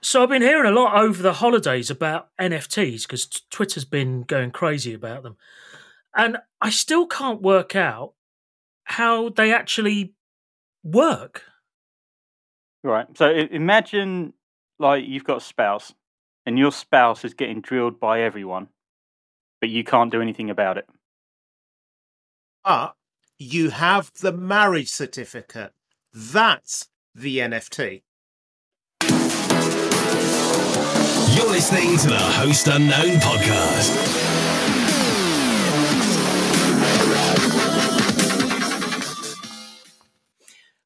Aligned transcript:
So 0.00 0.22
I've 0.22 0.28
been 0.28 0.42
hearing 0.42 0.70
a 0.70 0.74
lot 0.74 0.96
over 0.96 1.22
the 1.22 1.34
holidays 1.34 1.90
about 1.90 2.28
NFTs 2.40 3.02
because 3.02 3.26
t- 3.26 3.40
Twitter's 3.50 3.84
been 3.84 4.22
going 4.22 4.52
crazy 4.52 4.94
about 4.94 5.24
them, 5.24 5.36
and 6.14 6.38
I 6.60 6.70
still 6.70 7.06
can't 7.06 7.42
work 7.42 7.74
out 7.74 8.14
how 8.84 9.28
they 9.28 9.52
actually 9.52 10.14
work. 10.84 11.42
Right. 12.82 13.06
So 13.16 13.28
imagine 13.28 14.34
like 14.78 15.04
you've 15.04 15.24
got 15.24 15.38
a 15.38 15.44
spouse 15.44 15.92
and 16.46 16.58
your 16.58 16.72
spouse 16.72 17.24
is 17.24 17.34
getting 17.34 17.60
drilled 17.60 17.98
by 18.00 18.22
everyone, 18.22 18.68
but 19.60 19.68
you 19.68 19.84
can't 19.84 20.12
do 20.12 20.22
anything 20.22 20.48
about 20.48 20.78
it. 20.78 20.88
But 22.64 22.94
you 23.38 23.70
have 23.70 24.12
the 24.20 24.32
marriage 24.32 24.88
certificate. 24.88 25.72
That's 26.12 26.88
the 27.14 27.38
NFT. 27.38 28.02
You're 31.38 31.46
listening 31.50 31.96
to 31.98 32.08
the 32.08 32.18
Host 32.18 32.66
Unknown 32.66 33.20
podcast. 33.20 33.94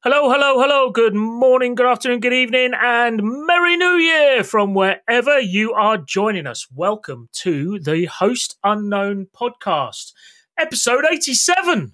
Hello, 0.03 0.29
hello, 0.29 0.59
hello. 0.61 0.89
Good 0.91 1.15
morning, 1.15 1.75
good 1.75 1.85
afternoon, 1.85 2.19
good 2.19 2.33
evening, 2.33 2.71
and 2.79 3.21
Merry 3.23 3.77
New 3.77 3.95
Year 3.95 4.43
from 4.43 4.73
wherever 4.73 5.39
you 5.39 5.71
are 5.73 5.97
joining 5.97 6.45
us. 6.45 6.67
Welcome 6.73 7.29
to 7.33 7.79
the 7.79 8.05
Host 8.05 8.57
Unknown 8.63 9.27
podcast, 9.33 10.11
episode 10.57 11.05
87. 11.09 11.93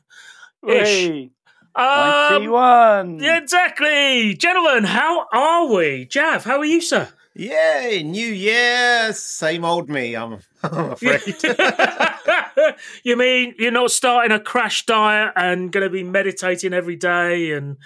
Ish. 0.67 0.87
Hey, 0.87 1.31
Um, 1.75 2.43
91. 2.49 3.19
yeah, 3.19 3.37
exactly. 3.37 4.33
Gentlemen, 4.33 4.85
how 4.85 5.27
are 5.31 5.67
we? 5.67 6.05
Jav, 6.05 6.43
how 6.45 6.57
are 6.57 6.65
you, 6.65 6.81
sir? 6.81 7.09
Yay, 7.39 8.03
new 8.03 8.27
year, 8.27 9.13
same 9.13 9.63
old 9.63 9.87
me, 9.87 10.13
I'm, 10.13 10.39
I'm 10.63 10.91
afraid. 10.91 11.41
you 13.03 13.15
mean 13.15 13.55
you're 13.57 13.71
not 13.71 13.91
starting 13.91 14.33
a 14.33 14.41
crash 14.41 14.85
diet 14.85 15.31
and 15.37 15.71
going 15.71 15.85
to 15.85 15.89
be 15.89 16.03
meditating 16.03 16.73
every 16.73 16.97
day 16.97 17.53
and 17.53 17.77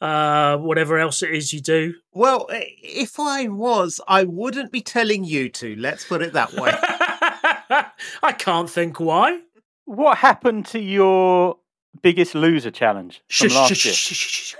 uh, 0.00 0.56
whatever 0.56 0.98
else 0.98 1.22
it 1.22 1.30
is 1.30 1.52
you 1.52 1.60
do? 1.60 1.92
well, 2.14 2.46
if 2.48 3.20
I 3.20 3.48
was, 3.48 4.00
I 4.08 4.24
wouldn't 4.24 4.72
be 4.72 4.80
telling 4.80 5.24
you 5.24 5.50
to, 5.50 5.76
let's 5.76 6.06
put 6.06 6.22
it 6.22 6.32
that 6.32 6.54
way. 6.54 6.72
I 8.22 8.32
can't 8.32 8.70
think 8.70 8.98
why. 8.98 9.40
What 9.84 10.16
happened 10.16 10.64
to 10.68 10.80
your 10.80 11.58
biggest 12.00 12.34
loser 12.34 12.70
challenge 12.70 13.20
from 13.28 13.48
Shush, 13.48 13.54
last 13.54 13.74
shush, 13.76 14.50
year? 14.50 14.58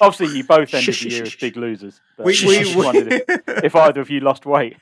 Obviously, 0.00 0.38
you 0.38 0.44
both 0.44 0.72
ended 0.74 0.94
the 0.94 1.08
year 1.10 1.22
as 1.24 1.34
big 1.34 1.56
losers. 1.56 2.00
but 2.16 2.26
We- 2.26 2.38
I 2.42 2.46
we- 2.46 2.58
just 2.58 2.76
wondered 2.76 3.12
if, 3.28 3.64
if 3.64 3.76
either 3.76 4.00
of 4.00 4.10
you 4.10 4.20
lost 4.20 4.46
weight. 4.46 4.76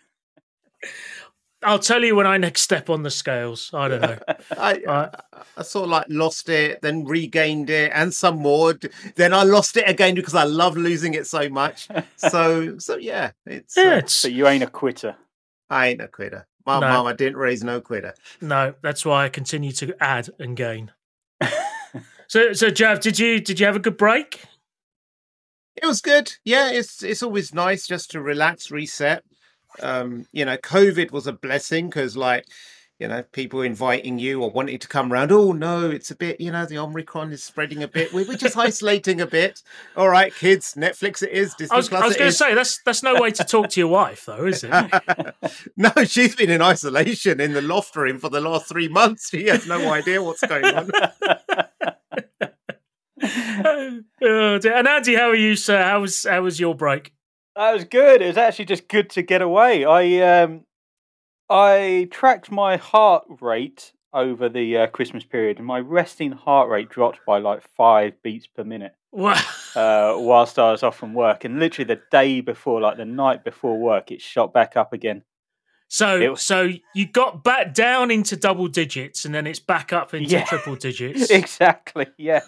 I'll 1.62 1.78
tell 1.78 2.02
you 2.02 2.16
when 2.16 2.26
I 2.26 2.38
next 2.38 2.62
step 2.62 2.88
on 2.88 3.02
the 3.02 3.10
scales. 3.10 3.70
I 3.74 3.88
don't 3.88 4.00
know. 4.00 4.18
I, 4.56 4.80
Right. 4.86 5.14
I 5.58 5.62
sort 5.62 5.84
of 5.84 5.90
like 5.90 6.06
lost 6.08 6.48
it, 6.48 6.80
then 6.80 7.04
regained 7.04 7.68
it, 7.68 7.92
and 7.94 8.14
some 8.14 8.38
more. 8.38 8.74
Then 9.16 9.34
I 9.34 9.42
lost 9.42 9.76
it 9.76 9.86
again 9.86 10.14
because 10.14 10.34
I 10.34 10.44
love 10.44 10.78
losing 10.78 11.12
it 11.12 11.26
so 11.26 11.50
much. 11.50 11.86
So, 12.16 12.78
so 12.78 12.96
yeah, 12.96 13.32
it's. 13.44 13.76
Yeah, 13.76 13.82
Uh, 13.94 13.96
it's, 13.98 14.22
But 14.22 14.32
you 14.32 14.46
ain't 14.46 14.62
a 14.64 14.68
quitter. 14.68 15.16
I 15.70 15.88
ain't 15.88 16.00
a 16.02 16.08
quitter. 16.08 16.46
My 16.66 16.78
No. 16.80 16.88
mama 16.88 17.14
didn't 17.14 17.38
raise 17.38 17.64
no 17.64 17.80
quitter. 17.80 18.14
no, 18.40 18.74
that's 18.82 19.04
why 19.06 19.24
I 19.24 19.28
continue 19.30 19.72
to 19.72 19.94
add 20.02 20.28
and 20.38 20.56
gain. 20.56 20.92
So, 22.28 22.52
so 22.52 22.70
Jav, 22.70 23.00
did 23.00 23.18
you 23.18 23.40
did 23.40 23.58
you 23.58 23.66
have 23.66 23.74
a 23.74 23.80
good 23.80 23.96
break? 23.96 24.44
It 25.74 25.84
was 25.84 26.00
good. 26.00 26.32
Yeah, 26.44 26.70
it's 26.70 27.02
it's 27.02 27.24
always 27.24 27.52
nice 27.52 27.88
just 27.88 28.12
to 28.12 28.20
relax, 28.22 28.70
reset. 28.70 29.24
Um, 29.82 30.26
you 30.30 30.44
know, 30.44 30.56
COVID 30.56 31.10
was 31.10 31.26
a 31.26 31.32
blessing 31.32 31.86
because, 31.88 32.16
like, 32.16 32.44
you 33.00 33.08
know, 33.08 33.22
people 33.32 33.62
inviting 33.62 34.18
you 34.18 34.42
or 34.42 34.50
wanting 34.50 34.78
to 34.78 34.86
come 34.86 35.10
around. 35.10 35.32
Oh 35.32 35.52
no, 35.52 35.88
it's 35.88 36.10
a 36.10 36.14
bit. 36.14 36.38
You 36.38 36.52
know, 36.52 36.66
the 36.66 36.76
Omicron 36.76 37.32
is 37.32 37.42
spreading 37.42 37.82
a 37.82 37.88
bit. 37.88 38.12
We- 38.12 38.24
We're 38.24 38.36
just 38.36 38.58
isolating 38.58 39.22
a 39.22 39.26
bit. 39.26 39.62
All 39.96 40.10
right, 40.10 40.34
kids. 40.34 40.74
Netflix 40.74 41.22
it 41.22 41.30
is. 41.30 41.54
Disney 41.54 41.74
I 41.74 41.76
was, 41.78 41.88
Plus 41.88 42.02
I 42.02 42.06
was 42.06 42.14
it 42.14 42.18
going 42.18 42.26
to 42.28 42.28
is. 42.28 42.38
say 42.38 42.54
that's 42.54 42.82
that's 42.84 43.02
no 43.02 43.18
way 43.18 43.30
to 43.30 43.42
talk 43.42 43.70
to 43.70 43.80
your 43.80 43.88
wife, 43.88 44.26
though, 44.26 44.44
is 44.44 44.62
it? 44.62 44.70
no, 45.78 45.90
she's 46.04 46.36
been 46.36 46.50
in 46.50 46.60
isolation 46.60 47.40
in 47.40 47.54
the 47.54 47.62
loft 47.62 47.96
room 47.96 48.18
for 48.18 48.28
the 48.28 48.40
last 48.40 48.68
three 48.68 48.88
months. 48.88 49.30
She 49.30 49.46
has 49.46 49.66
no 49.66 49.90
idea 49.92 50.22
what's 50.22 50.42
going 50.46 50.66
on. 50.66 50.90
oh, 53.22 54.60
and 54.62 54.88
Andy, 54.88 55.14
how 55.14 55.28
are 55.30 55.34
you, 55.34 55.56
sir? 55.56 55.82
How 55.82 56.00
was 56.02 56.24
how 56.24 56.42
was 56.42 56.60
your 56.60 56.74
break? 56.74 57.12
That 57.56 57.72
was 57.72 57.84
good. 57.84 58.22
It 58.22 58.26
was 58.26 58.36
actually 58.36 58.66
just 58.66 58.88
good 58.88 59.08
to 59.10 59.22
get 59.22 59.42
away. 59.42 59.84
I 59.84 60.42
um, 60.42 60.64
I 61.50 62.08
tracked 62.10 62.50
my 62.50 62.76
heart 62.76 63.24
rate 63.40 63.92
over 64.12 64.48
the 64.48 64.76
uh, 64.78 64.86
Christmas 64.88 65.24
period, 65.24 65.58
and 65.58 65.66
my 65.66 65.80
resting 65.80 66.32
heart 66.32 66.68
rate 66.68 66.88
dropped 66.88 67.20
by 67.26 67.38
like 67.38 67.62
five 67.76 68.14
beats 68.22 68.46
per 68.46 68.64
minute 68.64 68.92
Wow. 69.12 69.34
uh, 69.76 70.14
whilst 70.16 70.58
I 70.58 70.70
was 70.70 70.82
off 70.82 70.96
from 70.96 71.14
work. 71.14 71.44
And 71.44 71.58
literally 71.58 71.86
the 71.92 72.00
day 72.10 72.40
before, 72.40 72.80
like 72.80 72.96
the 72.96 73.04
night 73.04 73.44
before 73.44 73.78
work, 73.78 74.10
it 74.10 74.20
shot 74.20 74.52
back 74.52 74.76
up 74.76 74.92
again. 74.92 75.22
So 75.88 76.20
It 76.20 76.28
was- 76.30 76.42
so 76.42 76.68
you 76.94 77.06
got 77.06 77.42
back 77.42 77.74
down 77.74 78.10
into 78.12 78.36
double 78.36 78.68
digits, 78.68 79.24
and 79.24 79.34
then 79.34 79.46
it's 79.46 79.58
back 79.60 79.92
up 79.92 80.14
into 80.14 80.30
Yeah. 80.30 80.44
triple 80.44 80.76
digits. 80.88 81.30
exactly. 81.30 82.06
Yeah. 82.16 82.40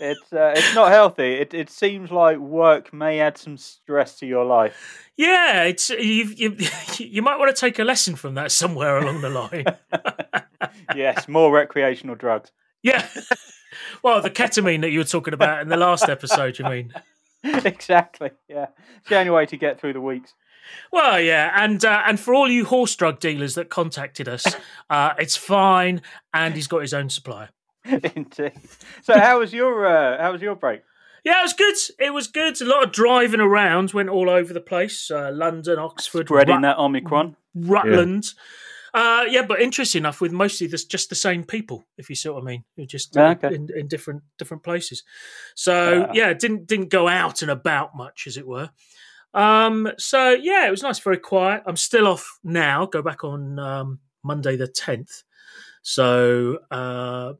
It's 0.00 0.32
uh, 0.32 0.54
it's 0.56 0.74
not 0.74 0.90
healthy. 0.90 1.34
It 1.34 1.52
it 1.52 1.68
seems 1.68 2.10
like 2.10 2.38
work 2.38 2.92
may 2.92 3.20
add 3.20 3.36
some 3.36 3.58
stress 3.58 4.18
to 4.20 4.26
your 4.26 4.46
life. 4.46 5.10
Yeah, 5.16 5.64
it's 5.64 5.90
you, 5.90 6.24
you. 6.36 6.56
You 6.98 7.22
might 7.22 7.38
want 7.38 7.54
to 7.54 7.58
take 7.58 7.78
a 7.78 7.84
lesson 7.84 8.16
from 8.16 8.34
that 8.34 8.52
somewhere 8.52 8.98
along 8.98 9.20
the 9.20 9.30
line. 9.30 9.64
yes, 10.96 11.28
more 11.28 11.52
recreational 11.52 12.14
drugs. 12.14 12.50
Yeah. 12.82 13.06
Well, 14.02 14.20
the 14.20 14.30
ketamine 14.30 14.80
that 14.80 14.90
you 14.90 14.98
were 14.98 15.04
talking 15.04 15.32
about 15.32 15.62
in 15.62 15.68
the 15.68 15.76
last 15.76 16.08
episode, 16.08 16.58
you 16.58 16.64
mean? 16.64 16.92
exactly. 17.44 18.30
Yeah, 18.48 18.66
it's 18.98 19.08
the 19.08 19.16
only 19.16 19.30
way 19.30 19.46
to 19.46 19.56
get 19.56 19.80
through 19.80 19.92
the 19.92 20.00
weeks. 20.00 20.34
Well, 20.90 21.20
yeah, 21.20 21.52
and 21.54 21.84
uh, 21.84 22.02
and 22.06 22.18
for 22.18 22.34
all 22.34 22.48
you 22.48 22.64
horse 22.64 22.96
drug 22.96 23.20
dealers 23.20 23.54
that 23.54 23.68
contacted 23.68 24.28
us, 24.28 24.44
uh, 24.90 25.14
it's 25.18 25.36
fine, 25.36 26.02
and 26.34 26.54
he's 26.54 26.66
got 26.66 26.80
his 26.80 26.92
own 26.92 27.10
supplier. 27.10 27.50
Indeed. 28.14 28.52
So, 29.02 29.18
how 29.18 29.38
was 29.40 29.52
your 29.52 29.86
uh, 29.86 30.20
how 30.22 30.32
was 30.32 30.42
your 30.42 30.54
break? 30.54 30.82
Yeah, 31.24 31.40
it 31.40 31.42
was 31.42 31.52
good. 31.52 31.74
It 31.98 32.14
was 32.14 32.26
good. 32.28 32.60
A 32.62 32.64
lot 32.64 32.82
of 32.84 32.92
driving 32.92 33.40
around, 33.40 33.92
went 33.92 34.08
all 34.08 34.30
over 34.30 34.52
the 34.54 34.60
place. 34.60 35.10
Uh, 35.10 35.30
London, 35.32 35.78
Oxford, 35.78 36.28
Spreading 36.28 36.56
Rut- 36.56 36.62
that 36.62 36.78
Omicron. 36.78 37.36
Rutland. 37.54 38.24
Uh, 38.92 39.24
yeah, 39.28 39.42
but 39.42 39.60
interesting 39.60 40.00
enough, 40.00 40.20
with 40.20 40.32
mostly 40.32 40.66
this 40.66 40.84
just 40.84 41.10
the 41.10 41.14
same 41.14 41.44
people, 41.44 41.84
if 41.96 42.08
you 42.08 42.16
see 42.16 42.28
what 42.28 42.42
I 42.42 42.44
mean, 42.46 42.64
Who 42.76 42.86
just 42.86 43.16
uh, 43.16 43.36
Okay. 43.38 43.54
in, 43.54 43.68
in 43.76 43.86
different 43.86 44.22
different 44.38 44.62
places. 44.64 45.04
So 45.54 46.06
Ah. 46.08 46.12
yeah, 46.14 46.32
didn't 46.32 46.66
didn't 46.66 46.88
go 46.88 47.06
out 47.06 47.42
and 47.42 47.50
about 47.50 47.94
much, 47.94 48.26
as 48.26 48.36
it 48.36 48.46
were. 48.46 48.70
Um, 49.32 49.92
so 49.98 50.30
yeah, 50.30 50.66
it 50.66 50.70
was 50.70 50.82
nice, 50.82 50.98
very 50.98 51.18
quiet. 51.18 51.62
I'm 51.66 51.76
still 51.76 52.08
off 52.08 52.38
now. 52.42 52.86
Go 52.86 53.00
back 53.02 53.22
on 53.24 53.58
um, 53.60 54.00
Monday 54.24 54.56
the 54.56 54.66
tenth. 54.66 55.22
So 55.82 56.58
uh, 56.70 57.34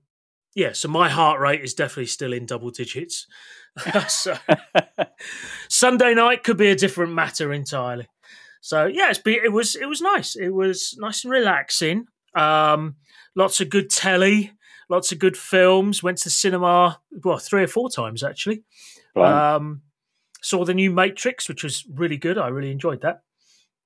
yeah, 0.54 0.72
so 0.72 0.88
my 0.88 1.08
heart 1.08 1.40
rate 1.40 1.62
is 1.62 1.74
definitely 1.74 2.06
still 2.06 2.32
in 2.32 2.46
double 2.46 2.70
digits. 2.70 3.26
so 4.08 4.36
Sunday 5.68 6.14
night 6.14 6.42
could 6.42 6.56
be 6.56 6.68
a 6.68 6.76
different 6.76 7.12
matter 7.12 7.52
entirely. 7.52 8.08
So 8.60 8.86
yeah, 8.86 9.10
it's 9.10 9.18
be, 9.18 9.34
it 9.34 9.52
was 9.52 9.76
it 9.76 9.86
was 9.86 10.00
nice. 10.00 10.36
It 10.36 10.50
was 10.50 10.96
nice 10.98 11.24
and 11.24 11.32
relaxing. 11.32 12.06
Um, 12.34 12.96
lots 13.34 13.60
of 13.60 13.70
good 13.70 13.90
telly, 13.90 14.52
lots 14.88 15.12
of 15.12 15.18
good 15.18 15.36
films. 15.36 16.02
Went 16.02 16.18
to 16.18 16.24
the 16.24 16.30
cinema 16.30 17.00
well 17.24 17.38
three 17.38 17.62
or 17.62 17.68
four 17.68 17.88
times 17.88 18.22
actually. 18.22 18.64
Um, 19.16 19.82
saw 20.42 20.64
the 20.64 20.74
new 20.74 20.90
Matrix, 20.90 21.48
which 21.48 21.62
was 21.62 21.84
really 21.92 22.16
good. 22.16 22.38
I 22.38 22.48
really 22.48 22.70
enjoyed 22.70 23.02
that. 23.02 23.22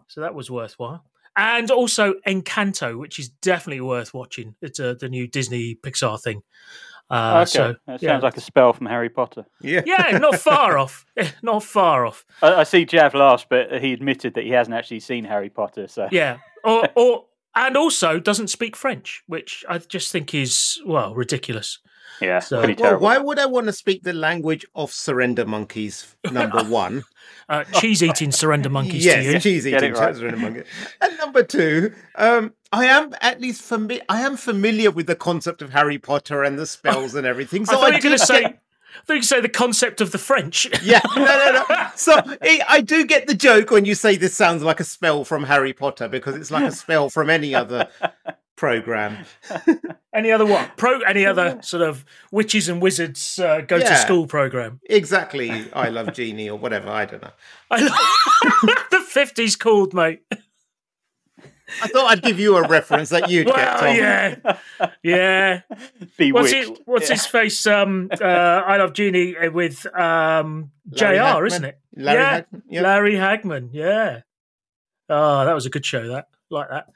So 0.09 0.21
that 0.21 0.35
was 0.35 0.51
worthwhile. 0.51 1.05
And 1.37 1.71
also 1.71 2.15
Encanto, 2.27 2.99
which 2.99 3.19
is 3.19 3.29
definitely 3.29 3.81
worth 3.81 4.15
watching. 4.15 4.55
It's 4.63 4.79
uh, 4.79 4.95
the 4.99 5.09
new 5.09 5.27
Disney 5.27 5.75
Pixar 5.75 6.23
thing. 6.23 6.43
Uh, 7.11 7.41
okay, 7.43 7.51
So 7.51 7.75
that 7.87 8.01
sounds 8.01 8.03
yeah. 8.03 8.19
like 8.19 8.37
a 8.37 8.41
spell 8.41 8.73
from 8.73 8.87
Harry 8.87 9.11
Potter. 9.11 9.45
Yeah. 9.61 9.83
yeah, 9.85 10.19
not 10.19 10.37
far 10.37 10.79
off. 10.79 11.05
Not 11.43 11.63
far 11.63 12.07
off. 12.07 12.25
I, 12.43 12.55
I 12.55 12.63
see 12.65 12.85
Jav 12.85 13.15
last, 13.15 13.49
but 13.49 13.81
he 13.83 13.93
admitted 13.93 14.35
that 14.35 14.45
he 14.45 14.51
hasn't 14.51 14.75
actually 14.75 15.01
seen 15.01 15.25
Harry 15.25 15.51
Potter. 15.51 15.89
So 15.89 16.09
Yeah. 16.11 16.39
Or 16.65 16.89
or 16.95 17.27
and 17.55 17.77
also 17.77 18.19
doesn't 18.19 18.49
speak 18.49 18.75
French, 18.75 19.23
which 19.27 19.67
I 19.69 19.77
just 19.77 20.11
think 20.11 20.35
is 20.35 20.81
well 20.87 21.15
ridiculous. 21.15 21.79
Yeah, 22.21 22.39
So- 22.39 22.59
pretty 22.59 22.75
Well, 22.81 22.91
terrible. 22.91 23.05
why 23.05 23.19
would 23.19 23.39
I 23.39 23.47
want 23.47 23.67
to 23.67 23.73
speak 23.73 24.03
the 24.03 24.13
language 24.13 24.65
of 24.75 24.93
surrender 24.93 25.45
monkeys? 25.47 26.15
Number 26.31 26.63
one. 26.65 27.05
Uh, 27.49 27.65
cheese 27.65 28.03
eating 28.03 28.33
surrender 28.33 28.71
monkeys 28.71 29.05
yes, 29.05 29.25
to 29.25 29.33
you. 29.33 29.39
cheese 29.41 29.67
eating 29.67 29.91
it 29.93 29.99
right. 29.99 30.17
surrender 30.17 30.39
monkey. 30.39 30.63
And 31.03 31.19
number 31.19 31.43
two, 31.43 31.93
um, 32.17 32.55
I 32.73 32.87
am 32.87 33.15
at 33.21 33.41
least 33.41 33.61
familiar. 33.63 34.03
I 34.09 34.23
am 34.23 34.37
familiar 34.39 34.91
with 34.91 35.07
the 35.07 35.15
concept 35.17 35.61
of 35.61 35.71
Harry 35.71 35.99
Potter 35.99 36.43
and 36.43 36.59
the 36.59 36.67
spells 36.67 37.15
and 37.15 37.27
everything. 37.27 37.63
I 37.63 37.65
So 37.65 37.73
thought 37.73 37.85
I, 37.85 37.89
you 37.89 37.95
were 37.97 38.01
going 38.01 38.19
to 38.19 38.27
say. 38.27 38.41
get- 38.43 38.61
I 38.97 39.07
think 39.07 39.17
you 39.19 39.23
say 39.25 39.41
the 39.41 39.49
concept 39.49 40.01
of 40.01 40.13
the 40.13 40.19
French. 40.19 40.69
Yeah, 40.83 41.01
no, 41.17 41.25
no, 41.25 41.65
no. 41.69 41.87
So 41.97 42.13
I 42.41 42.61
I 42.69 42.81
do 42.81 43.05
get 43.05 43.27
the 43.27 43.35
joke 43.35 43.71
when 43.73 43.85
you 43.85 43.95
say 43.97 44.15
this 44.17 44.35
sounds 44.37 44.63
like 44.63 44.79
a 44.79 44.85
spell 44.85 45.25
from 45.25 45.43
Harry 45.45 45.73
Potter 45.73 46.07
because 46.09 46.37
it's 46.37 46.53
like 46.53 46.65
a 46.65 46.71
spell 46.71 47.11
from 47.11 47.29
any 47.29 47.55
other 47.57 47.89
program. 48.57 49.25
any 50.15 50.31
other 50.31 50.47
what? 50.47 50.77
Pro? 50.77 51.01
Any 51.01 51.27
other 51.27 51.59
sort 51.63 51.83
of 51.83 52.05
witches 52.31 52.69
and 52.69 52.81
wizards 52.81 53.39
uh, 53.39 53.61
go 53.63 53.79
to 53.79 53.97
school 53.97 54.27
program? 54.27 54.81
Exactly. 54.89 55.51
I 55.73 55.89
love 55.89 56.13
Genie 56.13 56.49
or 56.51 56.59
whatever. 56.59 56.89
I 56.89 57.05
don't 57.05 57.23
know. 57.23 57.31
I 57.71 57.81
the 58.91 59.01
fifties 59.01 59.57
called, 59.57 59.95
mate. 59.95 60.23
I 61.83 61.89
thought 61.89 62.11
I'd 62.13 62.23
give 62.23 62.39
you 62.39 62.57
a 62.57 62.69
reference 62.69 63.09
that 63.09 63.31
you'd 63.31 63.47
get. 63.47 63.57
Well, 63.57 63.79
Tom. 63.81 63.97
yeah, 63.97 64.91
yeah. 65.03 65.61
Bewitched. 66.19 66.35
What's 66.35 66.53
it? 66.53 66.79
What's 66.85 67.09
Yeah. 67.09 67.15
his 67.15 67.27
face? 67.27 67.67
Um, 67.67 68.11
uh, 68.21 68.25
I 68.25 68.77
love 68.77 68.93
Genie 68.93 69.37
uh, 69.37 69.51
with 69.51 69.85
um, 69.99 70.71
Jr. 70.93 71.05
Hagman. 71.07 71.47
Isn't 71.47 71.65
it? 71.65 71.79
Larry 71.97 72.21
yeah, 72.21 72.41
Hagman, 72.41 72.63
yep. 72.69 72.83
Larry 72.85 73.15
Hagman. 73.15 73.69
Yeah. 73.73 74.21
Oh, 75.09 75.45
that 75.45 75.55
was 75.55 75.67
a 75.67 75.71
good 75.71 75.85
show. 75.87 76.07
That 76.09 76.29
like 76.51 76.69
that. 76.69 76.89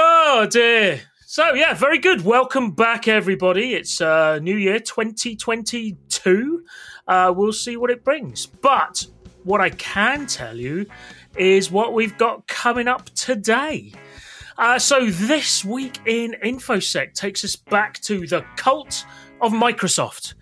Oh 0.00 0.46
dear. 0.48 1.00
So 1.26 1.54
yeah, 1.54 1.74
very 1.74 1.98
good. 1.98 2.24
Welcome 2.24 2.70
back, 2.70 3.08
everybody. 3.08 3.74
It's 3.74 4.00
uh, 4.00 4.38
New 4.38 4.54
Year 4.54 4.78
2022. 4.78 6.64
Uh, 7.08 7.34
we'll 7.36 7.52
see 7.52 7.76
what 7.76 7.90
it 7.90 8.04
brings. 8.04 8.46
But 8.46 9.04
what 9.42 9.60
I 9.60 9.70
can 9.70 10.26
tell 10.26 10.56
you 10.56 10.86
is 11.36 11.72
what 11.72 11.94
we've 11.94 12.16
got 12.16 12.46
coming 12.46 12.86
up 12.86 13.10
today. 13.16 13.92
Uh, 14.56 14.78
so 14.78 15.06
this 15.06 15.64
week 15.64 15.98
in 16.06 16.36
InfoSec 16.44 17.14
takes 17.14 17.44
us 17.44 17.56
back 17.56 18.00
to 18.02 18.24
the 18.24 18.44
cult 18.54 19.04
of 19.40 19.50
Microsoft, 19.50 20.34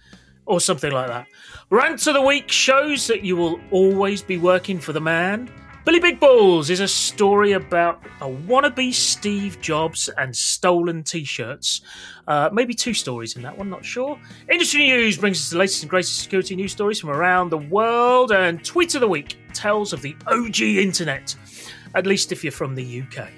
or 0.44 0.60
something 0.60 0.92
like 0.92 1.08
that. 1.08 1.28
Rant 1.70 2.06
of 2.06 2.12
the 2.12 2.20
week 2.20 2.50
shows 2.52 3.06
that 3.06 3.24
you 3.24 3.36
will 3.36 3.58
always 3.70 4.20
be 4.20 4.36
working 4.36 4.78
for 4.78 4.92
the 4.92 5.00
man. 5.00 5.50
Billy 5.86 6.00
Big 6.00 6.18
Balls 6.18 6.68
is 6.68 6.80
a 6.80 6.88
story 6.88 7.52
about 7.52 8.02
a 8.20 8.26
wannabe 8.26 8.92
Steve 8.92 9.60
Jobs 9.60 10.08
and 10.18 10.36
stolen 10.36 11.04
T-shirts. 11.04 11.80
Uh, 12.26 12.50
maybe 12.52 12.74
two 12.74 12.92
stories 12.92 13.36
in 13.36 13.42
that 13.42 13.56
one, 13.56 13.70
not 13.70 13.84
sure. 13.84 14.18
Industry 14.50 14.88
news 14.88 15.16
brings 15.16 15.38
us 15.38 15.50
the 15.50 15.58
latest 15.58 15.84
and 15.84 15.90
greatest 15.90 16.18
security 16.18 16.56
news 16.56 16.72
stories 16.72 16.98
from 16.98 17.10
around 17.10 17.50
the 17.50 17.58
world, 17.58 18.32
and 18.32 18.64
tweet 18.64 18.96
of 18.96 19.00
the 19.00 19.06
week 19.06 19.38
tells 19.54 19.92
of 19.92 20.02
the 20.02 20.16
OG 20.26 20.60
internet, 20.60 21.36
at 21.94 22.04
least 22.04 22.32
if 22.32 22.42
you're 22.42 22.50
from 22.50 22.74
the 22.74 23.02
UK. 23.02 23.28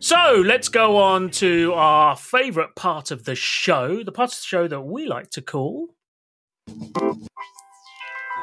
So 0.00 0.42
let's 0.44 0.68
go 0.68 0.98
on 0.98 1.30
to 1.30 1.72
our 1.72 2.14
favourite 2.14 2.74
part 2.76 3.10
of 3.10 3.24
the 3.24 3.34
show, 3.34 4.02
the 4.04 4.12
part 4.12 4.32
of 4.32 4.36
the 4.36 4.44
show 4.44 4.68
that 4.68 4.82
we 4.82 5.06
like 5.06 5.30
to 5.30 5.40
call. 5.40 5.94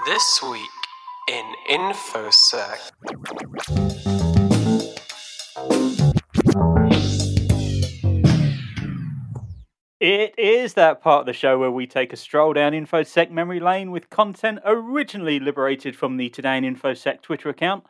This 0.07 0.39
week 0.41 0.78
in 1.29 1.53
InfoSec. 1.69 2.89
It 9.99 10.33
is 10.39 10.73
that 10.73 11.01
part 11.03 11.19
of 11.19 11.25
the 11.27 11.33
show 11.33 11.59
where 11.59 11.69
we 11.69 11.85
take 11.85 12.13
a 12.13 12.15
stroll 12.15 12.53
down 12.53 12.71
InfoSec 12.71 13.29
memory 13.29 13.59
lane 13.59 13.91
with 13.91 14.09
content 14.09 14.57
originally 14.65 15.39
liberated 15.39 15.95
from 15.95 16.17
the 16.17 16.29
Today 16.29 16.57
in 16.57 16.63
InfoSec 16.63 17.21
Twitter 17.21 17.49
account. 17.49 17.83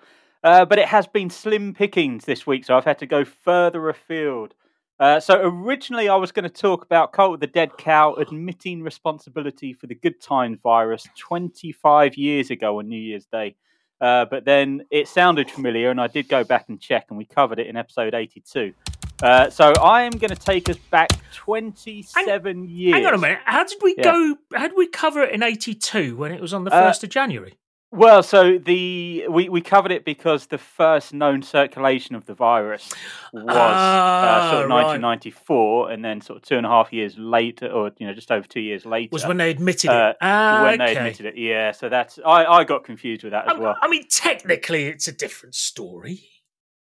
Uh, 0.43 0.65
but 0.65 0.77
it 0.77 0.89
has 0.89 1.07
been 1.07 1.29
slim 1.29 1.73
pickings 1.73 2.25
this 2.25 2.45
week, 2.45 2.65
so 2.65 2.75
I've 2.75 2.83
had 2.83 2.99
to 2.99 3.05
go 3.05 3.23
further 3.23 3.87
afield. 3.87 4.53
Uh, 4.99 5.19
so 5.19 5.39
originally, 5.41 6.09
I 6.09 6.15
was 6.17 6.31
going 6.33 6.43
to 6.43 6.49
talk 6.49 6.83
about 6.83 7.13
Cult 7.13 7.35
of 7.35 7.39
the 7.39 7.47
Dead 7.47 7.77
Cow 7.77 8.15
admitting 8.15 8.83
responsibility 8.83 9.71
for 9.73 9.87
the 9.87 9.95
Good 9.95 10.19
Times 10.19 10.59
virus 10.61 11.07
25 11.17 12.17
years 12.17 12.49
ago 12.51 12.79
on 12.79 12.89
New 12.89 12.99
Year's 12.99 13.25
Day. 13.25 13.55
Uh, 14.01 14.25
but 14.25 14.43
then 14.45 14.83
it 14.91 15.07
sounded 15.07 15.49
familiar, 15.49 15.89
and 15.89 15.99
I 16.01 16.07
did 16.07 16.27
go 16.27 16.43
back 16.43 16.65
and 16.69 16.79
check, 16.81 17.05
and 17.09 17.17
we 17.17 17.25
covered 17.25 17.59
it 17.59 17.67
in 17.67 17.77
episode 17.77 18.13
82. 18.13 18.73
Uh, 19.21 19.49
so 19.49 19.73
I 19.81 20.03
am 20.03 20.11
going 20.11 20.29
to 20.33 20.35
take 20.41 20.69
us 20.69 20.77
back 20.89 21.09
27 21.33 22.69
years. 22.69 22.93
Hang 22.93 23.05
on 23.05 23.13
a 23.13 23.17
minute. 23.17 23.39
How 23.45 23.63
did 23.65 23.77
we 23.81 23.95
Yeah. 23.97 24.03
go? 24.03 24.35
How 24.55 24.67
did 24.67 24.77
we 24.77 24.87
cover 24.87 25.21
it 25.23 25.33
in 25.33 25.43
'82 25.43 26.15
when 26.15 26.31
it 26.31 26.39
was 26.41 26.53
on 26.53 26.63
the 26.63 26.71
Uh, 26.73 26.87
first 26.87 27.03
of 27.03 27.09
January? 27.09 27.55
Well, 27.91 28.21
so 28.21 28.59
the 28.59 29.25
we, 29.29 29.49
we 29.49 29.61
covered 29.61 29.91
it 29.91 30.05
because 30.05 30.45
the 30.45 30.59
first 30.59 31.11
known 31.11 31.41
circulation 31.41 32.13
of 32.15 32.25
the 32.27 32.35
virus 32.35 32.87
was 33.33 33.43
uh, 33.47 33.51
Ah, 33.51 34.49
sort 34.51 34.65
of 34.65 34.69
right. 34.69 34.83
1994, 34.83 35.91
and 35.91 36.05
then 36.05 36.21
sort 36.21 36.37
of 36.37 36.43
two 36.43 36.55
and 36.57 36.67
a 36.67 36.69
half 36.69 36.93
years 36.93 37.17
later, 37.17 37.65
or 37.67 37.89
you 37.97 38.05
know, 38.05 38.13
just 38.13 38.31
over 38.31 38.47
two 38.47 38.59
years 38.59 38.85
later, 38.85 39.09
Was 39.11 39.25
when 39.25 39.37
they 39.37 39.49
admitted 39.49 39.89
uh, 39.89 40.09
it. 40.11 40.17
Ah, 40.21 40.61
when 40.65 40.79
okay. 40.79 40.93
they 40.93 40.99
admitted 40.99 41.25
it. 41.25 41.37
Yeah, 41.37 41.71
so 41.71 41.89
that's 41.89 42.19
I, 42.23 42.45
I 42.45 42.63
got 42.63 42.83
confused 42.83 43.23
with 43.23 43.31
that 43.31 43.47
as 43.49 43.57
I, 43.57 43.59
well. 43.59 43.75
I 43.81 43.87
mean, 43.87 44.05
technically, 44.07 44.85
it's 44.85 45.07
a 45.07 45.11
different 45.11 45.55
story. 45.55 46.21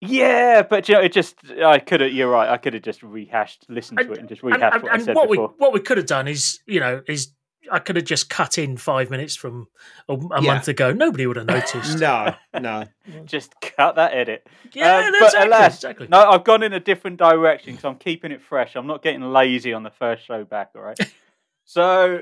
Yeah, 0.00 0.62
but 0.62 0.88
you 0.88 0.94
know, 0.94 1.00
it 1.00 1.12
just 1.12 1.34
I 1.64 1.80
could 1.80 2.00
have. 2.00 2.12
You're 2.12 2.30
right. 2.30 2.48
I 2.48 2.58
could 2.58 2.74
have 2.74 2.82
just 2.84 3.02
rehashed, 3.02 3.66
listened 3.68 3.98
to 3.98 4.12
it, 4.12 4.18
and 4.18 4.28
just 4.28 4.42
And, 4.42 4.52
rehashed 4.52 4.74
and- 4.74 4.82
what 4.84 4.92
I 4.92 4.94
and 4.94 5.04
said 5.04 5.16
what 5.16 5.28
before. 5.28 5.48
we 5.48 5.54
what 5.58 5.72
we 5.72 5.80
could 5.80 5.96
have 5.96 6.06
done 6.06 6.28
is, 6.28 6.60
you 6.66 6.78
know, 6.78 7.02
is 7.08 7.32
I 7.70 7.78
could 7.78 7.96
have 7.96 8.04
just 8.04 8.28
cut 8.28 8.58
in 8.58 8.76
five 8.76 9.08
minutes 9.10 9.36
from 9.36 9.68
a, 10.08 10.14
a 10.14 10.42
Yeah. 10.42 10.54
month 10.54 10.68
ago. 10.68 10.92
Nobody 10.92 11.26
would 11.26 11.36
have 11.36 11.46
noticed. 11.46 11.98
No, 12.00 12.34
no. 12.58 12.84
Just 13.24 13.54
cut 13.60 13.96
that 13.96 14.14
edit. 14.14 14.46
Yeah, 14.72 15.02
that's 15.02 15.18
but 15.18 15.24
exactly, 15.26 15.46
alas, 15.48 15.74
exactly. 15.76 16.08
No, 16.08 16.30
I've 16.30 16.44
gone 16.44 16.62
in 16.62 16.72
a 16.72 16.80
different 16.80 17.18
direction 17.18 17.72
because 17.72 17.84
I'm 17.84 17.96
keeping 17.96 18.32
it 18.32 18.42
fresh. 18.42 18.74
I'm 18.74 18.86
not 18.86 19.02
getting 19.02 19.22
lazy 19.22 19.72
on 19.72 19.82
the 19.84 19.90
first 19.90 20.24
show 20.24 20.44
back. 20.44 20.70
All 20.74 20.82
right. 20.82 20.98
so 21.64 22.20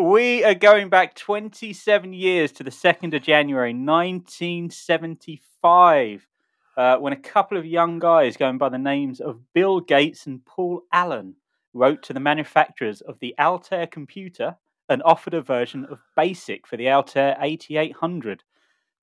we 0.00 0.44
are 0.44 0.54
going 0.54 0.88
back 0.88 1.14
27 1.14 2.12
years 2.12 2.52
to 2.52 2.62
the 2.62 2.70
2nd 2.70 3.14
of 3.14 3.22
January 3.22 3.72
1975, 3.72 6.26
uh, 6.76 6.96
when 6.98 7.12
a 7.12 7.16
couple 7.16 7.58
of 7.58 7.66
young 7.66 7.98
guys 7.98 8.36
going 8.36 8.58
by 8.58 8.68
the 8.68 8.78
names 8.78 9.20
of 9.20 9.40
Bill 9.52 9.80
Gates 9.80 10.26
and 10.26 10.44
Paul 10.44 10.82
Allen 10.92 11.34
wrote 11.72 12.02
to 12.04 12.12
the 12.12 12.20
manufacturers 12.20 13.00
of 13.00 13.18
the 13.20 13.34
Altair 13.38 13.86
computer 13.86 14.56
and 14.88 15.02
offered 15.04 15.34
a 15.34 15.40
version 15.40 15.84
of 15.86 16.02
BASIC 16.16 16.66
for 16.66 16.76
the 16.76 16.90
Altair 16.90 17.36
8800. 17.40 18.42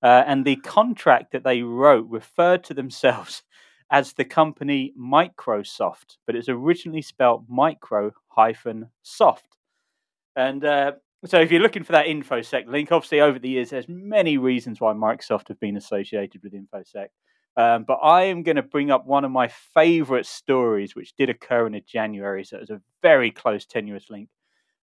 Uh, 0.02 0.24
and 0.28 0.44
the 0.44 0.58
contract 0.58 1.32
that 1.32 1.44
they 1.44 1.62
wrote 1.62 2.08
referred 2.10 2.64
to 2.66 2.74
themselves 2.74 3.44
as 3.92 4.14
the 4.14 4.26
company 4.26 4.94
Microsoft, 5.00 6.18
but 6.26 6.36
it's 6.36 6.50
originally 6.50 7.02
spelled 7.02 7.46
micro 7.48 8.12
hyphen 8.28 8.90
soft. 9.02 9.56
And 10.36 10.66
uh, 10.66 10.94
so, 11.26 11.40
if 11.40 11.52
you're 11.52 11.62
looking 11.62 11.84
for 11.84 11.94
that 11.94 12.08
InfoSec 12.08 12.68
link, 12.68 12.92
obviously 12.92 13.22
over 13.22 13.40
the 13.40 13.50
years, 13.50 13.70
there's 13.70 13.88
many 13.88 14.38
reasons 14.38 14.82
why 14.82 14.94
Microsoft 14.94 15.48
have 15.48 15.60
been 15.60 15.78
associated 15.78 16.42
with 16.44 16.54
InfoSec. 16.54 17.08
Um, 17.56 17.86
but 17.88 18.00
I 18.02 18.24
am 18.24 18.44
going 18.44 18.56
to 18.56 18.64
bring 18.64 18.90
up 18.90 19.06
one 19.06 19.24
of 19.24 19.32
my 19.32 19.48
favorite 19.48 20.26
stories, 20.26 20.96
which 20.96 21.16
did 21.16 21.30
occur 21.30 21.68
in 21.68 21.80
January. 21.86 22.44
So 22.44 22.58
it 22.58 22.62
was 22.62 22.70
a 22.72 22.82
very 23.02 23.32
close, 23.32 23.66
tenuous 23.66 24.10
link. 24.10 24.28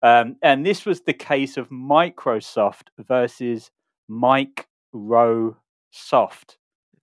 Um, 0.03 0.37
and 0.43 0.65
this 0.65 0.87
was 0.87 1.01
the 1.01 1.13
case 1.13 1.57
of 1.57 1.69
Microsoft 1.71 2.89
versus 2.99 3.71
Mike 4.09 4.67
Rowe 4.93 5.57
Soft. 5.91 6.59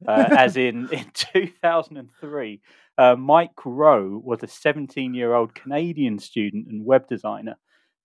Uh, 0.08 0.28
as 0.38 0.58
in 0.58 0.90
in 0.92 1.06
2003, 1.14 2.62
uh, 2.98 3.16
Mike 3.16 3.66
Rowe 3.66 4.22
was 4.24 4.44
a 4.44 4.48
17 4.48 5.14
year 5.14 5.34
old 5.34 5.56
Canadian 5.56 6.20
student 6.20 6.68
and 6.68 6.86
web 6.86 7.08
designer 7.08 7.56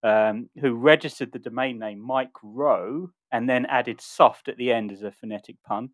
um, 0.02 0.48
who 0.60 0.74
registered 0.74 1.32
the 1.32 1.38
domain 1.38 1.78
name 1.78 2.00
Mike 2.00 2.32
Rowe 2.42 3.10
and 3.32 3.48
then 3.48 3.66
added 3.66 4.00
soft 4.00 4.48
at 4.48 4.56
the 4.56 4.72
end 4.72 4.92
as 4.92 5.02
a 5.02 5.12
phonetic 5.12 5.56
pun. 5.66 5.90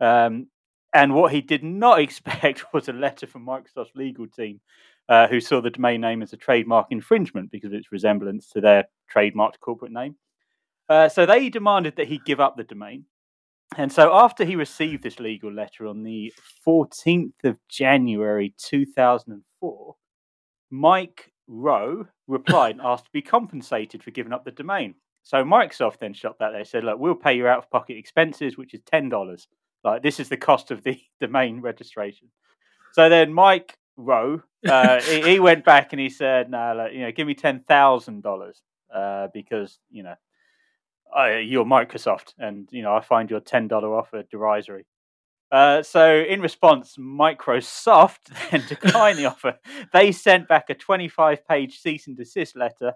Um, 0.00 0.48
and 0.92 1.14
what 1.14 1.32
he 1.32 1.40
did 1.40 1.62
not 1.62 2.00
expect 2.00 2.72
was 2.72 2.88
a 2.88 2.92
letter 2.92 3.26
from 3.26 3.46
Microsoft's 3.46 3.94
legal 3.94 4.26
team, 4.26 4.60
uh, 5.08 5.28
who 5.28 5.40
saw 5.40 5.60
the 5.60 5.70
domain 5.70 6.00
name 6.00 6.22
as 6.22 6.32
a 6.32 6.36
trademark 6.36 6.86
infringement 6.90 7.50
because 7.50 7.72
of 7.72 7.74
its 7.74 7.92
resemblance 7.92 8.48
to 8.48 8.60
their 8.60 8.84
trademarked 9.14 9.60
corporate 9.60 9.92
name. 9.92 10.16
Uh, 10.88 11.08
so 11.08 11.26
they 11.26 11.48
demanded 11.48 11.96
that 11.96 12.08
he 12.08 12.20
give 12.24 12.40
up 12.40 12.56
the 12.56 12.64
domain. 12.64 13.04
And 13.76 13.92
so 13.92 14.14
after 14.14 14.44
he 14.44 14.54
received 14.54 15.02
this 15.02 15.18
legal 15.18 15.52
letter 15.52 15.86
on 15.86 16.02
the 16.02 16.32
14th 16.66 17.44
of 17.44 17.56
January 17.68 18.54
2004, 18.58 19.96
Mike 20.70 21.32
Rowe 21.48 22.06
replied 22.28 22.76
and 22.76 22.80
asked 22.84 23.06
to 23.06 23.10
be 23.12 23.22
compensated 23.22 24.02
for 24.02 24.12
giving 24.12 24.32
up 24.32 24.44
the 24.44 24.52
domain. 24.52 24.94
So 25.22 25.42
Microsoft 25.44 25.98
then 25.98 26.14
shot 26.14 26.38
that. 26.38 26.52
They 26.52 26.62
said, 26.62 26.84
look, 26.84 27.00
we'll 27.00 27.16
pay 27.16 27.36
your 27.36 27.48
out 27.48 27.58
of 27.58 27.70
pocket 27.70 27.96
expenses, 27.96 28.56
which 28.56 28.74
is 28.74 28.80
$10. 28.82 29.46
Like, 29.82 30.02
this 30.02 30.20
is 30.20 30.28
the 30.28 30.36
cost 30.36 30.70
of 30.70 30.84
the 30.84 31.00
domain 31.20 31.60
registration. 31.60 32.28
So 32.92 33.08
then 33.08 33.32
Mike 33.32 33.76
Rowe, 33.96 34.42
uh, 34.68 35.00
he, 35.02 35.22
he 35.22 35.40
went 35.40 35.64
back 35.64 35.92
and 35.92 36.00
he 36.00 36.08
said, 36.08 36.50
no, 36.50 36.88
you 36.92 37.00
know, 37.00 37.12
give 37.12 37.26
me 37.26 37.34
$10,000 37.34 38.52
uh, 38.94 39.28
because, 39.32 39.78
you 39.90 40.02
know, 40.02 40.14
uh, 41.16 41.36
you're 41.36 41.64
Microsoft, 41.64 42.34
and 42.38 42.68
you 42.72 42.82
know 42.82 42.94
I 42.94 43.00
find 43.00 43.30
your 43.30 43.40
ten 43.40 43.68
dollar 43.68 43.94
offer 43.96 44.24
derisory. 44.24 44.86
Uh, 45.52 45.82
so 45.82 46.16
in 46.28 46.40
response, 46.40 46.96
Microsoft 46.98 48.18
then 48.50 48.64
declined 48.68 49.16
the 49.18 49.26
offer. 49.32 49.56
They 49.92 50.10
sent 50.10 50.48
back 50.48 50.68
a 50.68 50.74
25 50.74 51.46
page 51.46 51.78
cease 51.78 52.08
and 52.08 52.16
desist 52.16 52.56
letter, 52.56 52.92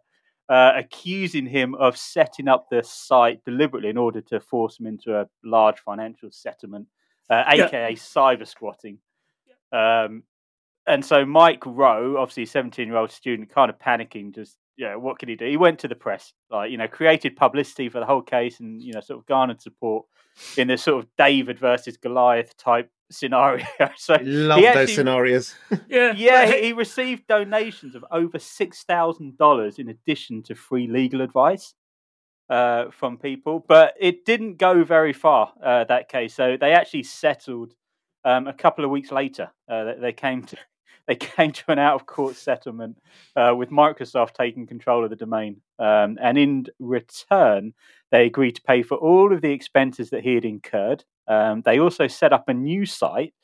uh, 0.49 0.73
accusing 0.77 1.47
him 1.47 1.77
of 1.77 1.97
setting 1.97 2.49
up 2.49 2.67
the 2.69 2.83
site 2.83 3.45
deliberately 3.45 3.89
in 3.91 3.97
order 3.97 4.21
to 4.23 4.41
force 4.41 4.79
him 4.81 4.87
into 4.87 5.17
a 5.19 5.27
large 5.45 5.79
financial 5.79 6.31
settlement, 6.33 6.89
uh, 7.31 7.45
Yeah. 7.55 7.67
aka 7.67 7.95
cyber 7.95 8.47
squatting. 8.47 8.99
Um, 9.73 10.25
and 10.87 11.05
so 11.05 11.25
Mike 11.25 11.65
Rowe, 11.67 12.17
obviously 12.19 12.45
a 12.45 12.47
17 12.47 12.87
year 12.87 12.97
old 12.97 13.11
student, 13.11 13.51
kind 13.51 13.71
of 13.71 13.79
panicking, 13.79 14.35
just, 14.35 14.57
yeah, 14.77 14.95
what 14.97 15.19
can 15.19 15.29
he 15.29 15.37
do? 15.37 15.47
He 15.47 15.57
went 15.57 15.79
to 15.81 15.89
the 15.89 15.95
press, 15.95 16.33
like, 16.51 16.71
you 16.71 16.79
know, 16.79 16.89
created 16.89 17.37
publicity 17.37 17.89
for 17.89 18.01
the 18.01 18.07
whole 18.07 18.23
case 18.23 18.61
and, 18.61 18.83
you 18.83 18.93
know, 18.93 19.01
sort 19.01 19.19
of 19.19 19.27
garnered 19.27 19.61
support 19.61 20.07
in 20.57 20.69
this 20.69 20.83
sort 20.83 21.03
of 21.03 21.11
David 21.19 21.59
versus 21.59 21.97
Goliath 21.97 22.57
type 22.57 22.91
scenario. 23.11 23.65
so 23.97 24.15
I 24.15 24.23
love 24.23 24.61
he 24.61 24.73
those 24.73 24.95
scenarios. 24.95 25.55
Yeah, 25.89 26.15
yeah, 26.17 26.47
he, 26.47 26.67
he 26.67 26.73
received 26.73 27.27
donations 27.27 27.95
of 27.95 28.05
over 28.11 28.39
six 28.39 28.85
thousand 28.85 29.37
dollars 29.37 29.79
in 29.79 29.89
addition 29.89 30.43
to 30.45 30.55
free 30.55 30.87
legal 30.87 31.21
advice 31.21 31.75
uh, 32.49 32.91
from 32.91 33.19
people, 33.19 33.65
but 33.67 33.95
it 33.99 34.25
didn't 34.25 34.57
go 34.57 34.85
very 34.85 35.13
far. 35.13 35.53
Uh, 35.63 35.85
that 35.85 36.09
case, 36.09 36.35
so 36.35 36.57
they 36.59 36.73
actually 36.73 37.03
settled 37.03 37.75
um, 38.25 38.47
a 38.47 38.53
couple 38.53 38.85
of 38.85 38.91
weeks 38.91 39.11
later. 39.11 39.51
Uh, 39.69 39.85
they, 39.85 39.95
they 40.01 40.13
came 40.13 40.43
to 40.45 40.57
they 41.11 41.17
came 41.37 41.51
to 41.51 41.65
an 41.69 41.79
out 41.79 41.97
of 41.97 42.07
court 42.07 42.37
settlement 42.37 42.97
uh, 43.37 43.55
with 43.57 43.71
Microsoft 43.71 44.35
taking 44.35 44.67
control 44.67 45.05
of 45.05 45.11
the 45.11 45.17
domain, 45.17 45.61
um, 45.79 46.19
and 46.23 46.39
in 46.39 46.65
return, 46.79 47.75
they 48.13 48.25
agreed 48.27 48.55
to 48.57 48.63
pay 48.63 48.83
for 48.83 48.97
all 48.97 49.33
of 49.33 49.43
the 49.43 49.51
expenses 49.51 50.11
that 50.11 50.23
he 50.23 50.37
had 50.37 50.45
incurred. 50.45 51.05
Um, 51.27 51.63
they 51.63 51.81
also 51.81 52.07
set 52.07 52.33
up 52.33 52.49
a 52.49 52.55
new 52.55 52.87
site 52.87 53.35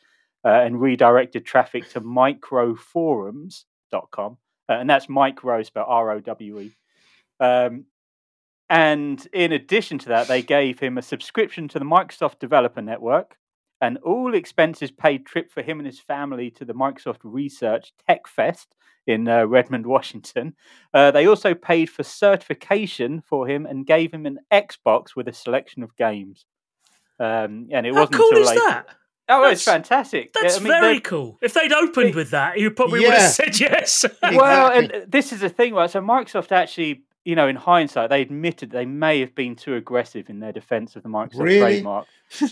uh, 0.44 0.62
and 0.64 0.80
redirected 0.80 1.44
traffic 1.44 1.88
to 1.90 2.00
mikeroweforums.com. 2.00 4.38
Uh, 4.68 4.73
and 4.73 4.90
that's 4.90 5.08
micro 5.08 5.62
spelled 5.62 5.87
R 5.88 6.11
O 6.12 6.20
W 6.20 6.61
E. 6.61 6.76
Um, 7.38 7.85
and 8.68 9.25
in 9.32 9.52
addition 9.52 9.99
to 9.99 10.08
that, 10.08 10.26
they 10.26 10.42
gave 10.42 10.80
him 10.80 10.99
a 10.99 11.02
subscription 11.02 11.68
to 11.68 11.78
the 11.78 11.85
Microsoft 11.85 12.40
Developer 12.40 12.82
Network 12.82 13.37
and 13.80 13.99
all 13.99 14.35
expenses 14.35 14.90
paid 14.90 15.26
trip 15.26 15.50
for 15.50 15.62
him 15.62 15.78
and 15.78 15.87
his 15.87 16.00
family 16.00 16.50
to 16.52 16.64
the 16.64 16.73
Microsoft 16.75 17.18
Research 17.23 17.92
Tech 18.09 18.26
Fest 18.26 18.75
in 19.06 19.28
uh, 19.28 19.45
Redmond, 19.47 19.87
Washington. 19.97 20.54
Uh, 20.95 21.11
they 21.11 21.26
also 21.26 21.54
paid 21.54 21.87
for 21.90 22.02
certification 22.02 23.23
for 23.26 23.47
him 23.49 23.66
and 23.66 23.87
gave 23.87 24.12
him 24.12 24.26
an 24.26 24.38
Xbox 24.52 25.14
with 25.14 25.28
a 25.28 25.33
selection 25.33 25.83
of 25.83 25.95
games. 25.97 26.47
Um, 27.18 27.68
and 27.73 27.87
it 27.87 27.95
How 27.95 28.00
wasn't 28.00 28.16
cool 28.16 28.28
until 28.28 28.42
is 28.42 28.49
later- 28.49 28.61
that? 28.61 28.87
Oh, 29.28 29.50
it's 29.50 29.64
That's- 29.64 29.88
fantastic. 29.88 30.30
Yeah, 30.37 30.42
That's 30.42 30.56
I 30.56 30.61
mean, 30.61 30.68
very 30.68 31.00
cool. 31.00 31.37
If 31.42 31.52
they'd 31.54 31.73
opened 31.73 32.11
It- 32.11 32.14
with 32.14 32.30
that, 32.30 32.59
you 32.61 32.71
probably 32.71 33.00
would 33.00 33.12
have 33.14 33.30
said 33.33 33.59
yes. 33.59 34.04
Well, 34.23 34.71
and 34.71 35.04
this 35.11 35.33
is 35.33 35.40
the 35.40 35.49
thing, 35.49 35.75
right? 35.75 35.90
So 35.90 36.00
Microsoft 36.00 36.52
actually, 36.52 37.02
you 37.25 37.35
know, 37.35 37.49
in 37.49 37.56
hindsight, 37.56 38.11
they 38.11 38.23
admitted 38.23 38.71
they 38.71 38.87
may 38.87 39.18
have 39.21 39.35
been 39.35 39.56
too 39.56 39.75
aggressive 39.75 40.30
in 40.30 40.38
their 40.38 40.52
defense 40.52 40.95
of 40.95 41.02
the 41.02 41.09
Microsoft 41.09 41.40
Really? 41.40 41.59
trademark. 41.61 42.06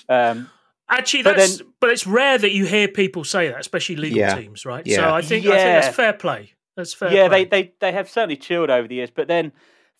Um, 0.08 0.50
Actually, 0.88 1.22
But 1.22 1.36
that's 1.36 1.58
then- 1.58 1.66
but 1.80 1.90
it's 1.90 2.06
rare 2.06 2.36
that 2.38 2.52
you 2.52 2.66
hear 2.66 2.88
people 2.88 3.24
say 3.24 3.48
that, 3.48 3.58
especially 3.58 3.96
legal 3.96 4.18
Yeah. 4.18 4.34
teams, 4.38 4.66
right? 4.66 4.86
Yeah. 4.86 4.96
So 4.96 5.14
I 5.14 5.22
think 5.22 5.46
I 5.46 5.50
think 5.50 5.58
Yeah. 5.60 5.80
that's 5.80 5.96
fair 5.96 6.12
play. 6.12 6.52
That's 6.76 6.92
fair. 6.92 7.12
yeah, 7.12 7.28
play. 7.28 7.44
they, 7.44 7.62
they 7.62 7.72
they 7.80 7.92
have 7.92 8.08
certainly 8.10 8.36
chilled 8.36 8.68
over 8.70 8.86
the 8.86 8.96
years, 8.96 9.10
but 9.10 9.26
then 9.28 9.52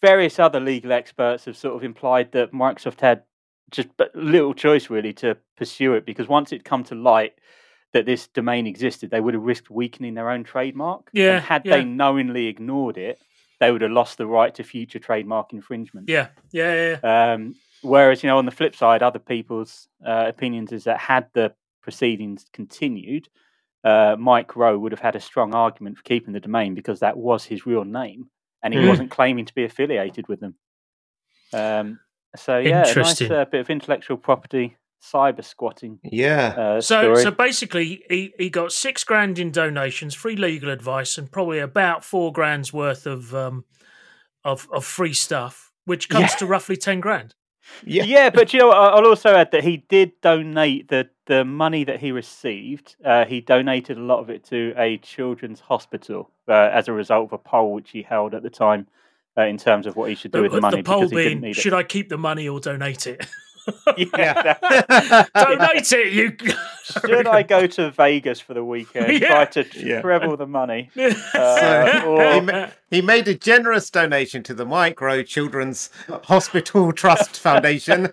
various 0.03 0.39
other 0.39 0.61
legal 0.61 0.93
experts 0.93 1.47
have 1.47 1.57
sort 1.57 1.75
of 1.75 1.83
implied 1.85 2.33
that 2.33 2.53
Microsoft 2.53 3.01
had 3.01 3.23
just 3.71 3.89
little 4.15 4.53
choice 4.55 4.91
really 4.91 5.13
to 5.15 5.37
pursue 5.57 5.95
it 5.95 6.05
because 6.05 6.29
once 6.29 6.53
it 6.53 6.65
come 6.65 6.85
to 6.85 6.95
light 6.95 7.33
that 7.93 8.05
this 8.07 8.27
domain 8.27 8.67
existed, 8.67 9.11
they 9.11 9.21
would 9.21 9.35
have 9.35 9.43
risked 9.43 9.71
weakening 9.71 10.15
their 10.15 10.29
own 10.29 10.45
trademark. 10.45 11.09
Yeah, 11.13 11.37
and 11.37 11.45
had 11.45 11.63
yeah. 11.65 11.77
they 11.79 11.85
knowingly 11.85 12.47
ignored 12.49 12.99
it, 12.99 13.19
they 13.61 13.73
would 13.73 13.81
have 13.83 13.91
lost 13.93 14.19
the 14.19 14.27
right 14.27 14.55
to 14.57 14.65
future 14.65 14.99
trademark 14.99 15.53
infringement. 15.53 16.09
yeah, 16.11 16.29
yeah, 16.53 16.75
yeah, 16.75 16.99
yeah. 17.03 17.33
Um, 17.33 17.55
whereas, 17.85 18.23
you 18.23 18.29
know, 18.29 18.39
on 18.39 18.47
the 18.47 18.51
flip 18.51 18.75
side, 18.75 19.03
other 19.03 19.19
people's 19.19 19.89
uh, 20.05 20.25
opinions 20.29 20.73
is 20.73 20.85
that 20.85 20.99
had 20.99 21.27
the 21.35 21.55
proceedings 21.83 22.47
continued, 22.53 23.29
uh, 23.85 24.17
Mike 24.19 24.57
Rowe 24.57 24.79
would 24.79 24.93
have 24.93 25.01
had 25.01 25.15
a 25.17 25.21
strong 25.21 25.55
argument 25.55 25.97
for 25.99 26.03
keeping 26.03 26.33
the 26.33 26.41
domain 26.41 26.75
because 26.75 27.01
that 27.01 27.17
was 27.17 27.45
his 27.45 27.67
real 27.67 27.85
name, 27.85 28.31
and 28.63 28.73
he 28.75 28.81
Mm. 28.81 28.89
wasn't 28.89 29.11
claiming 29.11 29.45
to 29.45 29.55
be 29.55 29.65
affiliated 29.65 30.27
with 30.29 30.41
them. 30.41 30.55
Um, 31.53 32.01
so 32.37 32.59
yeah, 32.59 32.85
a 32.91 32.95
nice 32.95 33.21
uh, 33.21 33.45
bit 33.45 33.61
of 33.61 33.71
intellectual 33.71 34.17
property 34.17 34.77
cyber 35.03 35.45
squatting 35.45 36.01
Yeah. 36.03 36.55
uh, 36.57 36.81
So, 36.81 37.03
story. 37.03 37.23
so 37.23 37.31
basically, 37.31 38.03
he, 38.09 38.33
he 38.39 38.49
got 38.51 38.73
six 38.73 39.05
grand 39.05 39.39
in 39.39 39.53
donations, 39.53 40.15
free 40.15 40.35
legal 40.35 40.71
advice, 40.71 41.19
and 41.19 41.31
probably 41.31 41.59
about 41.59 42.05
four 42.05 42.33
grand's 42.33 42.73
worth 42.73 43.07
of 43.07 43.35
um 43.35 43.65
of 44.45 44.67
of 44.73 44.85
free 44.85 45.13
stuff, 45.13 45.73
which 45.85 46.09
comes 46.09 46.33
Yeah. 46.33 46.37
to 46.39 46.47
roughly 46.47 46.77
ten 46.77 47.01
grand. 47.01 47.35
Yeah. 47.85 48.05
yeah. 48.05 48.31
but 48.31 48.53
you 48.53 48.59
know, 48.61 48.71
I- 48.71 48.89
I'll 48.91 49.07
also 49.07 49.31
add 49.35 49.51
that 49.53 49.65
he 49.65 49.79
did 49.89 50.21
donate 50.21 50.89
the 50.89 51.09
the 51.27 51.45
money 51.45 51.85
that 51.85 52.01
he 52.01 52.13
received. 52.13 52.97
Uh, 53.05 53.25
he 53.25 53.41
donated 53.41 53.97
a 53.97 54.01
lot 54.03 54.19
of 54.19 54.29
it 54.29 54.45
to 54.45 54.75
a 54.77 54.99
children's 54.99 55.61
hospital 55.61 56.31
uh, 56.49 56.53
as 56.73 56.87
a 56.89 56.93
result 56.93 57.27
of 57.29 57.33
a 57.33 57.39
poll 57.39 57.73
which 57.73 57.91
he 57.91 58.03
held 58.03 58.35
at 58.35 58.43
the 58.43 58.51
time 58.51 58.87
uh, 59.39 59.43
in 59.43 59.57
terms 59.57 59.87
of 59.87 59.97
what 59.97 60.09
he 60.11 60.15
should 60.15 60.33
do 60.33 60.39
The, 60.39 60.43
with 60.43 60.53
the 60.53 60.61
money 60.61 60.77
the 60.79 60.83
poll 60.83 61.01
because 61.01 61.11
he 61.13 61.17
didn't 61.17 61.41
being: 61.41 61.53
need 61.53 61.57
should 61.57 61.73
I 61.75 61.83
keep 61.83 62.09
the 62.11 62.19
money 62.19 62.49
or 62.49 62.61
donate 62.61 63.07
it? 63.07 63.27
it. 63.67 64.09
Yeah. 64.19 65.27
donate 65.35 65.93
it, 65.93 66.13
you. 66.13 66.37
should 66.85 67.27
I 67.27 67.43
go 67.43 67.67
to 67.67 67.91
Vegas 67.91 68.41
for 68.41 68.55
the 68.55 68.65
weekend? 68.65 69.13
Yeah. 69.21 69.29
Try 69.29 69.45
to 69.63 69.67
Yeah. 69.79 70.01
treble 70.01 70.37
the 70.37 70.47
money. 70.47 70.91
So 70.95 71.11
Uh, 71.35 72.03
or- 72.07 72.35
he, 72.35 72.41
ma- 72.41 72.69
he 72.91 73.03
made 73.03 73.29
a 73.29 73.35
generous 73.35 73.91
donation 73.91 74.43
to 74.45 74.55
the 74.55 74.65
Micro 74.65 75.23
Children's 75.23 75.91
Hospital 76.25 76.93
Trust 76.93 77.39
Foundation. 77.39 78.11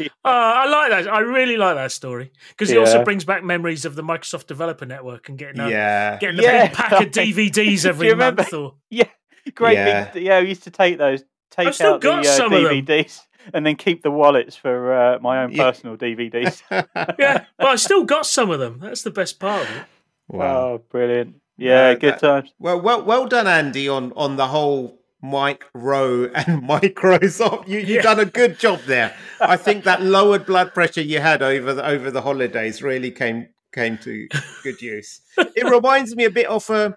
Uh, 0.00 0.04
I 0.24 0.66
like 0.68 0.90
that. 0.90 1.12
I 1.12 1.20
really 1.20 1.56
like 1.56 1.74
that 1.76 1.90
story 1.92 2.30
because 2.50 2.70
it 2.70 2.78
also 2.78 3.02
brings 3.04 3.24
back 3.24 3.42
memories 3.42 3.84
of 3.84 3.96
the 3.96 4.02
Microsoft 4.02 4.46
Developer 4.46 4.86
Network 4.86 5.28
and 5.28 5.36
getting 5.38 5.60
a, 5.60 5.68
yeah. 5.68 6.18
getting 6.18 6.38
a 6.38 6.42
Yeah. 6.42 6.66
big 6.68 6.76
pack 6.76 6.92
of 6.92 7.10
DVDs 7.10 7.82
Do 7.82 7.88
every 7.88 8.06
you 8.06 8.12
remember? 8.12 8.42
month. 8.42 8.54
Or 8.54 8.74
Yeah, 8.90 9.08
great. 9.54 9.74
Yeah. 9.74 10.10
Big, 10.12 10.22
yeah, 10.22 10.40
we 10.40 10.48
used 10.50 10.62
to 10.64 10.70
take 10.70 10.98
those, 10.98 11.24
take 11.50 11.72
still 11.74 11.94
out 11.94 12.00
the 12.00 12.06
got 12.08 12.26
uh, 12.26 12.28
some 12.28 12.52
of 12.52 12.62
them. 12.62 12.72
DVDs, 12.86 13.20
and 13.54 13.64
then 13.66 13.76
keep 13.76 14.02
the 14.02 14.10
wallets 14.10 14.56
for 14.56 14.92
uh, 14.94 15.18
my 15.20 15.42
own 15.42 15.52
Yeah. 15.52 15.70
personal 15.70 15.96
DVDs. 15.96 16.62
yeah, 17.18 17.44
but 17.58 17.66
I 17.66 17.76
still 17.76 18.04
got 18.04 18.26
some 18.26 18.50
of 18.50 18.58
them. 18.60 18.78
That's 18.80 19.02
the 19.02 19.10
best 19.10 19.38
part 19.40 19.62
of 19.62 19.76
it. 19.76 19.82
wow. 20.28 20.56
Oh, 20.72 20.78
brilliant! 20.90 21.36
Yeah, 21.56 21.92
No, 21.92 21.98
good 21.98 22.14
that- 22.14 22.20
times. 22.20 22.52
Well, 22.58 22.80
well, 22.80 23.02
well 23.04 23.26
done, 23.26 23.46
Andy, 23.46 23.88
on 23.88 24.12
on 24.16 24.36
the 24.36 24.48
whole 24.48 24.98
Mike 25.20 25.64
Rowe 25.74 26.24
and 26.34 26.62
Microsoft. 26.68 27.66
You 27.68 27.78
you've 27.78 27.88
Yeah. 27.88 28.02
done 28.02 28.20
a 28.20 28.24
good 28.26 28.58
job 28.58 28.80
there. 28.86 29.14
I 29.40 29.56
think 29.56 29.84
that 29.84 30.00
lowered 30.02 30.46
blood 30.46 30.72
pressure 30.74 31.00
you 31.02 31.20
had 31.20 31.42
over 31.42 31.74
the, 31.74 31.84
over 31.86 32.10
the 32.10 32.22
holidays 32.22 32.82
really 32.82 33.10
came 33.10 33.48
came 33.74 33.98
to 33.98 34.28
good 34.62 34.80
use. 34.80 35.20
It 35.36 35.64
reminds 35.70 36.14
me 36.16 36.24
a 36.24 36.30
bit 36.30 36.46
of 36.46 36.68
a. 36.70 36.96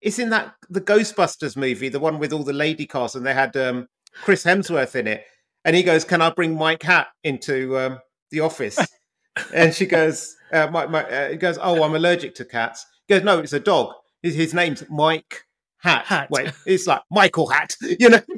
It's 0.00 0.18
in 0.18 0.30
that 0.30 0.54
the 0.68 0.80
Ghostbusters 0.82 1.56
movie, 1.56 1.88
the 1.88 1.98
one 1.98 2.18
with 2.18 2.32
all 2.32 2.44
the 2.44 2.52
lady 2.52 2.86
cast, 2.86 3.16
and 3.16 3.24
they 3.24 3.32
had 3.34 3.56
um, 3.56 3.88
Chris 4.22 4.44
Hemsworth 4.44 4.94
in 4.94 5.06
it, 5.06 5.24
and 5.64 5.74
he 5.76 5.82
goes, 5.82 6.04
"Can 6.04 6.20
I 6.22 6.30
bring 6.30 6.56
Mike 6.56 6.82
Hat 6.82 7.08
into 7.22 7.78
um, 7.78 7.98
the 8.30 8.40
office?" 8.40 8.78
and 9.54 9.74
she 9.74 9.86
goes, 9.86 10.36
uh, 10.52 10.68
my, 10.68 10.86
my, 10.86 11.04
uh, 11.04 11.30
he 11.30 11.36
goes, 11.36 11.58
"Oh, 11.60 11.82
I'm 11.82 11.94
allergic 11.94 12.34
to 12.36 12.44
cats." 12.44 12.84
He 13.08 13.14
goes, 13.14 13.24
"No, 13.24 13.38
it's 13.40 13.52
a 13.52 13.60
dog. 13.60 13.92
His, 14.22 14.34
his 14.34 14.54
name's 14.54 14.84
Mike 14.88 15.44
Hat. 15.78 16.06
Hat. 16.06 16.30
Wait, 16.30 16.52
it's 16.66 16.86
like 16.86 17.02
Michael 17.10 17.48
Hat, 17.48 17.74
you 17.98 18.08
know." 18.10 18.20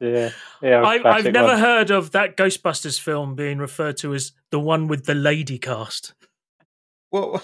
Yeah, 0.00 0.30
yeah. 0.60 0.82
I've, 0.82 1.24
never 1.32 1.48
one. 1.48 1.58
heard 1.60 1.90
of 1.90 2.10
that 2.10 2.36
Ghostbusters 2.36 3.00
film 3.00 3.34
being 3.34 3.56
referred 3.58 3.96
to 3.98 4.12
as 4.12 4.32
the 4.50 4.58
one 4.60 4.86
with 4.86 5.06
the 5.06 5.14
lady 5.14 5.58
cast. 5.58 6.12
well, 7.10 7.42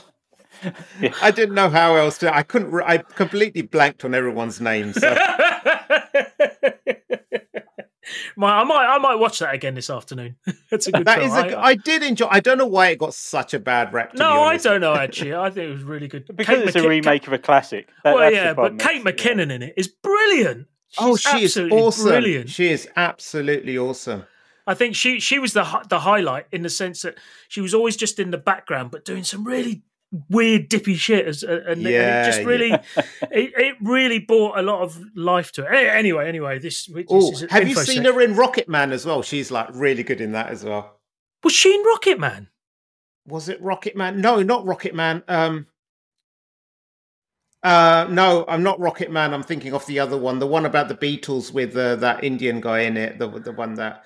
Yeah. 1.01 1.15
I 1.23 1.31
didn't 1.31 1.55
know 1.55 1.71
how 1.71 1.95
else 1.95 2.19
to. 2.19 2.35
I 2.35 2.43
couldn't. 2.43 2.75
I 2.83 2.99
completely 2.99 3.63
blanked 3.63 4.05
on 4.05 4.15
everyone's 4.15 4.61
names. 4.61 5.01
So. 5.01 5.17
My, 8.37 8.61
I 8.61 8.64
might, 8.64 8.87
I 8.87 8.99
might 8.99 9.17
watch 9.17 9.38
that 9.38 9.55
again 9.55 9.75
this 9.75 9.88
afternoon. 9.90 10.37
That's 10.71 10.87
a 10.88 10.93
good 10.93 11.07
That 11.07 11.19
film. 11.21 11.31
is 11.31 11.37
a. 11.37 11.57
I- 11.59 11.62
I 11.71 11.75
did 11.75 12.02
enjoy. 12.02 12.26
I 12.31 12.40
don't 12.40 12.59
know 12.59 12.67
why 12.67 12.88
it 12.88 12.99
got 12.99 13.14
such 13.14 13.55
a 13.55 13.61
bad 13.61 13.93
rep. 13.93 14.14
No, 14.14 14.43
I 14.43 14.57
don't 14.57 14.81
know. 14.81 14.95
Actually, 14.97 15.35
I 15.35 15.50
think 15.50 15.69
it 15.69 15.73
was 15.73 15.83
really 15.85 16.09
good. 16.09 16.26
because 16.35 16.59
Kate 16.59 16.67
it's 16.69 16.76
a 16.76 16.88
remake 16.88 17.26
of 17.26 17.33
a 17.35 17.38
classic. 17.38 17.88
That- 18.02 18.14
well, 18.14 18.33
yeah, 18.33 18.49
but 18.55 18.55
problem, 18.55 18.79
Kate 18.79 19.07
it's- 19.07 19.25
yeah. 19.25 19.33
McKinnon 19.33 19.52
in 19.52 19.62
it 19.62 19.75
is 19.76 19.88
brilliant. 19.88 20.67
Oh, 20.99 21.17
she 21.17 21.45
is 21.45 21.57
absolutely 21.57 21.79
awesome. 21.79 22.09
Brilliant. 22.09 22.49
She 22.50 22.69
is 22.71 22.88
absolutely 22.97 23.79
awesome. 23.79 24.25
I 24.67 24.75
think 24.75 24.97
she 24.97 25.21
she 25.21 25.38
was 25.38 25.52
the 25.52 25.64
the 25.88 26.00
highlight 26.00 26.47
in 26.50 26.62
the 26.62 26.71
sense 26.71 27.02
that 27.02 27.17
she 27.49 27.61
was 27.61 27.75
always 27.75 27.97
just 27.97 28.19
in 28.19 28.31
the 28.33 28.38
background, 28.38 28.90
but 28.90 29.05
doing 29.05 29.23
some 29.25 29.45
really 29.45 29.83
weird 30.29 30.69
dippy 30.69 30.95
shit, 30.97 31.26
as, 31.26 31.45
uh, 31.45 31.61
and, 31.67 31.67
and 31.69 31.83
Yeah, 31.83 32.23
it 32.23 32.26
just 32.26 32.40
yeah. 32.40 32.47
really 32.47 32.71
it, 33.31 33.52
it 33.57 33.76
really 33.81 34.19
brought 34.19 34.59
a 34.59 34.62
lot 34.62 34.83
of 34.83 34.99
life 35.14 35.52
to 35.52 35.64
it. 35.64 35.73
Anyway, 35.73 36.29
anyway, 36.29 36.59
this, 36.59 36.87
this 36.87 37.07
Oh, 37.09 37.33
is 37.33 37.47
have 37.50 37.69
you 37.69 37.75
seen 37.76 38.05
her 38.05 38.21
in 38.21 38.35
Rocket 38.35 38.69
Man 38.69 38.93
as 38.93 39.07
well? 39.07 39.23
She's 39.23 39.50
like 39.50 39.69
really 39.73 40.02
good 40.02 40.21
in 40.21 40.33
that 40.33 40.49
as 40.49 40.64
well. 40.64 40.99
Was 41.45 41.52
she 41.52 41.75
in 41.75 41.83
Rocket 41.85 42.19
Man? 42.19 42.49
Was 43.26 43.49
it 43.49 43.62
Rocket 43.62 43.97
Man? 43.97 44.21
No, 44.21 44.43
not 44.43 44.67
Rocket 44.67 44.95
Man. 44.95 45.23
Um, 45.29 45.67
Uh, 47.62 48.07
no, 48.11 48.45
I'm 48.49 48.62
not 48.62 48.81
Rocket 48.81 49.11
Man. 49.11 49.35
I'm 49.35 49.43
thinking 49.43 49.75
of 49.75 49.85
the 49.87 49.99
other 49.99 50.17
one, 50.17 50.38
the 50.38 50.47
one 50.47 50.64
about 50.67 50.88
the 50.88 50.95
Beatles 50.95 51.52
with 51.52 51.76
uh, 51.76 51.97
that 51.97 52.25
Indian 52.25 52.61
guy 52.61 52.81
in 52.81 52.97
it. 52.97 53.19
The 53.19 53.29
the 53.29 53.52
one 53.52 53.75
that 53.75 54.05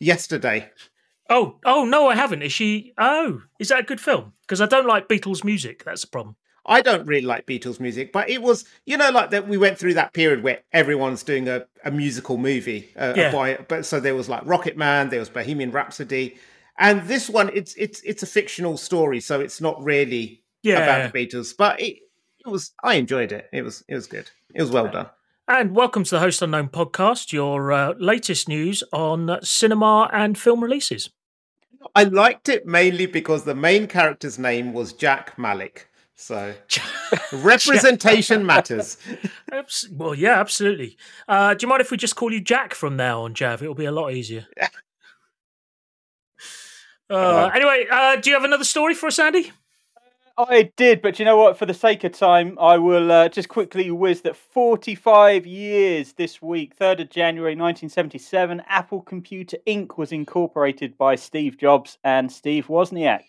yesterday. 0.00 0.70
Oh, 1.30 1.58
oh 1.64 1.84
no, 1.84 2.08
I 2.08 2.16
haven't. 2.16 2.42
Is 2.42 2.52
she? 2.52 2.92
Oh, 2.98 3.42
is 3.60 3.68
that 3.68 3.80
a 3.80 3.84
good 3.84 4.00
film? 4.00 4.32
Because 4.48 4.62
I 4.62 4.66
don't 4.66 4.86
like 4.86 5.08
Beatles 5.08 5.44
music. 5.44 5.84
That's 5.84 6.00
the 6.00 6.06
problem. 6.08 6.36
I 6.64 6.80
don't 6.80 7.06
really 7.06 7.26
like 7.26 7.46
Beatles 7.46 7.80
music, 7.80 8.12
but 8.12 8.28
it 8.30 8.40
was, 8.42 8.64
you 8.86 8.96
know, 8.96 9.10
like 9.10 9.30
that 9.30 9.46
we 9.46 9.58
went 9.58 9.78
through 9.78 9.94
that 9.94 10.14
period 10.14 10.42
where 10.42 10.60
everyone's 10.72 11.22
doing 11.22 11.48
a, 11.48 11.66
a 11.84 11.90
musical 11.90 12.38
movie. 12.38 12.90
Uh, 12.96 13.12
Yeah. 13.16 13.56
but 13.68 13.84
so 13.86 14.00
there 14.00 14.14
was 14.14 14.28
like 14.28 14.42
Rocket 14.46 14.76
Man, 14.76 15.10
there 15.10 15.20
was 15.20 15.28
Bohemian 15.28 15.70
Rhapsody, 15.70 16.38
and 16.78 17.02
this 17.08 17.28
one 17.28 17.50
it's 17.54 17.74
it's 17.76 18.00
it's 18.02 18.22
a 18.22 18.26
fictional 18.26 18.76
story, 18.78 19.20
so 19.20 19.40
it's 19.40 19.60
not 19.60 19.82
really 19.84 20.42
Yeah. 20.62 20.78
about 20.82 21.12
the 21.12 21.18
Beatles, 21.26 21.54
but 21.56 21.80
it 21.80 21.98
it 22.44 22.48
was 22.48 22.72
I 22.82 22.94
enjoyed 22.94 23.32
it. 23.32 23.48
It 23.52 23.62
was 23.62 23.84
it 23.88 23.94
was 23.94 24.06
good. 24.06 24.30
It 24.54 24.60
was 24.62 24.70
well 24.70 24.88
done. 24.90 25.08
And 25.46 25.74
welcome 25.74 26.04
to 26.04 26.10
the 26.10 26.20
Host 26.20 26.42
Unknown 26.42 26.68
podcast, 26.68 27.32
your 27.32 27.72
uh, 27.72 27.94
latest 27.98 28.48
news 28.48 28.82
on 28.92 29.38
cinema 29.42 30.10
and 30.12 30.36
film 30.38 30.62
releases. 30.62 31.08
I 31.94 32.04
liked 32.04 32.48
it 32.48 32.66
mainly 32.66 33.06
because 33.06 33.44
the 33.44 33.54
main 33.54 33.86
character's 33.86 34.38
name 34.38 34.72
was 34.72 34.92
Jack 34.92 35.38
Malik. 35.38 35.88
So 36.14 36.54
representation 37.32 38.44
matters. 38.44 38.96
Well, 39.90 40.14
yeah, 40.14 40.38
absolutely. 40.38 40.96
Uh, 41.26 41.54
do 41.54 41.64
you 41.64 41.68
mind 41.68 41.80
if 41.80 41.90
we 41.90 41.96
just 41.96 42.16
call 42.16 42.32
you 42.32 42.40
Jack 42.40 42.74
from 42.74 42.96
now 42.96 43.22
on, 43.22 43.34
Jav? 43.34 43.62
It'll 43.62 43.74
be 43.74 43.86
a 43.86 43.92
lot 43.92 44.12
easier. 44.12 44.46
Uh, 47.10 47.50
anyway, 47.54 47.86
uh, 47.90 48.16
do 48.16 48.28
you 48.28 48.36
have 48.36 48.44
another 48.44 48.64
story 48.64 48.92
for 48.92 49.06
us, 49.06 49.18
Andy? 49.18 49.50
I 50.38 50.70
did, 50.76 51.02
but 51.02 51.18
you 51.18 51.24
know 51.24 51.36
what? 51.36 51.58
For 51.58 51.66
the 51.66 51.74
sake 51.74 52.04
of 52.04 52.12
time, 52.12 52.56
I 52.60 52.78
will 52.78 53.10
uh, 53.10 53.28
just 53.28 53.48
quickly 53.48 53.90
whiz 53.90 54.20
that 54.20 54.36
45 54.36 55.44
years 55.46 56.12
this 56.12 56.40
week, 56.40 56.78
3rd 56.78 57.00
of 57.00 57.10
January 57.10 57.56
1977, 57.56 58.62
Apple 58.68 59.00
Computer 59.00 59.56
Inc. 59.66 59.98
was 59.98 60.12
incorporated 60.12 60.96
by 60.96 61.16
Steve 61.16 61.58
Jobs 61.58 61.98
and 62.04 62.30
Steve 62.30 62.68
Wozniak. 62.68 63.22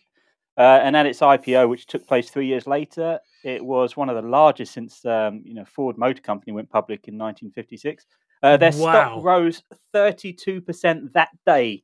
Uh, 0.55 0.81
and 0.83 0.95
at 0.95 1.07
its 1.07 1.21
IPO, 1.21 1.67
which 1.69 1.87
took 1.87 2.05
place 2.05 2.29
three 2.29 2.45
years 2.45 2.67
later, 2.67 3.19
it 3.43 3.65
was 3.65 3.97
one 3.97 4.09
of 4.09 4.15
the 4.15 4.29
largest 4.29 4.73
since 4.73 5.03
um, 5.05 5.41
you 5.43 5.55
know 5.55 5.65
Ford 5.65 5.97
Motor 5.97 6.21
Company 6.21 6.51
went 6.51 6.69
public 6.69 7.07
in 7.07 7.17
1956. 7.17 8.05
Uh, 8.43 8.55
their 8.57 8.71
Wow. 8.71 8.91
stock 8.91 9.23
rose 9.23 9.63
32% 9.95 11.13
that 11.13 11.29
day, 11.45 11.81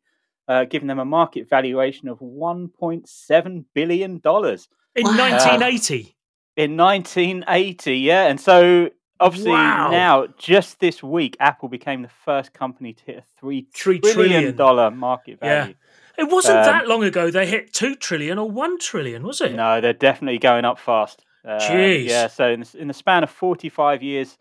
uh, 0.48 0.66
giving 0.66 0.88
them 0.88 1.00
a 1.00 1.06
market 1.06 1.50
valuation 1.50 2.10
of 2.10 2.20
1.7 2.20 3.66
billion 3.74 4.20
dollars 4.20 4.68
In 4.96 5.04
Wow. 5.06 5.18
1980. 5.18 6.16
in 6.58 6.78
1980 6.78 7.98
yeah 7.98 8.28
and 8.28 8.40
so 8.40 8.90
obviously 9.20 9.52
Wow. 9.52 9.92
now 9.92 10.28
just 10.38 10.80
this 10.80 11.04
week 11.04 11.36
apple 11.40 11.68
became 11.70 12.02
the 12.02 12.10
first 12.24 12.54
company 12.54 12.94
to 12.94 13.04
hit 13.06 13.18
a 13.18 13.24
three 13.40 13.68
three 13.74 14.00
trillion 14.00 14.56
dollar 14.56 14.90
market 14.92 15.40
value. 15.40 15.74
Yeah. 15.74 16.24
It 16.24 16.30
wasn't 16.32 16.60
Um, 16.60 16.64
that 16.66 16.88
long 16.88 17.04
ago 17.04 17.30
they 17.30 17.46
hit 17.46 17.74
2 17.74 17.96
trillion 17.96 18.38
or 18.40 18.50
1 18.50 18.80
trillion, 18.80 19.24
was 19.24 19.42
it? 19.42 19.54
no 19.54 19.82
they're 19.82 19.92
definitely 19.94 20.40
going 20.40 20.64
up 20.64 20.80
fast 20.80 21.26
uh, 21.44 21.60
Jeez. 21.60 22.06
yeah 22.08 22.28
so 22.28 22.50
in 22.50 22.62
the, 22.62 22.78
in 22.80 22.88
the 22.88 22.94
span 22.94 23.24
of 23.24 23.30
45 23.30 24.02
years 24.02 24.38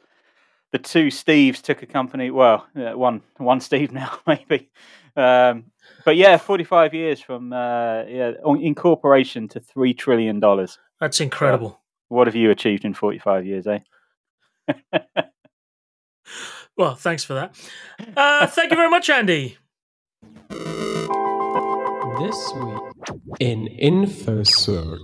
the 0.71 0.79
two 0.79 1.09
steves 1.09 1.61
took 1.61 1.83
a 1.83 1.87
company 1.87 2.31
well 2.31 2.67
uh, 2.77 2.93
one 2.97 3.23
one 3.39 3.61
steve 3.61 3.91
now 4.03 4.19
maybe 4.27 4.71
um, 5.17 5.65
but 6.05 6.17
yeah 6.17 6.37
45 6.37 6.95
years 6.95 7.21
from 7.21 7.53
uh, 7.53 8.03
yeah 8.05 8.33
on- 8.45 8.61
incorporation 8.61 9.49
to 9.49 9.61
3 9.61 9.95
trillion 9.95 10.41
dollars 10.41 10.79
That's 11.01 11.21
incredible. 11.21 11.81
what 12.09 12.27
have 12.27 12.35
you 12.37 12.51
achieved 12.51 12.85
in 12.85 12.95
45 12.95 13.47
years 13.47 13.67
eh 13.67 13.79
Well, 16.77 16.97
thanks 16.97 17.23
for 17.23 17.35
that. 17.35 17.55
Uh, 18.17 18.47
thank 18.49 18.71
you 18.73 18.77
very 18.77 18.91
much, 18.91 19.09
Andy. 19.09 19.57
This 22.19 22.53
week 22.57 22.81
in 23.39 23.69
InfoSec. 23.81 24.99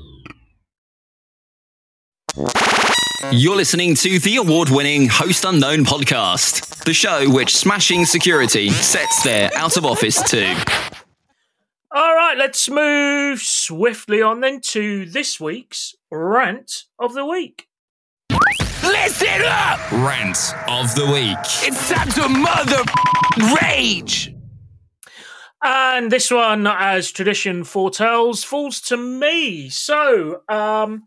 You're 3.28 3.54
listening 3.54 3.94
to 3.96 4.18
the 4.18 4.36
award 4.36 4.70
winning 4.70 5.06
Host 5.06 5.44
Unknown 5.44 5.84
podcast, 5.84 6.84
the 6.84 6.94
show 6.94 7.28
which 7.28 7.54
smashing 7.54 8.06
security 8.06 8.70
sets 8.70 9.22
their 9.22 9.50
out 9.54 9.76
of 9.76 9.84
office 9.84 10.22
to. 10.30 10.46
All 11.92 12.14
right, 12.14 12.34
let's 12.38 12.68
move 12.70 13.40
swiftly 13.40 14.22
on 14.22 14.40
then 14.40 14.62
to 14.68 15.04
this 15.04 15.38
week's 15.38 15.94
rant 16.10 16.84
of 16.98 17.12
the 17.12 17.26
week. 17.26 17.68
Listen 18.82 19.42
up! 19.44 19.92
Rant 19.92 20.54
of 20.66 20.94
the 20.94 21.04
week. 21.12 21.36
It's 21.62 21.90
time 21.90 22.08
to 22.12 22.26
mother 22.26 22.82
rage! 23.60 24.34
And 25.62 26.10
this 26.10 26.30
one, 26.30 26.66
as 26.66 27.12
tradition 27.12 27.64
foretells, 27.64 28.44
falls 28.44 28.80
to 28.82 28.96
me. 28.96 29.68
So, 29.68 30.40
um, 30.48 31.06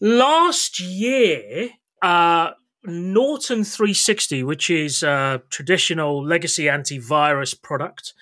last 0.00 0.80
year, 0.80 1.70
uh, 2.02 2.50
Norton 2.84 3.64
360, 3.64 4.42
which 4.42 4.70
is 4.70 5.02
a 5.02 5.42
traditional 5.50 6.24
legacy 6.24 6.64
antivirus 6.64 7.60
product, 7.60 8.14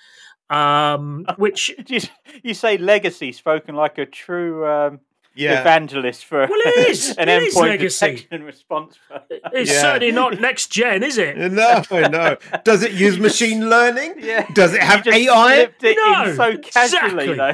um, 0.49 1.25
which 1.37 1.71
you, 1.87 1.99
you 2.43 2.53
say 2.53 2.77
legacy 2.77 3.31
spoken 3.31 3.75
like 3.75 3.97
a 3.97 4.05
true 4.05 4.67
um, 4.67 4.99
Yeah. 5.35 5.61
evangelist 5.61 6.25
for 6.25 6.39
Well, 6.39 6.59
it 6.65 6.89
is. 6.89 7.09
an 7.17 7.29
It 7.29 7.43
is 7.43 7.55
endpoint 7.55 7.69
legacy. 7.69 8.05
detection 8.07 8.43
response. 8.43 8.97
For... 9.07 9.21
is 9.53 9.69
Yeah. 9.69 9.81
certainly 9.81 10.11
not 10.11 10.41
next 10.41 10.67
gen, 10.71 11.03
is 11.03 11.17
it? 11.17 11.37
No, 11.51 11.81
no. 12.09 12.35
Does 12.65 12.83
it 12.83 12.91
use 12.91 13.17
machine 13.17 13.69
learning? 13.69 14.15
Yeah. 14.17 14.45
Does 14.53 14.73
it 14.73 14.81
have 14.83 15.07
AI? 15.07 15.55
slipped 15.55 15.83
it 15.85 15.97
No, 15.97 16.23
in 16.23 16.35
so 16.35 16.57
casually, 16.57 17.07
exactly. 17.29 17.35
though. 17.35 17.53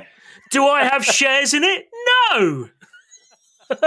Do 0.51 0.65
I 0.67 0.83
have 0.85 1.03
shares 1.03 1.53
in 1.53 1.63
it? 1.63 1.87
No. 2.31 2.69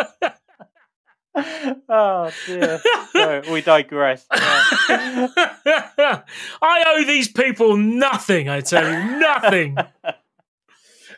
oh 1.88 2.30
dear. 2.46 2.80
So, 3.12 3.42
we 3.52 3.62
digress. 3.62 4.26
Yeah. 4.30 4.64
I 6.62 6.84
owe 6.86 7.04
these 7.04 7.28
people 7.28 7.76
nothing, 7.76 8.48
I 8.48 8.60
tell 8.60 8.90
you, 8.90 9.18
nothing. 9.18 9.76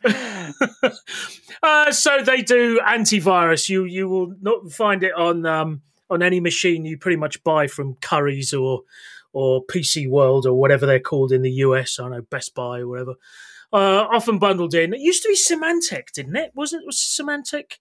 uh, 1.62 1.92
so 1.92 2.23
they 2.23 2.42
do 2.42 2.81
antivirus. 2.81 3.68
You 3.68 3.85
you 3.85 4.09
will 4.09 4.35
not 4.40 4.73
find 4.73 5.03
it 5.03 5.14
on 5.14 5.46
um, 5.46 5.83
on 6.09 6.23
any 6.23 6.40
machine 6.40 6.85
you 6.85 6.99
pretty 6.99 7.16
much 7.16 7.42
buy 7.44 7.66
from 7.66 7.94
Curry's 7.96 8.53
or 8.53 8.83
or 9.33 9.64
PC 9.66 10.09
World 10.09 10.46
or 10.46 10.55
whatever 10.55 10.87
they're 10.87 11.01
called 11.01 11.33
in 11.33 11.42
the 11.42 11.51
US. 11.51 11.99
I 11.99 12.05
don't 12.05 12.12
know 12.12 12.23
Best 12.23 12.55
Buy 12.55 12.81
or 12.81 12.88
whatever. 12.88 13.14
Uh, 13.73 14.07
often 14.11 14.38
bundled 14.38 14.75
in. 14.75 14.92
It 14.92 15.01
used 15.01 15.23
to 15.23 15.29
be 15.29 15.37
Symantec, 15.37 16.12
didn't 16.12 16.37
it? 16.37 16.53
Wasn't 16.55 16.83
it 16.83 16.87
was 16.87 16.96
Symantec? 16.96 17.79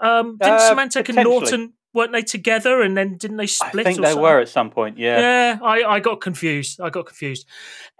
Um, 0.00 0.36
didn't 0.40 0.54
Uh, 0.54 0.74
Symantec 0.74 1.08
and. 1.08 1.16
Norton 1.24 1.72
weren't 1.94 2.12
they 2.12 2.22
together 2.22 2.82
and 2.82 2.96
then 2.96 3.16
didn't 3.16 3.38
they 3.38 3.46
split? 3.46 3.86
I 3.86 3.90
think 3.90 4.02
they 4.02 4.08
something? 4.08 4.22
were 4.22 4.40
at 4.40 4.48
some 4.48 4.70
point. 4.70 4.98
Yeah. 4.98 5.18
Yeah, 5.18 5.58
I, 5.62 5.82
I 5.84 6.00
got 6.00 6.20
confused. 6.20 6.80
I 6.80 6.90
got 6.90 7.06
confused. 7.06 7.46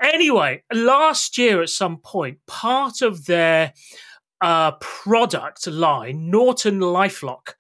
Anyway, 0.00 0.62
last 0.72 1.38
year 1.38 1.62
at 1.62 1.70
some 1.70 1.96
point, 1.96 2.38
part 2.46 3.02
of 3.02 3.26
their 3.26 3.72
uh, 4.40 4.72
product 4.72 5.66
line, 5.66 6.30
Norton 6.30 6.80
Lifelock, 6.80 7.54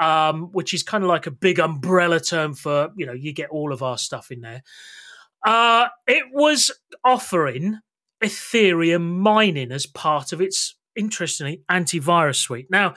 um, 0.00 0.48
which 0.52 0.72
is 0.74 0.82
kind 0.82 1.04
of 1.04 1.08
like 1.08 1.26
a 1.26 1.30
big 1.30 1.60
umbrella 1.60 2.18
term 2.18 2.54
for, 2.54 2.90
you 2.96 3.06
know, 3.06 3.12
you 3.12 3.32
get 3.32 3.50
all 3.50 3.72
of 3.72 3.82
our 3.82 3.98
stuff 3.98 4.30
in 4.30 4.40
there. 4.40 4.62
Uh, 5.46 5.88
it 6.06 6.24
was 6.32 6.72
offering 7.04 7.78
Ethereum 8.22 9.18
mining 9.18 9.70
as 9.70 9.86
part 9.86 10.32
of 10.32 10.40
its, 10.40 10.76
interestingly, 10.96 11.62
antivirus 11.70 12.36
suite. 12.36 12.68
Now, 12.70 12.94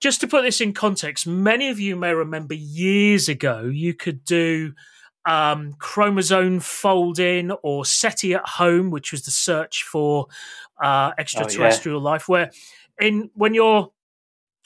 just 0.00 0.20
to 0.20 0.26
put 0.26 0.42
this 0.42 0.60
in 0.60 0.72
context, 0.72 1.26
many 1.26 1.68
of 1.70 1.80
you 1.80 1.96
may 1.96 2.12
remember 2.12 2.54
years 2.54 3.28
ago 3.28 3.64
you 3.64 3.94
could 3.94 4.24
do 4.24 4.74
um, 5.26 5.74
chromosome 5.78 6.60
folding 6.60 7.50
or 7.62 7.84
SETI 7.84 8.34
at 8.34 8.46
home, 8.46 8.90
which 8.90 9.12
was 9.12 9.22
the 9.22 9.30
search 9.30 9.84
for 9.84 10.26
uh, 10.82 11.12
extraterrestrial 11.18 12.00
life, 12.00 12.28
where 12.28 12.50
in 13.00 13.30
when 13.34 13.54
your 13.54 13.92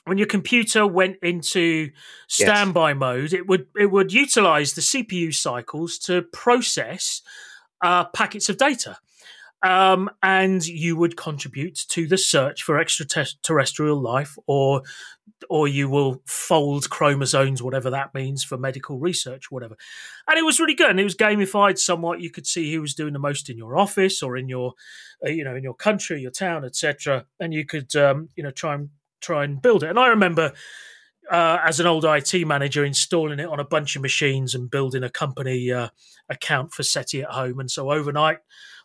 when 0.04 0.18
your 0.18 0.26
computer 0.26 0.86
went 0.86 1.18
into 1.22 1.90
standby 2.28 2.94
mode, 2.94 3.32
it 3.32 3.46
would 3.46 3.66
it 3.78 3.86
would 3.86 4.12
utilize 4.12 4.72
the 4.72 4.80
CPU 4.80 5.34
cycles 5.34 5.98
to 5.98 6.22
process 6.22 7.22
uh, 7.82 8.04
packets 8.06 8.48
of 8.48 8.56
data. 8.56 8.98
Um, 9.62 10.08
and 10.22 10.64
you 10.64 10.96
would 10.96 11.16
contribute 11.16 11.84
to 11.88 12.06
the 12.06 12.16
search 12.16 12.62
for 12.62 12.78
extraterrestrial 12.78 14.00
life, 14.00 14.36
or 14.46 14.82
or 15.50 15.68
you 15.68 15.88
will 15.88 16.22
fold 16.26 16.90
chromosomes, 16.90 17.62
whatever 17.62 17.90
that 17.90 18.14
means, 18.14 18.44
for 18.44 18.56
medical 18.56 18.98
research, 18.98 19.50
whatever. 19.50 19.76
And 20.28 20.38
it 20.38 20.44
was 20.44 20.60
really 20.60 20.74
good, 20.74 20.90
and 20.90 21.00
it 21.00 21.04
was 21.04 21.16
gamified 21.16 21.78
somewhat. 21.78 22.20
You 22.20 22.30
could 22.30 22.46
see 22.46 22.72
who 22.72 22.80
was 22.80 22.94
doing 22.94 23.12
the 23.12 23.18
most 23.18 23.50
in 23.50 23.56
your 23.56 23.76
office 23.76 24.22
or 24.22 24.36
in 24.36 24.48
your, 24.48 24.74
uh, 25.26 25.30
you 25.30 25.44
know, 25.44 25.56
in 25.56 25.62
your 25.64 25.74
country, 25.74 26.20
your 26.20 26.30
town, 26.30 26.64
etc. 26.64 27.26
And 27.40 27.52
you 27.52 27.64
could, 27.66 27.94
um, 27.96 28.28
you 28.36 28.42
know, 28.42 28.50
try 28.50 28.74
and 28.74 28.90
try 29.20 29.44
and 29.44 29.60
build 29.60 29.82
it. 29.82 29.90
And 29.90 29.98
I 29.98 30.08
remember 30.08 30.52
uh, 31.30 31.58
as 31.64 31.80
an 31.80 31.86
old 31.86 32.04
IT 32.04 32.46
manager, 32.46 32.84
installing 32.84 33.38
it 33.38 33.48
on 33.48 33.60
a 33.60 33.64
bunch 33.64 33.96
of 33.96 34.02
machines 34.02 34.54
and 34.54 34.70
building 34.70 35.02
a 35.02 35.10
company 35.10 35.70
uh, 35.70 35.88
account 36.28 36.72
for 36.72 36.82
SETI 36.82 37.22
at 37.22 37.30
home. 37.30 37.60
And 37.60 37.70
so 37.70 37.90
overnight, 37.92 38.38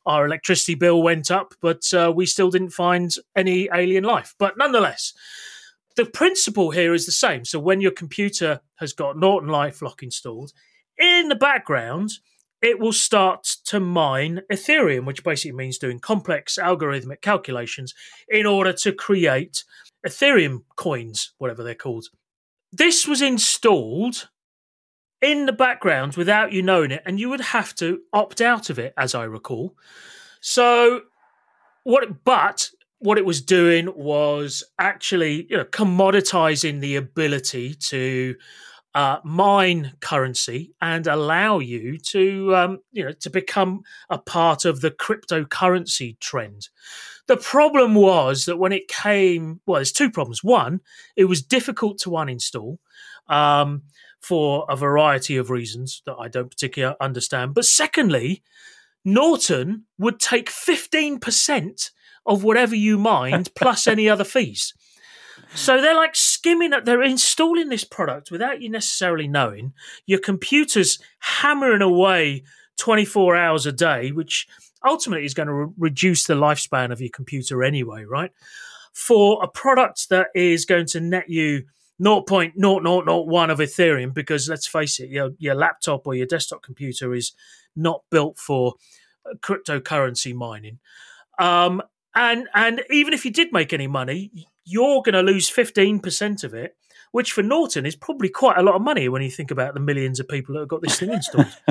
our 0.06 0.26
electricity 0.26 0.76
bill 0.76 1.02
went 1.02 1.32
up, 1.32 1.54
but 1.62 1.94
uh, 1.94 2.12
we 2.14 2.26
still 2.26 2.50
didn't 2.50 2.72
find 2.72 3.16
any 3.36 3.70
alien 3.74 4.04
life. 4.04 4.36
But 4.38 4.58
nonetheless, 4.58 5.14
the 5.96 6.06
principle 6.06 6.72
here 6.72 6.94
is 6.94 7.06
the 7.06 7.12
same. 7.12 7.46
So 7.46 7.60
when 7.60 7.82
your 7.82 7.92
computer 7.92 8.62
has 8.76 8.94
got 8.94 9.18
Norton 9.18 9.50
LifeLock 9.50 10.02
installed, 10.02 10.52
in 10.98 11.30
the 11.30 11.36
background, 11.36 12.12
it 12.62 12.80
will 12.80 12.94
start 12.94 13.44
to 13.66 13.80
mine 13.80 14.42
Ethereum, 14.52 15.06
which 15.06 15.24
basically 15.24 15.52
means 15.52 15.78
doing 15.78 16.00
complex 16.00 16.58
algorithmic 16.62 17.22
calculations 17.22 17.94
in 18.28 18.46
order 18.46 18.72
to 18.74 18.94
create 18.94 19.64
Ethereum 20.06 20.64
coins, 20.76 21.34
whatever 21.38 21.64
they're 21.64 21.76
called. 21.76 22.08
This 22.72 23.08
was 23.08 23.22
installed 23.22 24.30
in 25.24 25.46
the 25.46 25.54
background 25.54 26.16
without 26.16 26.52
you 26.52 26.62
knowing 26.62 26.92
it, 26.92 27.02
and 27.06 27.20
you 27.20 27.30
would 27.30 27.42
have 27.42 27.74
to 27.76 28.02
opt 28.12 28.42
out 28.42 28.70
of 28.70 28.78
it, 28.78 28.94
as 28.98 29.16
I 29.16 29.24
recall. 29.24 29.76
So, 30.42 31.02
what? 31.84 32.24
But 32.24 32.70
what 33.00 33.18
it 33.18 33.26
was 33.26 33.42
doing 33.42 33.90
was 33.96 34.64
actually, 34.78 35.48
you 35.50 35.58
know, 35.58 35.66
commoditizing 35.66 36.80
the 36.80 36.96
ability 36.96 37.74
to 37.76 38.36
uh, 38.96 39.18
mine 39.24 39.94
currency 40.02 40.74
and 40.82 41.08
allow 41.08 41.60
you 41.60 41.98
to, 41.98 42.56
um, 42.56 42.80
you 42.92 43.04
know, 43.04 43.12
to 43.12 43.30
become 43.30 43.82
a 44.10 44.18
part 44.18 44.66
of 44.66 44.82
the 44.82 44.92
cryptocurrency 44.92 46.20
trend. 46.20 46.70
The 47.28 47.38
problem 47.38 47.96
was 47.96 48.46
that 48.46 48.58
when 48.58 48.72
it 48.72 48.88
came, 48.88 49.62
well, 49.66 49.80
there's 49.80 49.92
two 49.92 50.12
problems. 50.12 50.44
One, 50.44 50.82
it 51.16 51.26
was 51.26 51.42
difficult 51.42 51.98
to 52.00 52.12
uninstall. 52.12 52.78
Um, 53.28 53.84
for 54.24 54.66
a 54.70 54.76
variety 54.76 55.36
of 55.36 55.50
reasons 55.50 56.02
that 56.06 56.16
I 56.16 56.30
don't 56.30 56.50
particularly 56.50 56.96
understand. 57.02 57.54
But 57.54 57.66
secondly, 57.66 58.42
Norton 59.04 59.84
would 59.98 60.20
take 60.20 60.50
15% 60.50 61.92
of 62.26 62.44
whatever 62.44 62.74
you 62.74 62.98
mined 62.98 63.52
plus 63.56 63.86
any 63.86 64.08
other 64.08 64.24
fees. 64.24 64.74
So 65.56 65.82
they're 65.82 65.96
like 65.96 66.16
skimming 66.16 66.72
it. 66.72 66.86
They're 66.86 67.04
installing 67.04 67.68
this 67.68 67.84
product 67.84 68.32
without 68.32 68.62
you 68.62 68.70
necessarily 68.70 69.28
knowing. 69.28 69.74
Your 70.06 70.20
computer's 70.20 71.00
hammering 71.20 71.82
away 71.82 72.44
24 72.78 73.36
hours 73.36 73.66
a 73.66 73.72
day, 73.74 74.12
which 74.12 74.48
ultimately 74.88 75.26
is 75.26 75.34
going 75.34 75.48
to 75.48 75.54
re- 75.54 75.74
reduce 75.78 76.26
the 76.26 76.34
lifespan 76.34 76.92
of 76.92 77.02
your 77.02 77.12
computer 77.14 77.62
anyway, 77.62 78.06
right? 78.06 78.32
For 78.94 79.44
a 79.44 79.48
product 79.48 80.10
that 80.10 80.28
is 80.34 80.66
going 80.66 80.86
to 80.88 81.02
net 81.02 81.30
you 81.30 81.66
0.0001 82.02 83.52
of 83.52 83.60
Ethereum 83.60 84.14
because 84.14 84.50
let's 84.50 84.68
face 84.68 85.00
it, 85.00 85.10
your, 85.10 85.32
your 85.38 85.56
laptop 85.56 86.08
or 86.08 86.16
your 86.16 86.26
desktop 86.26 86.64
computer 86.64 87.14
is 87.14 87.34
not 87.76 88.04
built 88.10 88.38
for 88.38 88.76
cryptocurrency 89.40 90.34
mining. 90.34 90.80
Um, 91.40 91.82
and 92.16 92.48
and 92.54 92.84
even 92.92 93.14
if 93.14 93.26
you 93.26 93.32
did 93.32 93.52
make 93.52 93.74
any 93.74 93.88
money, 93.88 94.32
you're 94.66 95.02
going 95.02 95.14
to 95.14 95.22
lose 95.22 95.50
15% 95.50 96.44
of 96.44 96.54
it, 96.54 96.76
which 97.12 97.32
for 97.32 97.44
Norton 97.44 97.86
is 97.86 97.96
probably 97.96 98.30
quite 98.30 98.58
a 98.58 98.64
lot 98.64 98.76
of 98.76 98.82
money 98.82 99.10
when 99.10 99.22
you 99.22 99.32
think 99.32 99.52
about 99.52 99.74
the 99.74 99.80
millions 99.80 100.20
of 100.20 100.28
people 100.28 100.54
that 100.54 100.62
have 100.62 100.70
got 100.70 100.82
this 100.82 101.00
thing 101.00 101.12
installed. 101.12 101.48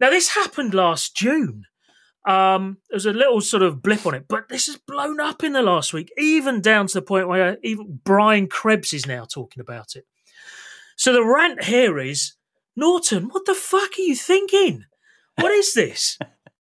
now, 0.00 0.10
this 0.10 0.28
happened 0.28 0.74
last 0.74 1.16
June. 1.16 1.64
Um, 2.26 2.78
there 2.90 2.96
was 2.96 3.06
a 3.06 3.12
little 3.12 3.40
sort 3.40 3.62
of 3.62 3.82
blip 3.82 4.04
on 4.04 4.14
it, 4.14 4.26
but 4.28 4.48
this 4.48 4.66
has 4.66 4.76
blown 4.76 5.20
up 5.20 5.44
in 5.44 5.52
the 5.52 5.62
last 5.62 5.92
week, 5.92 6.12
even 6.18 6.60
down 6.60 6.88
to 6.88 6.94
the 6.94 7.02
point 7.02 7.28
where 7.28 7.56
even 7.62 8.00
Brian 8.04 8.48
Krebs 8.48 8.92
is 8.92 9.06
now 9.06 9.24
talking 9.24 9.60
about 9.60 9.94
it. 9.94 10.04
So 10.96 11.12
the 11.12 11.24
rant 11.24 11.64
here 11.64 11.98
is 11.98 12.34
Norton, 12.74 13.28
what 13.28 13.46
the 13.46 13.54
fuck 13.54 13.90
are 13.98 14.02
you 14.02 14.16
thinking? 14.16 14.84
What 15.36 15.52
is 15.52 15.72
this? 15.74 16.18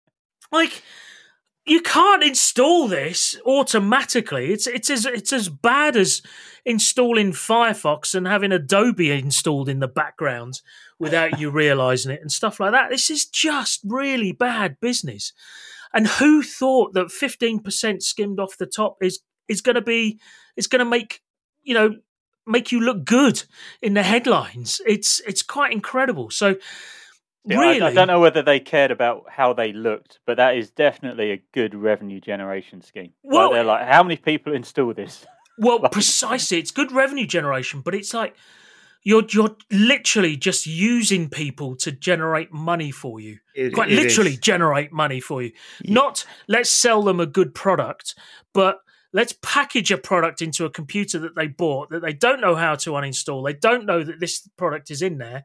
like, 0.52 0.82
you 1.66 1.82
can't 1.82 2.24
install 2.24 2.88
this 2.88 3.36
automatically. 3.44 4.52
It's 4.52 4.66
it's 4.66 4.90
as 4.90 5.06
it's 5.06 5.32
as 5.32 5.48
bad 5.48 5.96
as 5.96 6.22
installing 6.64 7.32
Firefox 7.32 8.14
and 8.14 8.26
having 8.26 8.50
Adobe 8.50 9.10
installed 9.10 9.68
in 9.68 9.78
the 9.78 9.88
background 9.88 10.62
without 11.00 11.40
you 11.40 11.50
realizing 11.50 12.12
it 12.12 12.20
and 12.20 12.30
stuff 12.30 12.60
like 12.60 12.72
that. 12.72 12.90
This 12.90 13.10
is 13.10 13.26
just 13.26 13.80
really 13.84 14.30
bad 14.30 14.76
business. 14.80 15.32
And 15.92 16.06
who 16.06 16.42
thought 16.42 16.92
that 16.92 17.08
15% 17.08 18.02
skimmed 18.02 18.38
off 18.38 18.56
the 18.56 18.66
top 18.66 18.98
is 19.02 19.20
is 19.48 19.60
going 19.60 19.74
to 19.74 19.82
be 19.82 20.20
is 20.56 20.68
going 20.68 20.78
to 20.78 20.84
make, 20.84 21.22
you 21.64 21.74
know, 21.74 21.96
make 22.46 22.70
you 22.70 22.80
look 22.80 23.04
good 23.04 23.42
in 23.82 23.94
the 23.94 24.04
headlines. 24.04 24.80
It's 24.86 25.20
it's 25.26 25.42
quite 25.42 25.72
incredible. 25.72 26.30
So 26.30 26.56
Yeah, 27.44 27.58
really 27.58 27.80
I, 27.80 27.88
I 27.88 27.94
don't 27.94 28.06
know 28.06 28.20
whether 28.20 28.42
they 28.42 28.60
cared 28.60 28.92
about 28.92 29.24
how 29.30 29.52
they 29.52 29.72
looked, 29.72 30.20
but 30.26 30.36
that 30.36 30.56
is 30.56 30.70
definitely 30.70 31.32
a 31.32 31.42
good 31.52 31.74
revenue 31.74 32.20
generation 32.20 32.82
scheme. 32.82 33.12
Well- 33.22 33.46
like 33.46 33.54
they're 33.54 33.64
like, 33.64 33.88
how 33.88 34.04
many 34.04 34.16
people 34.16 34.54
install 34.54 34.94
this? 34.94 35.26
Well, 35.58 35.80
precisely. 35.92 36.58
It's 36.58 36.70
good 36.70 36.92
revenue 36.92 37.26
generation, 37.26 37.80
but 37.80 37.94
it's 37.94 38.14
like 38.14 38.36
you're 39.02 39.24
you're 39.32 39.56
literally 39.70 40.36
just 40.36 40.66
using 40.66 41.28
people 41.30 41.74
to 41.76 41.90
generate 41.92 42.52
money 42.52 42.90
for 42.90 43.20
you. 43.20 43.38
It- 43.54 43.72
Quite 43.72 43.90
it 43.90 43.96
literally 43.96 44.32
is. 44.32 44.38
generate 44.38 44.92
money 44.92 45.20
for 45.20 45.42
you. 45.42 45.52
Not 45.84 46.24
let's 46.48 46.70
sell 46.70 47.02
them 47.02 47.20
a 47.20 47.26
good 47.26 47.54
product, 47.54 48.14
but 48.52 48.80
let's 49.12 49.34
package 49.42 49.90
a 49.90 49.98
product 49.98 50.40
into 50.42 50.64
a 50.64 50.70
computer 50.70 51.18
that 51.18 51.34
they 51.34 51.46
bought 51.48 51.90
that 51.90 52.02
they 52.02 52.12
don't 52.12 52.40
know 52.40 52.54
how 52.54 52.74
to 52.76 52.90
uninstall. 52.90 53.44
They 53.44 53.54
don't 53.54 53.86
know 53.86 54.04
that 54.04 54.20
this 54.20 54.48
product 54.56 54.90
is 54.90 55.02
in 55.02 55.18
there. 55.18 55.44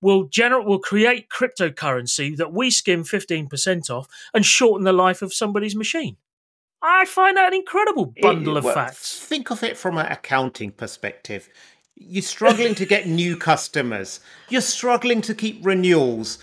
We'll 0.00 0.24
generate, 0.24 0.66
we'll 0.66 0.80
create 0.80 1.28
cryptocurrency 1.30 2.36
that 2.36 2.52
we 2.52 2.70
skim 2.70 3.04
fifteen 3.04 3.48
percent 3.48 3.90
off 3.90 4.06
and 4.32 4.44
shorten 4.44 4.84
the 4.84 4.92
life 4.92 5.22
of 5.22 5.32
somebody's 5.34 5.74
machine. 5.76 6.16
I 6.86 7.06
find 7.06 7.36
that 7.38 7.48
an 7.48 7.54
incredible 7.54 8.12
It- 8.14 8.20
bundle 8.22 8.58
of 8.58 8.64
well, 8.64 8.74
facts. 8.74 9.18
Think 9.18 9.50
of 9.50 9.62
it 9.62 9.76
from 9.78 9.96
an 9.96 10.06
accounting 10.06 10.70
perspective. 10.72 11.48
You're 11.96 12.22
struggling 12.22 12.74
to 12.76 12.86
get 12.86 13.06
new 13.06 13.36
customers. 13.36 14.20
You're 14.48 14.60
struggling 14.60 15.20
to 15.22 15.34
keep 15.34 15.64
renewals. 15.64 16.38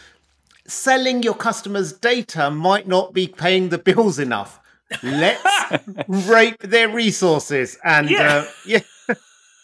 Selling 0.68 1.24
your 1.24 1.34
customers' 1.36 1.92
data 1.92 2.50
might 2.50 2.88
not 2.88 3.14
be 3.14 3.28
paying 3.28 3.70
the 3.70 3.78
bills 3.78 4.18
enough. 4.20 4.60
Let's 5.04 5.44
rape 6.08 6.60
their 6.60 6.90
resources 6.90 7.78
and 7.84 8.10
Yeah. 8.10 8.46
uh, 8.46 8.46
yeah. 8.66 8.80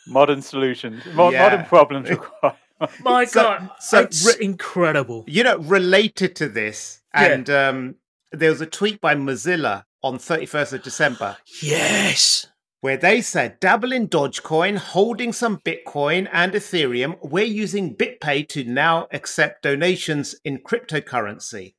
Modern 0.08 0.42
solutions, 0.42 1.04
mo- 1.14 1.32
Yeah. 1.32 1.44
modern 1.44 1.66
problems 1.66 2.10
require. 2.10 2.56
My 3.02 3.26
So- 3.26 3.42
God, 3.44 3.70
so 3.80 4.00
it's 4.02 4.26
re- 4.26 4.46
incredible. 4.46 5.24
you 5.28 5.44
know, 5.44 5.58
related 5.58 6.36
to 6.38 6.48
this, 6.50 7.02
Yeah. 7.14 7.24
and 7.26 7.50
um, 7.50 7.96
there 8.32 8.50
was 8.50 8.62
a 8.62 8.66
tweet 8.66 9.02
by 9.02 9.16
Mozilla 9.16 9.84
on 10.04 10.18
31st 10.20 10.74
of 10.74 10.84
December 10.84 11.38
Yes. 11.62 12.48
Where 12.88 12.96
they 12.96 13.20
said, 13.20 13.60
dabble 13.60 13.92
in 13.92 14.08
Dogecoin, 14.08 14.78
holding 14.78 15.34
some 15.34 15.58
Bitcoin 15.58 16.30
and 16.32 16.54
Ethereum. 16.54 17.18
We're 17.22 17.44
using 17.44 17.94
BitPay 17.94 18.48
to 18.48 18.64
now 18.64 19.10
accept 19.12 19.64
donations 19.64 20.38
in 20.46 20.60
cryptocurrency. 20.60 21.74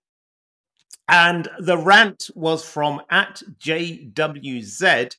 And 1.08 1.48
the 1.58 1.78
rant 1.78 2.28
was 2.34 2.62
from 2.62 3.00
at 3.08 3.42
JWZ 3.58 5.16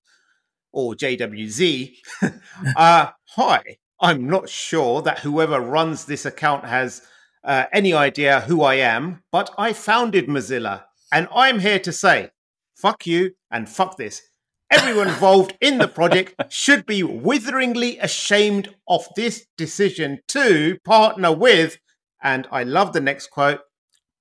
or 0.71 0.93
JWZ. 0.93 1.95
uh, 2.75 3.09
hi, 3.29 3.63
I'm 3.99 4.29
not 4.29 4.47
sure 4.47 5.01
that 5.01 5.17
whoever 5.17 5.59
runs 5.59 6.05
this 6.05 6.23
account 6.23 6.65
has 6.65 7.01
uh, 7.43 7.65
any 7.73 7.93
idea 7.93 8.41
who 8.41 8.61
I 8.61 8.75
am, 8.75 9.23
but 9.31 9.49
I 9.57 9.73
founded 9.73 10.27
Mozilla 10.27 10.83
and 11.11 11.27
I'm 11.33 11.57
here 11.57 11.79
to 11.79 11.91
say, 11.91 12.29
fuck 12.75 13.07
you 13.07 13.31
and 13.49 13.67
fuck 13.67 13.97
this. 13.97 14.28
Everyone 14.71 15.07
involved 15.07 15.57
in 15.61 15.79
the 15.79 15.87
project 15.87 16.35
should 16.49 16.85
be 16.85 17.01
witheringly 17.01 17.97
ashamed 17.97 18.75
of 18.87 19.07
this 19.15 19.47
decision 19.57 20.19
to 20.27 20.77
partner 20.85 21.35
with, 21.35 21.79
and 22.21 22.47
I 22.51 22.63
love 22.63 22.93
the 22.93 23.01
next 23.01 23.31
quote, 23.31 23.61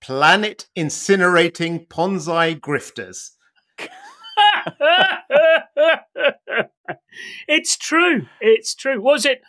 planet 0.01 0.67
incinerating 0.77 1.87
Ponzi 1.89 2.59
grifters. 2.59 3.33
it's 7.49 7.77
true. 7.77 8.27
It's 8.41 8.75
true. 8.75 9.03
Was 9.03 9.27
it 9.27 9.43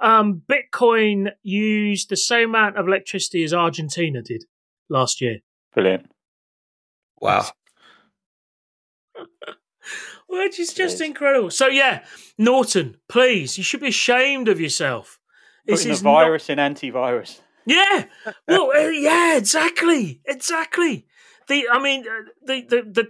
um, 0.00 0.42
Bitcoin 0.48 1.32
used 1.42 2.08
the 2.08 2.16
same 2.16 2.50
amount 2.50 2.76
of 2.76 2.86
electricity 2.86 3.42
as 3.42 3.52
Argentina 3.52 4.22
did 4.22 4.44
last 4.88 5.20
year? 5.20 5.38
Brilliant. 5.74 6.08
Wow. 7.20 7.46
Which 10.28 10.58
is 10.58 10.74
just 10.74 11.00
incredible. 11.00 11.50
So 11.50 11.68
yeah, 11.68 12.04
Norton, 12.36 12.96
please, 13.08 13.56
you 13.58 13.64
should 13.64 13.80
be 13.80 13.88
ashamed 13.88 14.48
of 14.48 14.60
yourself. 14.60 15.18
This 15.66 15.80
Putting 15.80 15.90
a 15.90 15.94
is 15.94 16.02
not- 16.02 16.12
virus 16.24 16.50
in 16.50 16.58
antivirus. 16.58 17.40
Yeah. 17.64 18.04
Well, 18.48 18.70
uh, 18.76 18.88
yeah, 18.88 19.36
exactly, 19.36 20.20
exactly. 20.24 21.06
The, 21.48 21.68
I 21.70 21.80
mean, 21.82 22.04
uh, 22.08 22.30
the 22.44 22.60
the 22.62 22.82
the 22.90 23.08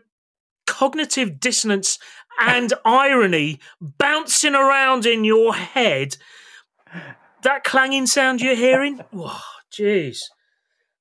cognitive 0.67 1.41
dissonance 1.41 1.99
and 2.41 2.73
irony 2.85 3.61
bouncing 3.81 4.55
around 4.55 5.07
in 5.07 5.25
your 5.25 5.55
head 5.55 6.17
that 7.43 7.65
clanging 7.65 8.07
sound 8.07 8.41
you're 8.41 8.55
hearing, 8.57 8.99
whoa, 9.13 9.31
jeez, 9.73 10.19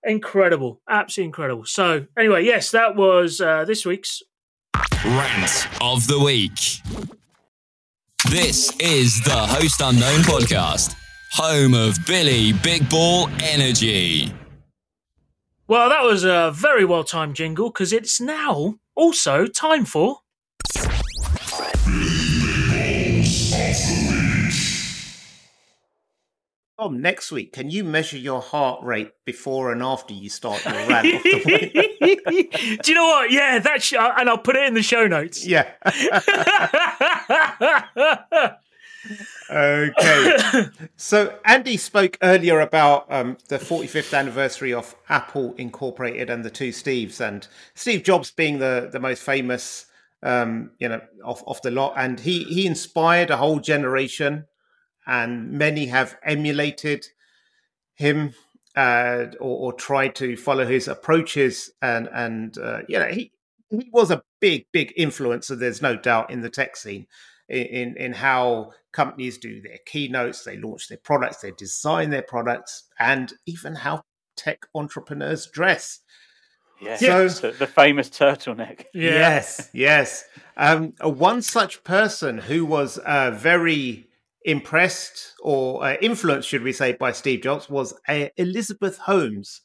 incredible, 0.04 0.82
absolutely 0.90 1.28
incredible. 1.28 1.66
So, 1.66 2.06
anyway, 2.18 2.44
yes, 2.46 2.72
that 2.72 2.96
was 2.96 3.42
uh, 3.42 3.66
this 3.66 3.86
week's 3.86 4.22
Rant 5.06 5.68
of 5.82 6.08
the 6.08 6.20
week. 6.20 6.82
This 8.30 8.76
is 8.80 9.24
the 9.24 9.32
Host 9.32 9.82
Unknown 9.82 10.22
podcast, 10.22 10.96
home 11.34 11.74
of 11.74 11.98
Billy 12.06 12.54
Big 12.54 12.90
Ball 12.90 13.30
Energy. 13.42 14.34
Well, 15.68 15.90
that 15.90 16.04
was 16.04 16.24
a 16.24 16.52
very 16.54 16.86
well 16.86 17.04
timed 17.04 17.36
jingle 17.36 17.70
because 17.70 17.94
it's 17.94 18.20
now 18.20 18.76
also 18.96 19.48
time 19.48 19.86
for. 19.86 20.20
Tom, 26.80 27.02
next 27.02 27.32
week, 27.32 27.54
can 27.54 27.70
you 27.70 27.86
measure 27.86 28.18
your 28.18 28.42
heart 28.42 28.84
rate 28.84 29.12
before 29.24 29.72
and 29.72 29.82
after 29.82 30.14
you 30.14 30.30
start 30.30 30.64
your 30.66 30.74
rant? 30.90 31.24
Do 31.24 32.92
you 32.92 32.96
know 32.96 33.06
what? 33.06 33.32
Yeah, 33.32 33.60
that's 33.60 33.86
sh- 33.86 33.94
and 33.94 34.30
I'll 34.30 34.38
put 34.38 34.58
it 34.58 34.68
in 34.68 34.74
the 34.74 34.84
show 34.84 35.08
notes. 35.08 35.46
Yeah. 35.48 35.72
okay. 39.50 40.66
So 40.98 41.38
Andy 41.46 41.78
spoke 41.78 42.18
earlier 42.22 42.60
about 42.60 43.12
um, 43.12 43.38
the 43.48 43.58
45th 43.58 44.18
anniversary 44.18 44.74
of 44.74 44.96
Apple 45.08 45.54
Incorporated 45.58 46.30
and 46.30 46.44
the 46.44 46.50
two 46.50 46.70
Steves, 46.70 47.22
and 47.22 47.48
Steve 47.74 48.04
Jobs 48.04 48.32
being 48.32 48.60
the 48.60 48.90
the 48.92 49.00
most 49.00 49.24
famous, 49.24 49.86
um, 50.24 50.72
you 50.80 50.90
know, 50.90 51.02
off 51.24 51.42
of 51.48 51.62
the 51.62 51.72
lot, 51.72 51.94
and 51.96 52.20
he 52.20 52.44
he 52.44 52.66
inspired 52.66 53.30
a 53.30 53.38
whole 53.38 53.60
generation, 53.60 54.46
and 55.08 55.52
many 55.52 55.88
have 55.88 56.18
emulated 56.24 57.08
him 57.94 58.34
uh, 58.76 59.28
or, 59.40 59.72
or 59.72 59.74
tried 59.74 60.16
to 60.16 60.36
follow 60.36 60.66
his 60.66 60.88
approaches, 60.88 61.72
and 61.82 62.10
and 62.14 62.58
uh, 62.58 62.80
you 62.88 63.00
know 63.00 63.08
he 63.08 63.32
he 63.70 63.90
was 63.92 64.12
a 64.12 64.24
big 64.40 64.66
big 64.72 64.94
influencer. 64.98 65.58
There's 65.58 65.82
no 65.82 65.96
doubt 65.96 66.30
in 66.30 66.42
the 66.42 66.50
tech 66.50 66.76
scene 66.76 67.08
in 67.48 67.96
in 67.98 68.14
how 68.14 68.72
companies 68.92 69.38
do 69.38 69.62
their 69.62 69.78
keynotes, 69.86 70.44
they 70.44 70.58
launch 70.58 70.88
their 70.88 70.98
products, 70.98 71.38
they 71.38 71.52
design 71.52 72.10
their 72.10 72.22
products, 72.22 72.84
and 72.98 73.34
even 73.46 73.76
how 73.76 74.04
tech 74.38 74.66
entrepreneurs 74.74 75.48
dress. 75.48 76.00
Yes, 76.82 77.00
So- 77.40 77.52
the, 77.52 77.68
famous 77.68 78.10
turtleneck. 78.10 78.86
Yeah. 78.94 79.12
Yes, 79.12 79.70
yes. 79.74 80.24
Um, 80.58 80.94
one 81.02 81.42
such 81.42 81.84
person 81.84 82.38
who 82.38 82.66
was 82.66 82.98
uh, 82.98 83.32
very 83.32 84.08
impressed 84.46 85.34
or 85.42 85.84
uh, 85.84 85.98
influenced, 86.02 86.48
should 86.48 86.64
we 86.64 86.72
say, 86.72 86.94
by 86.94 87.12
Steve 87.12 87.42
Jobs 87.42 87.70
was 87.70 87.94
uh, 88.08 88.28
Elizabeth 88.38 88.98
Holmes, 89.00 89.62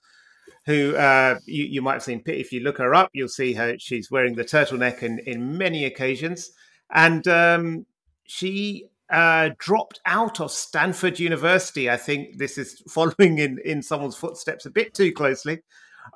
who 0.67 0.97
uh, 0.97 1.39
you, 1.47 1.65
you 1.65 1.83
might 1.83 1.95
have 1.95 2.03
seen. 2.03 2.23
If 2.27 2.53
you 2.53 2.61
look 2.61 2.79
her 2.79 2.95
up, 2.95 3.11
you'll 3.13 3.29
see 3.29 3.53
her. 3.55 3.77
She's 3.79 4.11
wearing 4.11 4.35
the 4.35 4.45
turtleneck 4.45 5.03
in, 5.03 5.21
in 5.21 5.57
many 5.57 5.85
occasions, 5.85 6.51
and 6.93 7.27
um, 7.29 7.87
she 8.25 8.87
uh, 9.11 9.51
dropped 9.59 10.01
out 10.07 10.41
of 10.41 10.51
Stanford 10.51 11.19
University. 11.19 11.91
I 11.91 11.97
think 11.97 12.39
this 12.39 12.57
is 12.59 12.83
following 12.89 13.39
in, 13.39 13.59
in 13.65 13.83
someone's 13.83 14.17
footsteps 14.17 14.67
a 14.67 14.71
bit 14.71 14.95
too 14.95 15.13
closely. 15.13 15.61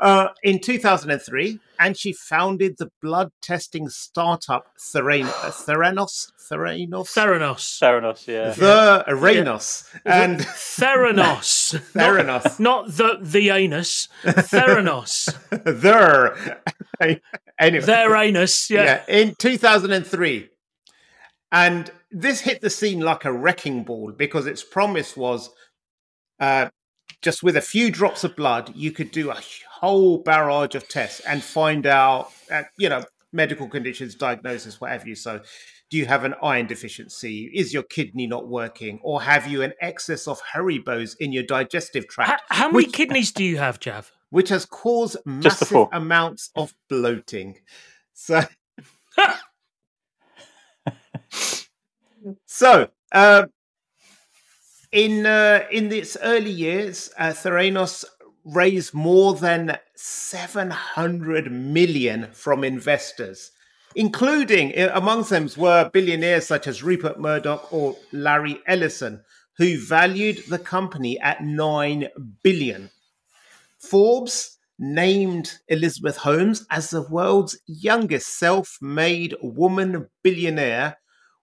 Uh, 0.00 0.28
in 0.42 0.60
2003, 0.60 1.60
and 1.78 1.96
she 1.96 2.12
founded 2.12 2.76
the 2.78 2.90
blood 3.00 3.30
testing 3.40 3.88
startup 3.88 4.66
Theranos. 4.76 5.28
uh, 5.44 5.50
Theranos? 5.50 6.32
Theranos? 6.50 7.06
Theranos. 7.06 7.78
Theranos, 7.80 8.26
yeah. 8.26 8.50
the 8.50 9.04
Aranos. 9.06 9.88
And 10.04 10.40
Theranos. 10.40 11.80
Theranos. 11.92 12.58
Not, 12.58 12.88
not 12.88 12.96
the 12.96 13.18
the 13.20 13.50
anus. 13.50 14.08
Theranos. 14.24 15.32
there. 15.80 16.60
anyway. 17.58 17.84
Their 17.84 18.16
anus. 18.16 18.70
Yeah. 18.70 19.02
yeah, 19.08 19.20
in 19.20 19.34
2003. 19.38 20.48
And 21.52 21.90
this 22.10 22.40
hit 22.40 22.60
the 22.60 22.70
scene 22.70 23.00
like 23.00 23.24
a 23.24 23.32
wrecking 23.32 23.84
ball 23.84 24.10
because 24.10 24.46
its 24.46 24.64
promise 24.64 25.16
was 25.16 25.50
uh, 26.40 26.68
just 27.22 27.42
with 27.42 27.56
a 27.56 27.60
few 27.60 27.90
drops 27.90 28.24
of 28.24 28.36
blood, 28.36 28.72
you 28.74 28.92
could 28.92 29.10
do 29.10 29.30
a 29.30 29.36
whole 29.84 30.18
barrage 30.18 30.74
of 30.74 30.88
tests 30.88 31.20
and 31.20 31.42
find 31.42 31.86
out, 31.86 32.32
uh, 32.50 32.62
you 32.76 32.88
know, 32.88 33.04
medical 33.32 33.68
conditions, 33.68 34.14
diagnosis, 34.14 34.80
whatever 34.80 35.08
you. 35.08 35.14
So, 35.14 35.40
do 35.90 35.98
you 35.98 36.06
have 36.06 36.24
an 36.24 36.34
iron 36.42 36.66
deficiency? 36.66 37.50
Is 37.54 37.72
your 37.74 37.82
kidney 37.84 38.26
not 38.26 38.48
working? 38.48 38.98
Or 39.02 39.22
have 39.22 39.46
you 39.46 39.62
an 39.62 39.74
excess 39.80 40.26
of 40.26 40.40
Haribos 40.54 41.14
in 41.20 41.32
your 41.32 41.44
digestive 41.44 42.08
tract? 42.08 42.42
how 42.48 42.66
many 42.66 42.86
Which- 42.86 42.92
kidneys 42.94 43.32
do 43.32 43.44
you 43.44 43.58
have, 43.58 43.78
Jav? 43.78 44.10
which 44.30 44.48
has 44.48 44.66
caused 44.66 45.16
massive 45.24 45.86
amounts 45.92 46.50
of 46.56 46.74
bloating. 46.88 47.56
So, 48.14 48.42
so 52.44 52.88
uh, 53.12 53.46
in 54.90 55.24
uh, 55.24 55.66
in 55.70 55.92
its 55.92 56.16
early 56.20 56.50
years, 56.50 57.10
uh, 57.16 57.28
Theranos 57.32 58.04
raised 58.44 58.94
more 58.94 59.34
than 59.34 59.78
seven 59.94 60.70
hundred 60.70 61.50
million 61.50 62.28
from 62.32 62.64
investors, 62.64 63.50
including 63.94 64.78
uh, 64.78 64.90
amongst 64.94 65.30
them 65.30 65.48
were 65.56 65.90
billionaires 65.92 66.46
such 66.46 66.66
as 66.66 66.82
Rupert 66.82 67.18
Murdoch 67.18 67.72
or 67.72 67.96
Larry 68.12 68.60
Ellison, 68.66 69.22
who 69.56 69.78
valued 69.78 70.42
the 70.48 70.58
company 70.58 71.18
at 71.20 71.42
nine 71.42 72.08
billion. 72.42 72.90
Forbes 73.78 74.58
named 74.78 75.58
Elizabeth 75.68 76.16
Holmes 76.18 76.66
as 76.70 76.90
the 76.90 77.02
world's 77.02 77.58
youngest 77.66 78.38
self 78.38 78.78
made 78.80 79.36
woman 79.40 80.08
billionaire 80.22 80.98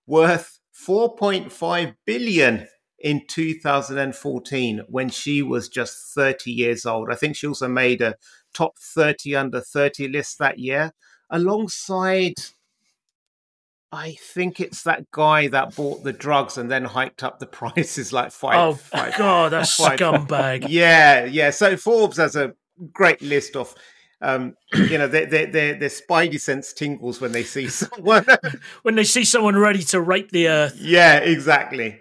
worth 0.06 0.60
4.5 0.88 1.96
billion 2.06 2.68
in 3.04 3.22
2014 3.28 4.82
when 4.88 5.10
she 5.10 5.42
was 5.42 5.70
just 5.70 6.14
30 6.14 6.52
years 6.52 6.86
old. 6.86 7.10
I 7.12 7.16
think 7.16 7.36
she 7.36 7.48
also 7.48 7.68
made 7.68 8.02
a 8.02 8.16
top 8.54 8.78
30 8.80 9.36
under 9.36 9.62
30 9.62 10.08
list 10.08 10.38
that 10.40 10.60
year 10.60 10.92
alongside 11.30 12.34
I 13.94 14.14
think 14.14 14.62
it's 14.62 14.84
that 14.84 15.12
guy 15.12 15.48
that 15.48 15.76
bought 15.76 16.04
the 16.04 16.14
drugs 16.14 16.58
and 16.58 16.72
then 16.72 16.86
hiked 16.86 17.24
up 17.24 17.40
the 17.40 17.46
prices 17.60 18.14
like 18.14 18.32
five. 18.32 18.56
Oh, 18.56 18.74
five- 18.76 19.18
God, 19.18 19.52
that 19.52 19.66
scumbag. 19.66 20.68
yeah, 20.70 21.26
yeah. 21.26 21.50
So 21.50 21.76
Forbes 21.76 22.18
has 22.18 22.36
a 22.38 22.54
great 22.94 23.22
list 23.22 23.58
of, 23.58 23.76
um, 24.22 24.56
you 24.74 24.98
know, 24.98 25.08
their 25.08 25.26
their 25.26 25.46
their 25.48 25.74
their 25.76 25.90
spidey 25.90 26.40
sense 26.40 26.72
tingles 26.72 27.20
when 27.20 27.34
they 27.34 27.44
see 27.44 27.68
someone. 27.70 28.26
When 28.84 28.96
they 28.96 29.04
see 29.04 29.26
someone 29.26 29.58
ready 29.58 29.84
to 29.86 30.00
rape 30.00 30.32
the 30.32 30.48
earth. 30.48 30.78
yeah, 30.80 31.18
exactly. 31.18 32.00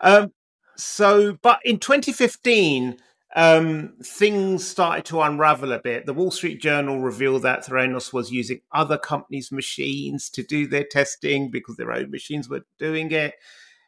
Um, 0.00 0.32
so, 0.76 1.38
but 1.42 1.60
in 1.64 1.78
2015, 1.78 2.98
um, 3.36 3.94
things 4.02 4.66
started 4.66 5.04
to 5.06 5.20
unravel 5.20 5.72
a 5.72 5.78
bit. 5.78 6.06
The 6.06 6.14
Wall 6.14 6.30
Street 6.30 6.60
Journal 6.60 7.00
revealed 7.00 7.42
that 7.42 7.64
Theranos 7.64 8.12
was 8.12 8.32
using 8.32 8.60
other 8.72 8.96
companies' 8.96 9.52
machines 9.52 10.30
to 10.30 10.42
do 10.42 10.66
their 10.66 10.84
testing 10.84 11.50
because 11.50 11.76
their 11.76 11.92
own 11.92 12.10
machines 12.10 12.48
were 12.48 12.64
doing 12.78 13.12
it. 13.12 13.34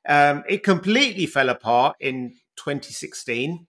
Um, 0.08 0.44
it 0.48 0.62
completely 0.62 1.26
fell 1.26 1.48
apart 1.48 1.96
in 2.00 2.34
2016 2.56 3.66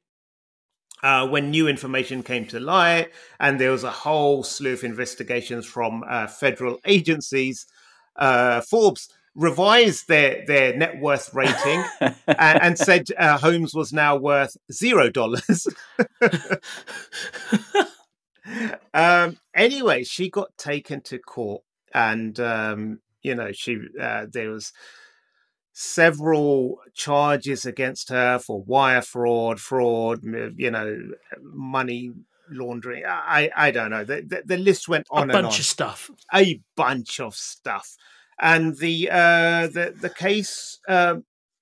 uh, 1.03 1.27
when 1.27 1.49
new 1.49 1.67
information 1.67 2.23
came 2.23 2.45
to 2.47 2.59
light, 2.59 3.09
and 3.39 3.59
there 3.59 3.71
was 3.71 3.83
a 3.83 3.91
whole 3.91 4.43
slew 4.43 4.73
of 4.73 4.83
investigations 4.83 5.65
from 5.65 6.03
uh, 6.07 6.27
federal 6.27 6.79
agencies. 6.85 7.65
Uh, 8.15 8.61
Forbes 8.61 9.09
revised 9.35 10.07
their 10.07 10.45
their 10.45 10.75
net 10.75 10.99
worth 10.99 11.33
rating 11.33 11.83
and, 12.01 12.17
and 12.27 12.77
said 12.77 13.07
uh, 13.17 13.37
Holmes 13.37 13.73
was 13.73 13.93
now 13.93 14.15
worth 14.15 14.57
zero 14.71 15.09
dollars. 15.09 15.67
um, 18.93 19.37
anyway, 19.53 20.03
she 20.03 20.29
got 20.29 20.57
taken 20.57 21.01
to 21.01 21.19
court, 21.19 21.63
and 21.93 22.39
um, 22.39 22.99
you 23.21 23.35
know 23.35 23.51
she 23.51 23.79
uh, 23.99 24.25
there 24.31 24.49
was 24.49 24.73
several 25.73 26.79
charges 26.93 27.65
against 27.65 28.09
her 28.09 28.37
for 28.37 28.61
wire 28.63 29.01
fraud, 29.01 29.59
fraud, 29.59 30.21
you 30.57 30.69
know, 30.69 30.99
money 31.41 32.11
laundering. 32.49 33.03
I 33.05 33.49
I 33.55 33.71
don't 33.71 33.91
know. 33.91 34.03
The 34.03 34.21
the, 34.21 34.43
the 34.45 34.57
list 34.57 34.89
went 34.89 35.07
A 35.11 35.15
on 35.15 35.23
and 35.23 35.31
bunch 35.31 35.45
on 35.45 35.59
of 35.59 35.65
stuff. 35.65 36.11
a 36.33 36.61
bunch 36.75 37.19
of 37.19 37.35
stuff. 37.35 37.95
And 38.39 38.77
the 38.77 39.09
uh, 39.11 39.67
the 39.67 39.93
the 39.99 40.09
case 40.09 40.79
uh, 40.87 41.17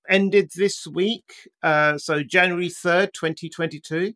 ended 0.07 0.51
this 0.55 0.87
week. 0.87 1.49
Uh, 1.61 1.97
so 1.97 2.23
January 2.23 2.69
third, 2.69 3.13
twenty 3.13 3.49
twenty 3.49 3.79
two. 3.79 4.13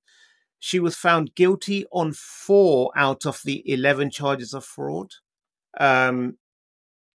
She 0.59 0.79
was 0.79 0.95
found 0.95 1.35
guilty 1.35 1.85
on 1.91 2.13
four 2.13 2.91
out 2.95 3.25
of 3.25 3.41
the 3.43 3.69
eleven 3.69 4.09
charges 4.09 4.53
of 4.53 4.63
fraud. 4.63 5.11
Um, 5.77 6.37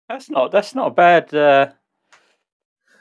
That's 0.08 0.30
not 0.30 0.52
that's 0.52 0.74
not 0.76 0.88
a 0.88 0.91
bad. 0.91 1.34
Uh, 1.34 1.72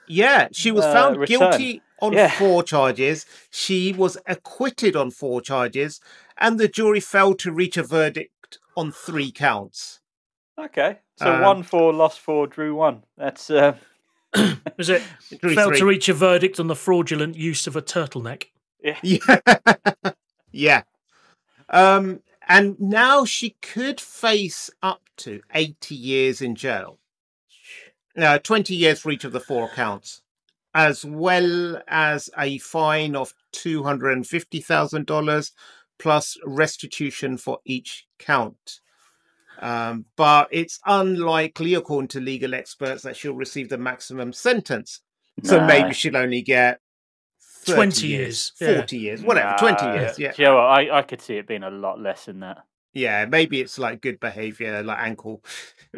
yeah, 0.08 0.48
she 0.52 0.72
was 0.72 0.84
Uh, 0.84 0.92
found 0.92 1.16
return. 1.20 1.38
guilty 1.38 1.82
on 2.00 2.12
Yeah. 2.12 2.28
four 2.30 2.62
charges. 2.64 3.24
She 3.50 3.92
was 3.92 4.18
acquitted 4.26 4.96
on 4.96 5.10
four 5.12 5.40
charges, 5.40 6.00
and 6.36 6.58
the 6.58 6.68
jury 6.68 7.00
failed 7.00 7.38
to 7.40 7.52
reach 7.52 7.76
a 7.76 7.82
verdict 7.84 8.58
on 8.76 8.90
three 8.90 9.30
counts. 9.30 10.00
Okay, 10.58 10.98
so 11.16 11.32
Um, 11.32 11.40
one 11.42 11.62
for, 11.62 11.92
lost 11.92 12.20
four, 12.20 12.46
drew 12.46 12.74
one. 12.74 13.04
That's 13.16 13.50
uh, 13.50 13.76
Was 14.76 14.88
it 14.88 15.02
Jury 15.40 15.54
failed 15.54 15.74
to 15.76 15.86
reach 15.86 16.08
a 16.08 16.14
verdict 16.14 16.58
on 16.58 16.66
the 16.68 16.76
fraudulent 16.76 17.36
use 17.36 17.66
of 17.66 17.76
a 17.76 17.82
turtleneck? 17.82 18.44
Yeah. 19.02 19.22
yeah. 20.50 20.82
Um, 21.68 22.20
and 22.48 22.80
now 22.80 23.24
she 23.24 23.50
could 23.62 24.00
face 24.00 24.70
up 24.82 25.02
to 25.18 25.40
80 25.54 25.94
years 25.94 26.42
in 26.42 26.56
jail. 26.56 26.98
Uh, 28.16 28.38
20 28.38 28.74
years 28.74 29.00
for 29.00 29.12
each 29.12 29.22
of 29.24 29.30
the 29.32 29.40
four 29.40 29.68
counts, 29.68 30.22
as 30.74 31.04
well 31.04 31.80
as 31.86 32.28
a 32.36 32.58
fine 32.58 33.14
of 33.14 33.34
$250,000 33.54 35.50
plus 35.98 36.36
restitution 36.44 37.36
for 37.36 37.60
each 37.64 38.06
count. 38.18 38.80
Um, 39.60 40.06
but 40.16 40.48
it's 40.50 40.80
unlikely, 40.86 41.74
according 41.74 42.08
to 42.08 42.20
legal 42.20 42.54
experts, 42.54 43.02
that 43.02 43.16
she'll 43.16 43.34
receive 43.34 43.68
the 43.68 43.78
maximum 43.78 44.32
sentence. 44.32 45.00
So 45.42 45.58
no. 45.58 45.66
maybe 45.66 45.94
she'll 45.94 46.16
only 46.16 46.42
get 46.42 46.80
20 47.66 48.06
years, 48.06 48.52
yeah. 48.60 48.74
40 48.74 48.98
years, 48.98 49.22
whatever, 49.22 49.56
20 49.58 49.84
years. 49.98 50.18
Yeah. 50.18 50.32
Do 50.32 50.42
you 50.42 50.48
know? 50.48 50.58
I, 50.58 50.98
I 50.98 51.02
could 51.02 51.20
see 51.20 51.36
it 51.36 51.46
being 51.46 51.62
a 51.62 51.70
lot 51.70 52.00
less 52.00 52.26
than 52.26 52.40
that. 52.40 52.64
Yeah, 52.94 53.24
maybe 53.24 53.60
it's 53.60 53.78
like 53.78 54.02
good 54.02 54.20
behavior, 54.20 54.82
like 54.82 54.98
ankle 54.98 55.42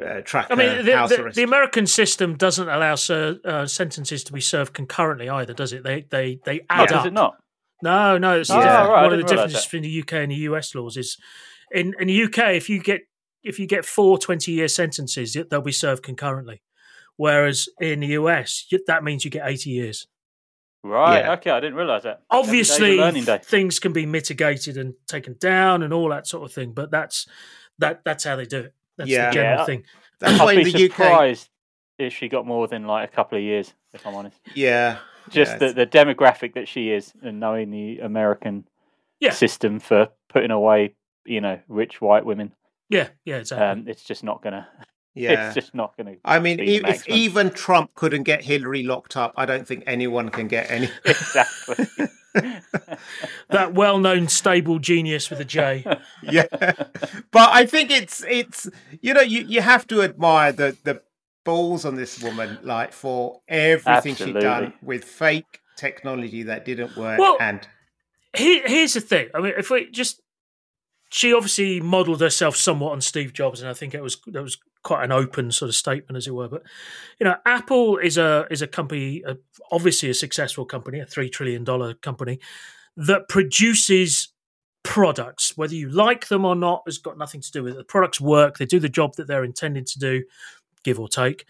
uh, 0.00 0.20
tracker, 0.20 0.52
I 0.52 0.56
mean, 0.56 0.84
the, 0.84 1.06
the, 1.08 1.32
the 1.34 1.42
American 1.42 1.88
system 1.88 2.36
doesn't 2.36 2.68
allow 2.68 2.94
ser- 2.94 3.40
uh, 3.44 3.66
sentences 3.66 4.22
to 4.24 4.32
be 4.32 4.40
served 4.40 4.74
concurrently 4.74 5.28
either, 5.28 5.54
does 5.54 5.72
it? 5.72 5.82
They 5.82 6.06
they 6.08 6.38
they 6.44 6.60
add 6.70 6.88
does 6.88 7.00
up. 7.00 7.06
it 7.06 7.12
not? 7.12 7.36
No, 7.82 8.16
no. 8.16 8.38
It's 8.38 8.50
Oh, 8.50 8.58
it's 8.58 8.66
right, 8.66 9.02
one 9.02 9.12
of 9.12 9.18
the 9.18 9.24
differences 9.24 9.64
between 9.64 9.82
the 9.82 10.02
UK 10.02 10.12
and 10.14 10.30
the 10.30 10.36
US 10.36 10.72
laws 10.74 10.96
is 10.96 11.18
in 11.72 11.94
in 11.98 12.06
the 12.06 12.24
UK 12.24 12.54
if 12.54 12.70
you 12.70 12.80
get 12.80 13.00
if 13.44 13.58
you 13.58 13.66
get 13.66 13.84
four 13.84 14.18
20 14.18 14.50
year 14.50 14.68
sentences, 14.68 15.36
they'll 15.50 15.60
be 15.60 15.72
served 15.72 16.02
concurrently. 16.02 16.62
Whereas 17.16 17.68
in 17.80 18.00
the 18.00 18.08
US, 18.08 18.66
that 18.86 19.04
means 19.04 19.24
you 19.24 19.30
get 19.30 19.46
80 19.46 19.70
years. 19.70 20.06
Right. 20.82 21.20
Yeah. 21.20 21.32
Okay, 21.34 21.50
I 21.50 21.60
didn't 21.60 21.76
realise 21.76 22.02
that. 22.02 22.22
Every 22.32 22.58
day's 22.58 22.80
a 22.80 23.00
Obviously, 23.00 23.38
things 23.38 23.78
can 23.78 23.92
be 23.92 24.04
mitigated 24.04 24.76
and 24.76 24.94
taken 25.06 25.36
down 25.38 25.82
and 25.82 25.94
all 25.94 26.10
that 26.10 26.26
sort 26.26 26.44
of 26.44 26.52
thing, 26.52 26.72
but 26.72 26.90
that's 26.90 27.26
that 27.78 28.02
that's 28.04 28.24
how 28.24 28.36
they 28.36 28.44
do 28.44 28.60
it. 28.60 28.74
That's 28.98 29.10
Yeah. 29.10 29.26
the 29.28 29.32
general 29.34 29.58
Yeah. 29.58 29.64
thing. 29.64 29.84
That's 30.20 30.38
why 30.38 30.52
I'd 30.52 30.58
in 30.58 30.64
be 30.64 30.72
the 30.72 30.78
UK, 30.84 30.90
surprised 30.92 31.48
if 31.98 32.12
she 32.12 32.28
got 32.28 32.46
more 32.46 32.68
than 32.68 32.86
like 32.86 33.08
a 33.10 33.12
couple 33.14 33.38
of 33.38 33.44
years. 33.44 33.72
If 33.94 34.06
I'm 34.06 34.14
honest, 34.14 34.38
yeah, 34.54 34.98
just 35.30 35.52
yeah, 35.52 35.68
the, 35.68 35.72
the 35.72 35.86
demographic 35.86 36.54
that 36.54 36.68
she 36.68 36.90
is, 36.90 37.12
and 37.22 37.40
knowing 37.40 37.70
the 37.70 38.00
American 38.00 38.66
Yeah. 39.20 39.30
system 39.30 39.78
for 39.80 40.08
putting 40.28 40.50
away, 40.50 40.96
you 41.24 41.40
know, 41.40 41.60
rich 41.68 42.00
white 42.02 42.26
women, 42.26 42.52
Yeah, 42.88 43.08
yeah, 43.24 43.36
exactly. 43.36 43.66
um, 43.82 43.88
it's 43.88 44.02
just 44.04 44.22
not 44.24 44.42
gonna. 44.42 44.68
yeah. 45.14 45.46
It's 45.46 45.54
just 45.54 45.74
not 45.74 45.96
gonna. 45.96 46.16
I 46.24 46.38
mean, 46.38 46.60
e- 46.60 46.76
if 46.76 46.82
maximum. 46.82 47.16
even 47.18 47.50
Trump 47.50 47.94
couldn't 47.94 48.24
get 48.24 48.44
Hillary 48.44 48.82
locked 48.82 49.16
up, 49.16 49.32
I 49.36 49.46
don't 49.46 49.66
think 49.66 49.84
anyone 49.86 50.28
can 50.28 50.48
get 50.48 50.70
any. 50.70 50.88
exactly. 51.04 51.86
that 53.50 53.74
well-known 53.74 54.28
stable 54.28 54.78
genius 54.78 55.30
with 55.30 55.40
a 55.40 55.44
J. 55.44 55.84
yeah, 56.22 56.46
but 57.30 57.50
I 57.50 57.64
think 57.66 57.90
it's 57.90 58.24
it's 58.28 58.68
you 59.00 59.14
know 59.14 59.20
you 59.20 59.42
you 59.42 59.60
have 59.60 59.86
to 59.88 60.02
admire 60.02 60.52
the 60.52 60.76
the 60.84 61.00
balls 61.44 61.84
on 61.84 61.94
this 61.94 62.22
woman, 62.22 62.58
like 62.62 62.92
for 62.92 63.40
everything 63.48 64.14
she'd 64.16 64.40
done 64.40 64.72
with 64.82 65.04
fake 65.04 65.60
technology 65.76 66.42
that 66.44 66.64
didn't 66.64 66.96
work, 66.96 67.18
Well- 67.18 67.36
and 67.40 67.66
Here, 68.36 68.62
here's 68.66 68.94
the 68.94 69.00
thing. 69.00 69.28
I 69.34 69.40
mean, 69.40 69.52
if 69.56 69.70
we 69.70 69.90
just, 69.90 70.20
she 71.14 71.32
obviously 71.32 71.78
modelled 71.78 72.20
herself 72.20 72.56
somewhat 72.56 72.90
on 72.90 73.00
Steve 73.00 73.32
Jobs, 73.32 73.60
and 73.60 73.70
I 73.70 73.72
think 73.72 73.94
it 73.94 74.02
was 74.02 74.20
that 74.26 74.42
was 74.42 74.58
quite 74.82 75.04
an 75.04 75.12
open 75.12 75.52
sort 75.52 75.68
of 75.68 75.76
statement, 75.76 76.16
as 76.16 76.26
it 76.26 76.34
were. 76.34 76.48
But 76.48 76.64
you 77.20 77.24
know, 77.24 77.36
Apple 77.46 77.98
is 77.98 78.18
a 78.18 78.48
is 78.50 78.62
a 78.62 78.66
company, 78.66 79.22
uh, 79.24 79.34
obviously 79.70 80.10
a 80.10 80.14
successful 80.14 80.64
company, 80.64 80.98
a 80.98 81.06
three 81.06 81.30
trillion 81.30 81.62
dollar 81.62 81.94
company 81.94 82.40
that 82.96 83.28
produces 83.28 84.32
products. 84.82 85.56
Whether 85.56 85.76
you 85.76 85.88
like 85.88 86.26
them 86.26 86.44
or 86.44 86.56
not 86.56 86.82
has 86.86 86.98
got 86.98 87.16
nothing 87.16 87.42
to 87.42 87.52
do 87.52 87.62
with 87.62 87.74
it. 87.74 87.76
The 87.76 87.84
products 87.84 88.20
work; 88.20 88.58
they 88.58 88.66
do 88.66 88.80
the 88.80 88.88
job 88.88 89.14
that 89.14 89.28
they're 89.28 89.44
intended 89.44 89.86
to 89.86 90.00
do, 90.00 90.24
give 90.82 90.98
or 90.98 91.06
take. 91.06 91.44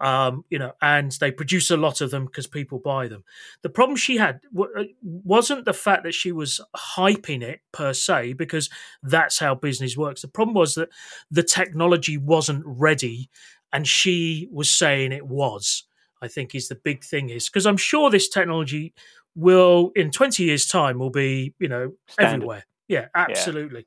Um, 0.00 0.44
you 0.48 0.60
know, 0.60 0.72
and 0.80 1.10
they 1.20 1.32
produce 1.32 1.72
a 1.72 1.76
lot 1.76 2.00
of 2.00 2.12
them 2.12 2.26
because 2.26 2.46
people 2.46 2.78
buy 2.78 3.08
them. 3.08 3.24
The 3.62 3.68
problem 3.68 3.96
she 3.96 4.16
had 4.16 4.40
w- 4.54 4.72
uh, 4.76 4.84
wasn't 5.02 5.64
the 5.64 5.72
fact 5.72 6.04
that 6.04 6.14
she 6.14 6.30
was 6.30 6.60
hyping 6.76 7.42
it 7.42 7.62
per 7.72 7.92
se, 7.92 8.34
because 8.34 8.70
that's 9.02 9.40
how 9.40 9.56
business 9.56 9.96
works. 9.96 10.22
The 10.22 10.28
problem 10.28 10.54
was 10.54 10.76
that 10.76 10.90
the 11.32 11.42
technology 11.42 12.16
wasn't 12.16 12.62
ready, 12.64 13.28
and 13.72 13.88
she 13.88 14.48
was 14.52 14.70
saying 14.70 15.10
it 15.10 15.26
was. 15.26 15.84
I 16.22 16.28
think 16.28 16.54
is 16.54 16.68
the 16.68 16.74
big 16.74 17.04
thing 17.04 17.30
is 17.30 17.48
because 17.48 17.66
I'm 17.66 17.76
sure 17.76 18.10
this 18.10 18.28
technology 18.28 18.92
will 19.34 19.92
in 19.94 20.10
20 20.10 20.42
years 20.42 20.66
time 20.66 20.98
will 20.98 21.10
be 21.10 21.54
you 21.58 21.68
know 21.68 21.92
Standard. 22.08 22.34
everywhere. 22.34 22.64
Yeah, 22.88 23.06
absolutely. 23.14 23.86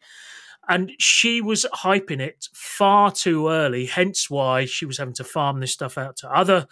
And 0.72 0.94
she 1.00 1.42
was 1.42 1.66
hyping 1.74 2.22
it 2.22 2.48
far 2.54 3.12
too 3.12 3.50
early, 3.50 3.88
hence 3.88 4.30
why 4.30 4.64
she 4.64 4.86
was 4.86 4.98
having 4.98 5.14
to 5.16 5.26
farm 5.26 5.60
this 5.60 5.74
stuff 5.74 5.98
out 5.98 6.16
to 6.18 6.32
other 6.34 6.66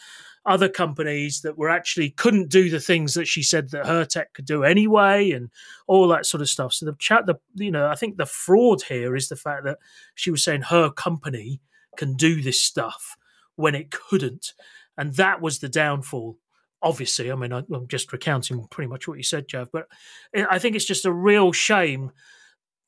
other 0.46 0.70
companies 0.70 1.42
that 1.42 1.58
were 1.58 1.70
actually 1.70 2.12
couldn't 2.12 2.50
do 2.50 2.70
the 2.70 2.80
things 2.80 3.14
that 3.14 3.28
she 3.28 3.44
said 3.44 3.72
that 3.72 3.86
her 3.86 4.06
tech 4.06 4.32
could 4.34 4.46
do 4.46 4.64
anyway, 4.64 5.32
and 5.32 5.50
all 5.86 6.08
that 6.08 6.26
sort 6.26 6.40
of 6.40 6.48
stuff. 6.48 6.72
So 6.72 6.86
the 6.86 6.96
chat, 6.98 7.26
the 7.26 7.36
you 7.56 7.72
know, 7.72 7.88
I 7.88 7.96
think 7.96 8.16
the 8.16 8.26
fraud 8.26 8.84
here 8.84 9.18
is 9.18 9.28
the 9.28 9.36
fact 9.36 9.66
that 9.66 9.80
she 10.16 10.32
was 10.32 10.46
saying 10.46 10.62
her 10.62 10.90
company 10.90 11.60
can 11.98 12.14
do 12.14 12.42
this 12.42 12.62
stuff 12.62 13.18
when 13.58 13.76
it 13.76 13.92
couldn't, 13.92 14.54
and 14.98 15.16
that 15.16 15.42
was 15.42 15.60
the 15.60 15.68
downfall. 15.68 16.38
Obviously, 16.82 17.30
I 17.30 17.36
mean, 17.36 17.52
I, 17.52 17.64
I'm 17.74 17.90
just 17.90 18.14
recounting 18.14 18.66
pretty 18.72 18.88
much 18.88 19.10
what 19.10 19.18
you 19.18 19.24
said, 19.24 19.50
jeff 19.50 19.68
but 19.74 19.88
I 20.34 20.46
I 20.52 20.60
think 20.60 20.78
it's 20.78 20.86
just 20.86 21.04
a 21.06 21.12
real 21.12 21.52
shame 21.52 22.14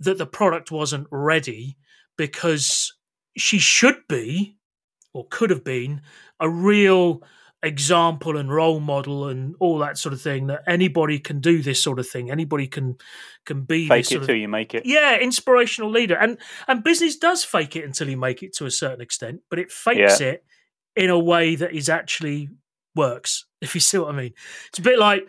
that 0.02 0.18
the 0.18 0.26
product 0.26 0.72
wasn't 0.72 1.08
ready 1.12 1.78
because 2.18 2.94
she 3.38 3.60
should 3.60 3.98
be 4.10 4.58
or 5.14 5.26
could 5.30 5.50
have 5.50 5.64
been 5.64 6.02
a 6.40 6.50
real 6.50 7.24
example 7.64 8.38
and 8.38 8.52
role 8.52 8.80
model 8.80 9.28
and 9.28 9.56
all 9.60 9.78
that 9.78 9.98
sort 9.98 10.14
of 10.14 10.22
thing 10.22 10.48
that 10.48 10.64
anybody 10.68 11.20
can 11.20 11.40
do 11.40 11.62
this 11.62 11.82
sort 11.82 12.00
of 12.00 12.08
thing. 12.10 12.32
Anybody 12.32 12.68
can 12.68 12.98
can 13.46 13.62
be 13.64 13.88
Fake 13.88 14.06
it 14.06 14.10
till 14.10 14.24
of 14.24 14.30
you 14.30 14.48
make 14.48 14.74
it. 14.74 14.86
yeah 14.86 15.18
inspirational 15.20 15.92
leader. 15.92 16.16
And 16.16 16.40
and 16.68 16.84
business 16.84 17.18
does 17.18 17.44
fake 17.44 17.76
it 17.76 17.86
until 17.86 18.10
you 18.10 18.18
make 18.18 18.42
it 18.42 18.56
to 18.56 18.66
a 18.66 18.72
certain 18.72 19.02
extent 19.02 19.42
but 19.50 19.60
it 19.60 19.72
fakes 19.72 20.22
it 20.22 20.44
in 20.96 21.10
a 21.10 21.20
way 21.20 21.56
that 21.56 21.74
is 21.74 21.88
actually 21.88 22.50
works 22.96 23.46
if 23.62 23.76
you 23.76 23.82
see 23.82 24.00
what 24.00 24.14
i 24.14 24.18
mean. 24.18 24.34
It's 24.70 24.80
a 24.80 24.84
bit 24.84 24.98
like 24.98 25.28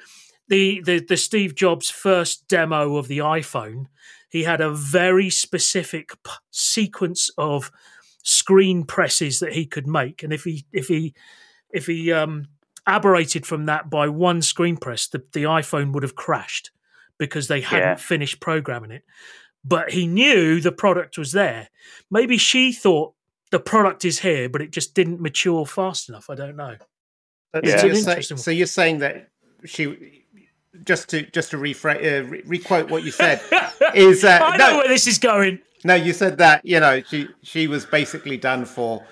the 0.49 0.81
the, 0.83 1.01
the 1.01 1.17
steve 1.17 1.55
jobs 1.55 1.91
first 1.91 2.49
demo 2.49 2.97
of 2.97 3.09
the 3.09 3.19
iphone 3.19 3.87
he 4.33 4.45
had 4.45 4.63
a 4.63 4.71
very 4.73 5.29
specific 5.29 6.11
p- 6.25 6.31
sequence 6.51 7.31
of 7.37 7.71
screen 8.23 8.83
presses 8.85 9.41
that 9.41 9.53
he 9.53 9.67
could 9.67 9.87
make. 9.87 10.23
And 10.23 10.33
if 10.33 10.43
he 10.45 10.65
if 10.73 10.89
he 10.89 11.13
if 11.71 11.87
he 11.87 12.11
um 12.13 12.47
aberrated 12.87 13.45
from 13.47 13.67
that 13.67 13.91
by 13.91 14.09
one 14.09 14.41
screen 14.43 14.77
press 14.79 15.07
the, 15.07 15.23
the 15.35 15.45
iphone 15.45 15.93
would 15.93 16.03
have 16.03 16.17
crashed 16.17 16.71
because 17.19 17.47
they 17.49 17.61
hadn't 17.61 17.89
Yeah. 17.89 17.95
finished 17.97 18.41
programming 18.41 18.91
it. 18.91 19.05
But 19.65 19.91
he 19.91 20.07
knew 20.07 20.61
the 20.61 20.73
product 20.73 21.19
was 21.19 21.33
there. 21.33 21.69
Maybe 22.11 22.39
she 22.39 22.73
thought 22.73 23.15
the 23.51 23.61
product 23.61 24.05
is 24.07 24.19
here 24.21 24.49
but 24.49 24.63
it 24.63 24.71
just 24.73 24.95
didn't 24.95 25.21
mature 25.21 25.67
fast 25.67 26.09
enough. 26.09 26.31
I 26.31 26.35
don't 26.37 26.57
know. 26.57 26.77
So, 27.55 27.61
Yeah. 27.63 27.77
so 27.77 27.87
you're 27.87 27.95
say- 27.97 28.11
interesting 28.13 28.37
so 28.39 28.51
you're 28.51 28.67
saying 28.67 28.99
that 29.01 29.29
she 29.67 30.22
just 30.85 31.09
to 31.11 31.23
just 31.31 31.51
to 31.51 31.57
rephrase, 31.57 31.97
uh, 31.97 32.29
re- 32.29 32.43
requote 32.47 32.91
what 32.91 33.05
you 33.05 33.11
said 33.11 33.41
is 33.95 34.25
uh, 34.25 34.39
i 34.43 34.57
know 34.57 34.71
no, 34.71 34.77
where 34.79 34.89
this 34.89 35.07
is 35.07 35.19
going 35.19 35.59
no, 35.85 35.95
you 35.95 36.13
said 36.13 36.39
that 36.39 36.65
you 36.65 36.79
know 36.79 37.03
she 37.03 37.29
she 37.43 37.67
was 37.67 37.85
basically 37.85 38.37
done 38.37 38.65
for 38.65 39.05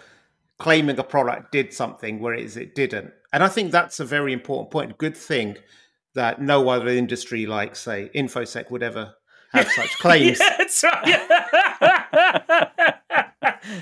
claiming 0.58 0.98
a 0.98 1.04
product 1.04 1.52
did 1.52 1.72
something 1.72 2.20
whereas 2.20 2.56
it 2.56 2.74
didn't, 2.74 3.12
and 3.32 3.42
I 3.42 3.48
think 3.48 3.72
that's 3.72 3.98
a 3.98 4.04
very 4.04 4.32
important 4.32 4.70
point. 4.70 4.98
Good 4.98 5.16
thing 5.16 5.56
that 6.14 6.40
no 6.40 6.68
other 6.68 6.88
industry 6.88 7.46
like 7.46 7.76
say 7.76 8.10
infosec 8.14 8.70
would 8.70 8.82
ever 8.82 9.14
have 9.52 9.68
such 9.68 9.90
claims. 9.98 10.38
Yeah, 10.38 10.56
that's 10.58 10.84
right. 10.84 12.94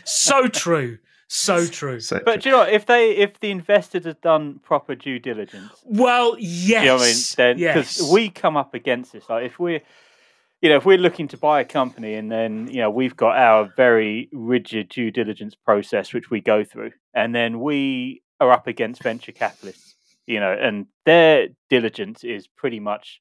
so 0.05 0.49
true. 0.49 0.99
So 1.29 1.67
true. 1.67 2.01
So- 2.01 2.21
But 2.25 2.41
do 2.41 2.49
you 2.49 2.53
know 2.55 2.61
what? 2.61 2.73
If 2.73 2.87
they, 2.87 3.11
if 3.17 3.39
the 3.41 3.51
investors 3.51 4.05
had 4.07 4.21
done 4.23 4.61
proper 4.61 4.95
due 4.95 5.19
diligence, 5.19 5.71
Well, 5.85 6.37
yes. 6.39 6.83
you 6.83 6.87
know 6.89 6.95
what 6.97 7.03
I 7.03 7.07
mean? 7.07 7.17
Then 7.37 7.57
because 7.75 8.01
yes. 8.01 8.11
we 8.13 8.31
come 8.31 8.57
up 8.57 8.75
against 8.75 9.13
this, 9.13 9.29
like 9.29 9.45
if 9.45 9.59
we're, 9.59 9.83
you 10.63 10.71
know, 10.71 10.77
if 10.77 10.87
we're 10.87 10.99
looking 10.99 11.29
to 11.29 11.37
buy 11.37 11.61
a 11.61 11.65
company 11.65 12.15
and 12.15 12.33
then 12.33 12.67
you 12.69 12.79
know 12.81 12.91
we've 12.91 13.15
got 13.17 13.37
our 13.37 13.71
very 13.77 14.29
rigid 14.33 14.89
due 14.89 15.11
diligence 15.11 15.55
process 15.55 16.13
which 16.13 16.31
we 16.31 16.41
go 16.41 16.65
through, 16.65 16.93
and 17.15 17.35
then 17.35 17.61
we 17.61 18.23
are 18.41 18.51
up 18.51 18.67
against 18.67 19.03
venture 19.03 19.33
capitalists, 19.33 19.95
you 20.27 20.41
know, 20.41 20.53
and 20.53 20.87
their 21.05 21.49
diligence 21.69 22.25
is 22.25 22.47
pretty 22.49 22.81
much. 22.81 23.21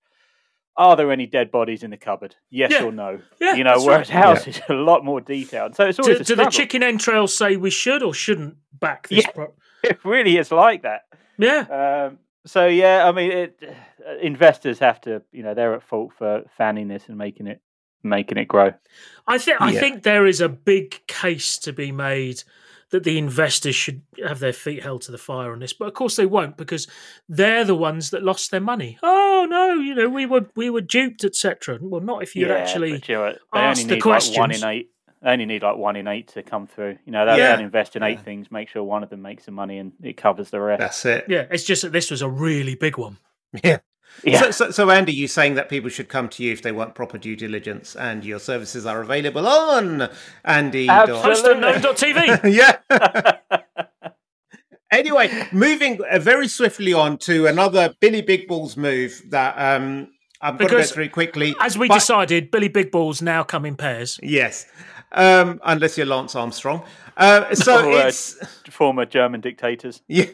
Are 0.78 0.96
there 0.96 1.12
any 1.12 1.26
dead 1.26 1.50
bodies 1.52 1.82
in 1.84 1.90
the 1.90 1.98
cupboard? 1.98 2.36
Yes 2.50 2.72
Yeah. 2.72 2.84
or 2.84 2.92
no. 2.92 3.20
Yeah, 3.42 3.56
you 3.56 3.64
know, 3.64 3.74
that's 3.74 3.86
whereas 3.86 4.10
right. 4.10 4.24
house 4.24 4.48
is 4.48 4.62
a 4.70 4.74
lot 4.74 5.04
more 5.04 5.20
detailed. 5.22 5.76
So 5.76 5.86
it's 5.86 5.98
always 6.00 6.18
Do, 6.18 6.22
a 6.22 6.26
do 6.26 6.36
the 6.36 6.50
chicken 6.50 6.84
entrails 6.84 7.36
say 7.38 7.56
we 7.58 7.70
should 7.72 8.04
or 8.04 8.14
shouldn't 8.14 8.58
back 8.80 9.08
this? 9.10 9.24
Yeah. 9.26 9.32
Pro- 9.32 9.54
It 9.84 10.04
really 10.04 10.38
is 10.38 10.52
like 10.52 10.84
that. 10.84 11.02
yeah. 11.38 12.08
Um, 12.10 12.20
so 12.46 12.66
yeah, 12.68 13.08
I 13.08 13.12
mean, 13.12 13.32
it, 13.32 13.64
uh, 14.08 14.18
investors 14.22 14.80
have 14.80 15.02
to, 15.02 15.22
you 15.32 15.44
know, 15.44 15.54
they're 15.54 15.74
at 15.76 15.84
fault 15.84 16.14
for 16.18 16.44
fanning 16.58 16.88
this 16.88 17.08
and 17.10 17.18
making 17.18 17.48
it 17.48 17.62
making 18.04 18.38
it 18.38 18.48
grow. 18.48 18.74
I 19.28 19.38
think 19.38 19.60
I 19.62 19.74
think 19.74 20.04
there 20.04 20.26
is 20.26 20.40
a 20.42 20.48
big 20.50 21.06
case 21.08 21.58
to 21.60 21.74
be 21.74 21.92
made 21.92 22.44
that 22.92 23.04
the 23.04 23.18
investors 23.18 23.76
should 23.76 24.02
have 24.26 24.40
their 24.40 24.54
feet 24.54 24.82
held 24.84 25.02
to 25.04 25.12
the 25.12 25.18
fire 25.18 25.52
on 25.52 25.60
this, 25.60 25.74
but 25.74 25.88
of 25.88 25.94
course 25.94 26.16
they 26.16 26.26
won't 26.26 26.56
because 26.58 26.88
they're 27.28 27.66
the 27.66 27.76
ones 27.76 28.12
that 28.12 28.24
lost 28.24 28.52
their 28.52 28.62
money. 28.62 28.98
Oh 29.04 29.46
no, 29.50 29.74
you 29.74 29.94
know 29.96 30.08
we 30.10 30.26
were 30.26 30.46
we 30.56 30.70
were 30.70 30.82
duped, 30.82 31.24
etc. 31.24 31.80
Well, 31.82 32.02
not 32.02 32.24
if 32.24 32.36
you'd 32.36 32.48
yeah, 32.48 32.56
actually. 32.56 32.92
but, 32.94 33.10
you 33.10 33.16
know, 33.16 33.34
they 33.54 33.60
ask 33.60 33.82
only 33.82 33.90
the 33.90 33.96
need 33.96 34.06
like 34.06 34.38
one 34.38 34.52
in 34.52 34.64
eight. 34.64 34.90
They 35.22 35.32
only 35.32 35.46
need 35.46 35.64
like 35.64 35.78
one 35.78 35.96
in 35.96 36.08
eight 36.08 36.28
to 36.30 36.44
come 36.44 36.68
through. 36.68 37.00
You 37.06 37.12
know, 37.12 37.26
they'll, 37.26 37.38
Yeah. 37.38 37.60
invest 37.60 37.96
in 37.96 38.04
eight 38.04 38.20
Yeah. 38.20 38.24
things, 38.24 38.52
make 38.52 38.70
sure 38.70 38.84
one 38.84 39.02
of 39.04 39.10
them 39.10 39.22
makes 39.24 39.46
some 39.46 39.56
money, 39.56 39.80
and 39.80 39.92
it 40.04 40.16
covers 40.16 40.52
the 40.52 40.60
rest. 40.60 40.80
That's 40.80 41.06
it. 41.06 41.26
Yeah, 41.28 41.46
it's 41.50 41.64
just 41.64 41.82
that 41.82 41.92
this 41.92 42.12
was 42.12 42.22
a 42.22 42.30
really 42.30 42.76
big 42.76 42.98
one. 42.98 43.18
Yeah. 43.64 43.80
Yeah, 44.24 44.42
So, 44.42 44.52
so, 44.52 44.72
so, 44.72 44.90
Andy, 44.90 45.14
you 45.14 45.28
saying 45.28 45.56
that 45.56 45.70
people 45.70 45.90
should 45.90 46.10
come 46.10 46.30
to 46.30 46.44
you 46.44 46.52
if 46.52 46.62
they 46.62 46.72
want 46.72 46.96
proper 46.96 47.18
due 47.18 47.36
diligence, 47.36 47.96
and 47.96 48.24
your 48.26 48.40
services 48.40 48.86
are 48.86 49.02
available 49.02 49.48
on 49.48 50.10
Andy. 50.46 50.90
Absolutely. 50.90 51.64
Hostunknown.tv. 51.64 52.54
yeah. 54.02 54.12
anyway, 54.92 55.48
moving 55.52 56.00
uh, 56.10 56.20
very 56.20 56.48
swiftly 56.48 56.94
on 56.94 57.18
to 57.20 57.48
another 57.48 57.94
Billy 58.00 58.22
Big 58.22 58.48
Balls 58.48 58.78
move 58.78 59.22
that 59.30 59.56
um, 59.58 60.10
I'm 60.42 60.58
going 60.58 60.70
to 60.70 60.76
go 60.78 60.84
through 60.84 61.10
quickly. 61.10 61.56
As 61.62 61.78
we 61.78 61.88
but- 61.88 61.96
decided, 61.96 62.52
Billy 62.52 62.68
Big 62.70 62.92
Balls 62.92 63.22
now 63.22 63.44
come 63.44 63.66
in 63.66 63.76
pairs. 63.76 64.20
Yes. 64.22 64.66
Um, 65.12 65.62
unless 65.64 65.98
you're 65.98 66.06
Lance 66.06 66.36
Armstrong. 66.36 66.84
Uh, 67.16 67.56
so 67.56 67.86
Or, 67.88 67.94
uh, 67.94 68.08
it's. 68.08 68.38
former 68.70 69.06
German 69.06 69.42
dictators. 69.42 70.02
Yeah. 70.08 70.26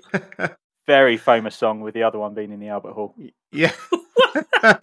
Very 0.86 1.17
famous 1.17 1.55
song, 1.55 1.81
with 1.81 1.93
the 1.93 2.03
other 2.03 2.19
one 2.19 2.34
being 2.34 2.51
in 2.51 2.59
the 2.59 2.67
Albert 2.69 2.93
Hall. 2.93 3.15
Yeah. 3.51 3.71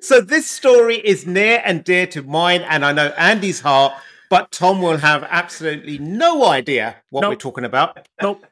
so 0.00 0.20
this 0.20 0.48
story 0.48 0.96
is 0.96 1.26
near 1.26 1.60
and 1.64 1.82
dear 1.82 2.06
to 2.08 2.22
mine, 2.22 2.62
and 2.62 2.84
I 2.84 2.92
know 2.92 3.08
Andy's 3.16 3.60
heart, 3.60 3.94
but 4.30 4.52
Tom 4.52 4.80
will 4.80 4.98
have 4.98 5.24
absolutely 5.28 5.98
no 5.98 6.46
idea 6.46 6.96
what 7.10 7.22
Nope. 7.22 7.30
we're 7.30 7.36
talking 7.36 7.64
about. 7.64 8.06
Nope. 8.22 8.44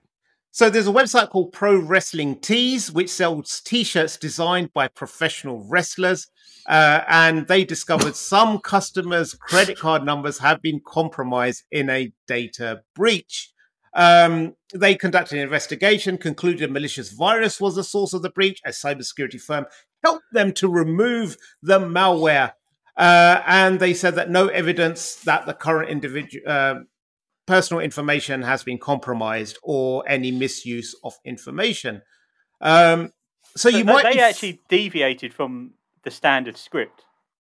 So 0.50 0.70
there's 0.70 0.88
a 0.88 0.92
website 0.92 1.28
called 1.28 1.52
Pro 1.52 1.76
Wrestling 1.78 2.36
Tees, 2.40 2.90
which 2.90 3.10
sells 3.10 3.60
t-shirts 3.60 4.16
designed 4.16 4.72
by 4.72 4.88
professional 4.88 5.66
wrestlers. 5.68 6.28
Uh, 6.66 7.02
and 7.08 7.46
they 7.46 7.62
discovered 7.64 8.16
some 8.32 8.58
customers' 8.58 9.34
credit 9.34 9.78
card 9.78 10.02
numbers 10.02 10.38
have 10.38 10.62
been 10.62 10.80
compromised 10.84 11.64
in 11.70 11.90
a 11.90 12.10
data 12.26 12.80
breach. 12.94 13.52
Um, 13.96 14.54
they 14.74 14.94
conducted 14.94 15.38
an 15.38 15.42
investigation, 15.42 16.18
concluded 16.18 16.68
a 16.68 16.72
malicious 16.72 17.10
virus 17.10 17.60
was 17.60 17.76
the 17.76 17.82
source 17.82 18.12
of 18.12 18.20
the 18.20 18.30
breach. 18.30 18.60
A 18.64 18.68
cybersecurity 18.68 19.40
firm 19.40 19.64
helped 20.04 20.26
them 20.32 20.52
to 20.52 20.68
remove 20.68 21.38
the 21.62 21.80
malware. 21.80 22.52
Uh, 22.96 23.42
and 23.46 23.80
they 23.80 23.94
said 23.94 24.14
that 24.14 24.30
no 24.30 24.48
evidence 24.48 25.16
that 25.24 25.46
the 25.46 25.54
current 25.54 25.90
individual 25.90 26.44
uh, 26.46 26.74
personal 27.46 27.80
information 27.80 28.42
has 28.42 28.62
been 28.64 28.78
compromised 28.78 29.58
or 29.62 30.04
any 30.06 30.30
misuse 30.30 30.94
of 31.02 31.14
information. 31.24 32.02
Um, 32.60 33.12
so 33.56 33.70
So 33.70 33.78
you 33.78 33.84
might 33.84 34.02
they 34.02 34.20
actually 34.20 34.60
deviated 34.68 35.32
from 35.32 35.72
the 36.04 36.10
standard 36.10 36.56
script. 36.56 37.02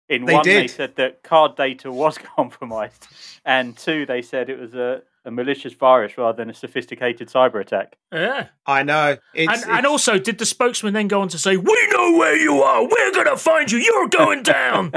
In 0.08 0.24
They 0.24 0.34
one, 0.34 0.44
they 0.44 0.68
said 0.68 0.96
that 0.96 1.22
card 1.22 1.56
data 1.56 1.92
was 1.92 2.16
compromised, 2.36 3.06
and 3.44 3.76
two, 3.76 4.06
they 4.06 4.22
said 4.22 4.48
it 4.48 4.58
was 4.58 4.74
a, 4.74 5.02
a 5.28 5.30
malicious 5.30 5.74
virus 5.74 6.16
rather 6.18 6.36
than 6.36 6.50
a 6.50 6.54
sophisticated 6.54 7.28
cyber 7.28 7.60
attack. 7.60 7.96
Yeah. 8.12 8.48
I 8.66 8.82
know. 8.82 9.18
It's, 9.34 9.62
And, 9.62 9.70
and 9.70 9.86
also, 9.86 10.18
did 10.18 10.38
the 10.38 10.46
spokesman 10.46 10.94
then 10.94 11.06
go 11.06 11.20
on 11.20 11.28
to 11.28 11.38
say, 11.38 11.56
"We 11.56 11.88
know 11.92 12.16
where 12.16 12.36
you 12.36 12.62
are. 12.62 12.82
We're 12.82 13.12
going 13.12 13.26
to 13.26 13.36
find 13.36 13.70
you. 13.70 13.78
You're 13.78 14.08
going 14.08 14.42
down." 14.42 14.92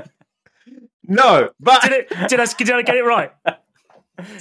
no, 1.03 1.49
but 1.59 1.81
did 1.83 1.91
it? 1.91 2.09
Did 2.29 2.39
I, 2.39 2.45
did 2.45 2.71
I 2.71 2.81
get 2.81 2.95
it 2.95 3.03
right? 3.03 3.31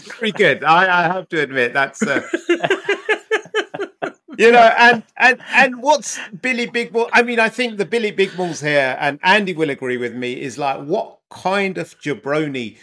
pretty 0.08 0.32
good. 0.32 0.64
I, 0.64 1.00
I 1.00 1.02
have 1.12 1.28
to 1.30 1.40
admit 1.40 1.72
that's. 1.72 2.00
Uh, 2.02 2.22
you 4.38 4.52
know, 4.52 4.72
and 4.78 5.02
and 5.16 5.40
and 5.52 5.82
what's 5.82 6.18
Billy 6.40 6.66
Big 6.66 6.92
Ball? 6.92 7.10
I 7.12 7.22
mean, 7.22 7.40
I 7.40 7.48
think 7.48 7.78
the 7.78 7.84
Billy 7.84 8.12
Big 8.12 8.36
Balls 8.36 8.60
here, 8.60 8.96
and 9.00 9.18
Andy 9.24 9.54
will 9.54 9.70
agree 9.70 9.96
with 9.96 10.14
me, 10.14 10.40
is 10.40 10.56
like 10.56 10.84
what 10.84 11.18
kind 11.30 11.78
of 11.78 11.98
jabroni 12.00 12.76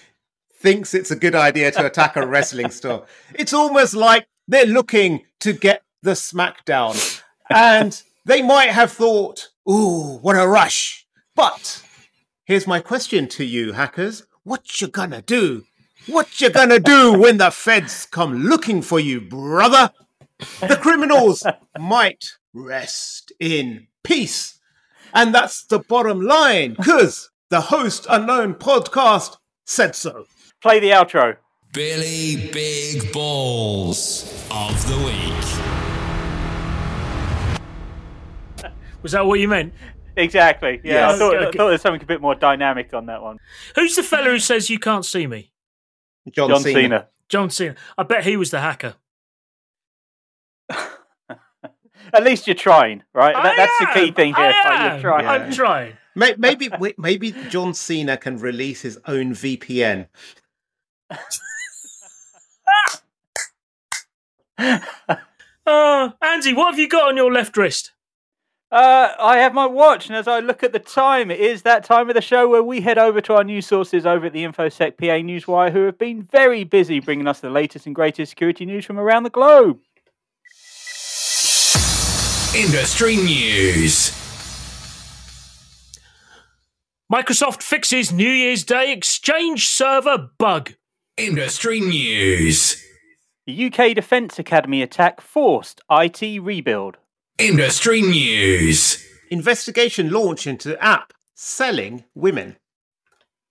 thinks 0.59 0.93
it's 0.93 1.11
a 1.11 1.15
good 1.15 1.35
idea 1.35 1.71
to 1.71 1.85
attack 1.85 2.15
a 2.15 2.25
wrestling 2.25 2.71
store? 2.71 3.05
It's 3.33 3.53
almost 3.53 3.93
like 3.93 4.27
they're 4.47 4.65
looking 4.65 5.23
to 5.41 5.53
get 5.53 5.83
the 6.01 6.11
SmackDown, 6.11 7.21
and 7.49 8.01
they 8.25 8.41
might 8.41 8.69
have 8.69 8.91
thought, 8.91 9.49
"Ooh, 9.69 10.17
what 10.21 10.35
a 10.35 10.47
rush!" 10.47 11.05
But 11.35 11.83
here's 12.45 12.67
my 12.67 12.79
question 12.79 13.27
to 13.29 13.43
you, 13.43 13.73
hackers: 13.73 14.23
What 14.43 14.81
you 14.81 14.87
gonna 14.87 15.21
do? 15.21 15.65
What 16.05 16.39
you 16.39 16.49
gonna 16.49 16.79
do 16.79 17.13
when 17.13 17.37
the 17.37 17.51
feds 17.51 18.05
come 18.05 18.43
looking 18.43 18.81
for 18.81 18.99
you, 18.99 19.19
brother? 19.19 19.91
The 20.61 20.77
criminals 20.77 21.45
might 21.77 22.37
rest 22.53 23.31
in 23.39 23.87
peace. 24.03 24.59
And 25.13 25.33
that's 25.33 25.65
the 25.65 25.79
bottom 25.79 26.21
line, 26.21 26.75
because 26.75 27.29
the 27.49 27.61
host 27.61 28.05
unknown 28.09 28.55
podcast 28.55 29.37
said 29.65 29.95
so. 29.95 30.25
Play 30.61 30.79
the 30.79 30.89
outro. 30.89 31.37
Billy 31.73 32.49
Big 32.51 33.11
Balls 33.13 34.23
of 34.51 34.87
the 34.87 34.97
Week. 35.05 35.33
Was 39.03 39.11
that 39.11 39.25
what 39.25 39.39
you 39.39 39.47
meant? 39.47 39.73
Exactly. 40.15 40.81
Yeah, 40.83 41.09
Yes. 41.09 41.15
I, 41.15 41.19
thought, 41.19 41.35
I 41.35 41.45
Okay. 41.45 41.57
thought 41.57 41.69
there's 41.69 41.81
something 41.81 42.01
a 42.01 42.05
bit 42.05 42.21
more 42.21 42.33
dynamic 42.33 42.93
on 42.93 43.05
that 43.05 43.21
one. 43.21 43.37
Who's 43.75 43.95
the 43.95 44.01
fella 44.03 44.31
who 44.31 44.39
says 44.39 44.69
you 44.69 44.79
can't 44.79 45.05
see 45.05 45.27
me? 45.27 45.51
John, 46.31 46.49
John 46.49 46.61
Cena. 46.61 46.81
Cena. 46.81 47.07
John 47.29 47.49
Cena. 47.51 47.75
I 47.97 48.03
bet 48.03 48.23
he 48.25 48.35
was 48.35 48.49
the 48.49 48.59
hacker. 48.61 48.95
At 50.69 52.23
least 52.23 52.47
you're 52.47 52.55
trying, 52.55 53.03
right? 53.13 53.35
That, 53.35 53.55
that's 53.57 53.77
the 53.79 53.87
key 53.99 54.11
thing 54.11 54.33
here. 54.33 54.45
I 54.45 54.49
like, 54.49 54.79
am. 54.79 54.91
You're 54.93 55.01
trying. 55.01 55.27
I'm 55.27 55.51
trying. 55.51 55.93
Maybe, 56.15 56.69
maybe 56.97 57.31
John 57.49 57.73
Cena 57.75 58.17
can 58.17 58.39
release 58.39 58.81
his 58.81 58.97
own 59.05 59.33
VPN. 59.33 60.07
Uh, 64.57 66.09
Andy, 66.21 66.53
what 66.53 66.71
have 66.71 66.79
you 66.79 66.87
got 66.87 67.09
on 67.09 67.17
your 67.17 67.31
left 67.31 67.57
wrist? 67.57 67.91
Uh, 68.69 69.13
I 69.17 69.37
have 69.37 69.53
my 69.53 69.65
watch, 69.65 70.07
and 70.07 70.15
as 70.15 70.27
I 70.27 70.39
look 70.39 70.61
at 70.61 70.73
the 70.73 70.79
time, 70.79 71.31
it 71.31 71.39
is 71.39 71.61
that 71.61 71.85
time 71.85 72.09
of 72.09 72.15
the 72.15 72.21
show 72.21 72.49
where 72.49 72.63
we 72.63 72.81
head 72.81 72.97
over 72.97 73.21
to 73.21 73.35
our 73.35 73.43
news 73.45 73.65
sources 73.65 74.05
over 74.05 74.25
at 74.25 74.33
the 74.33 74.43
InfoSec 74.43 74.97
PA 74.97 75.05
Newswire, 75.23 75.71
who 75.71 75.85
have 75.85 75.97
been 75.97 76.23
very 76.23 76.65
busy 76.65 76.99
bringing 76.99 77.27
us 77.27 77.39
the 77.39 77.49
latest 77.49 77.85
and 77.85 77.95
greatest 77.95 78.29
security 78.29 78.65
news 78.65 78.83
from 78.83 78.99
around 78.99 79.23
the 79.23 79.29
globe. 79.29 79.79
Industry 82.53 83.15
News. 83.15 84.11
Microsoft 87.11 87.63
fixes 87.63 88.11
New 88.11 88.29
Year's 88.29 88.65
Day 88.65 88.91
Exchange 88.91 89.67
server 89.67 90.29
bug. 90.37 90.73
Industry 91.17 91.79
News. 91.79 92.85
The 93.47 93.65
UK 93.65 93.95
Defence 93.95 94.37
Academy 94.37 94.83
attack 94.83 95.19
forced 95.19 95.81
IT 95.89 96.21
rebuild. 96.43 96.97
Industry 97.39 98.03
News. 98.03 99.03
Investigation 99.31 100.11
launched 100.11 100.45
into 100.45 100.79
app 100.79 101.13
selling 101.33 102.03
women. 102.13 102.57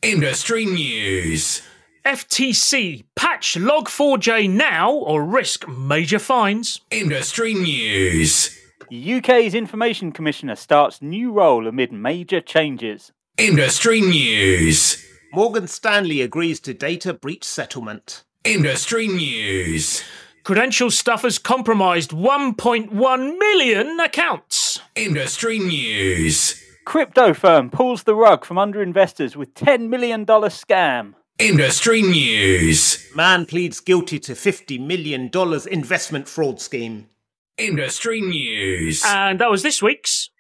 Industry 0.01 0.65
News. 0.65 1.63
FTC 2.05 3.03
patch 3.17 3.55
Log4j 3.55 4.49
now 4.49 4.93
or 4.93 5.25
risk 5.25 5.67
major 5.67 6.21
fines. 6.21 6.83
Industry 6.93 7.53
News. 7.53 8.57
UK's 8.93 9.57
Information 9.57 10.13
Commissioner 10.13 10.55
starts 10.55 11.03
new 11.03 11.33
role 11.33 11.67
amid 11.67 11.91
major 11.91 12.41
changes. 12.41 13.11
Industry 13.37 14.01
News. 14.01 15.05
Morgan 15.37 15.69
Stanley 15.69 16.23
agrees 16.23 16.61
to 16.61 16.73
data 16.73 17.13
breach 17.13 17.45
settlement. 17.45 18.25
Industry 18.43 19.07
News. 19.07 20.03
Credential 20.45 20.91
stuffers 20.91 21.39
compromised 21.39 22.11
1.1 22.11 23.39
million 23.39 24.01
accounts. 24.01 24.81
Industry 24.95 25.59
News. 25.59 26.59
Crypto 26.87 27.35
firm 27.35 27.69
pulls 27.69 28.05
the 28.05 28.15
rug 28.15 28.47
from 28.47 28.57
under 28.57 28.81
investors 28.81 29.37
with 29.37 29.53
$10 29.53 29.91
million 29.91 30.25
scam. 30.25 31.13
Industry 31.39 32.01
News. 32.01 33.07
Man 33.15 33.45
pleads 33.45 33.81
guilty 33.81 34.19
to 34.21 34.33
$50 34.33 34.81
million 34.81 35.31
investment 35.71 36.29
fraud 36.29 36.63
scheme. 36.63 37.11
Industry 37.59 38.23
news. 38.23 39.03
And 39.05 39.39
that 39.41 39.51
was 39.51 39.63
this 39.63 39.83
week's. 39.83 40.31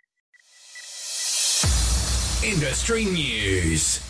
Industry 2.42 3.04
news. 3.04 4.05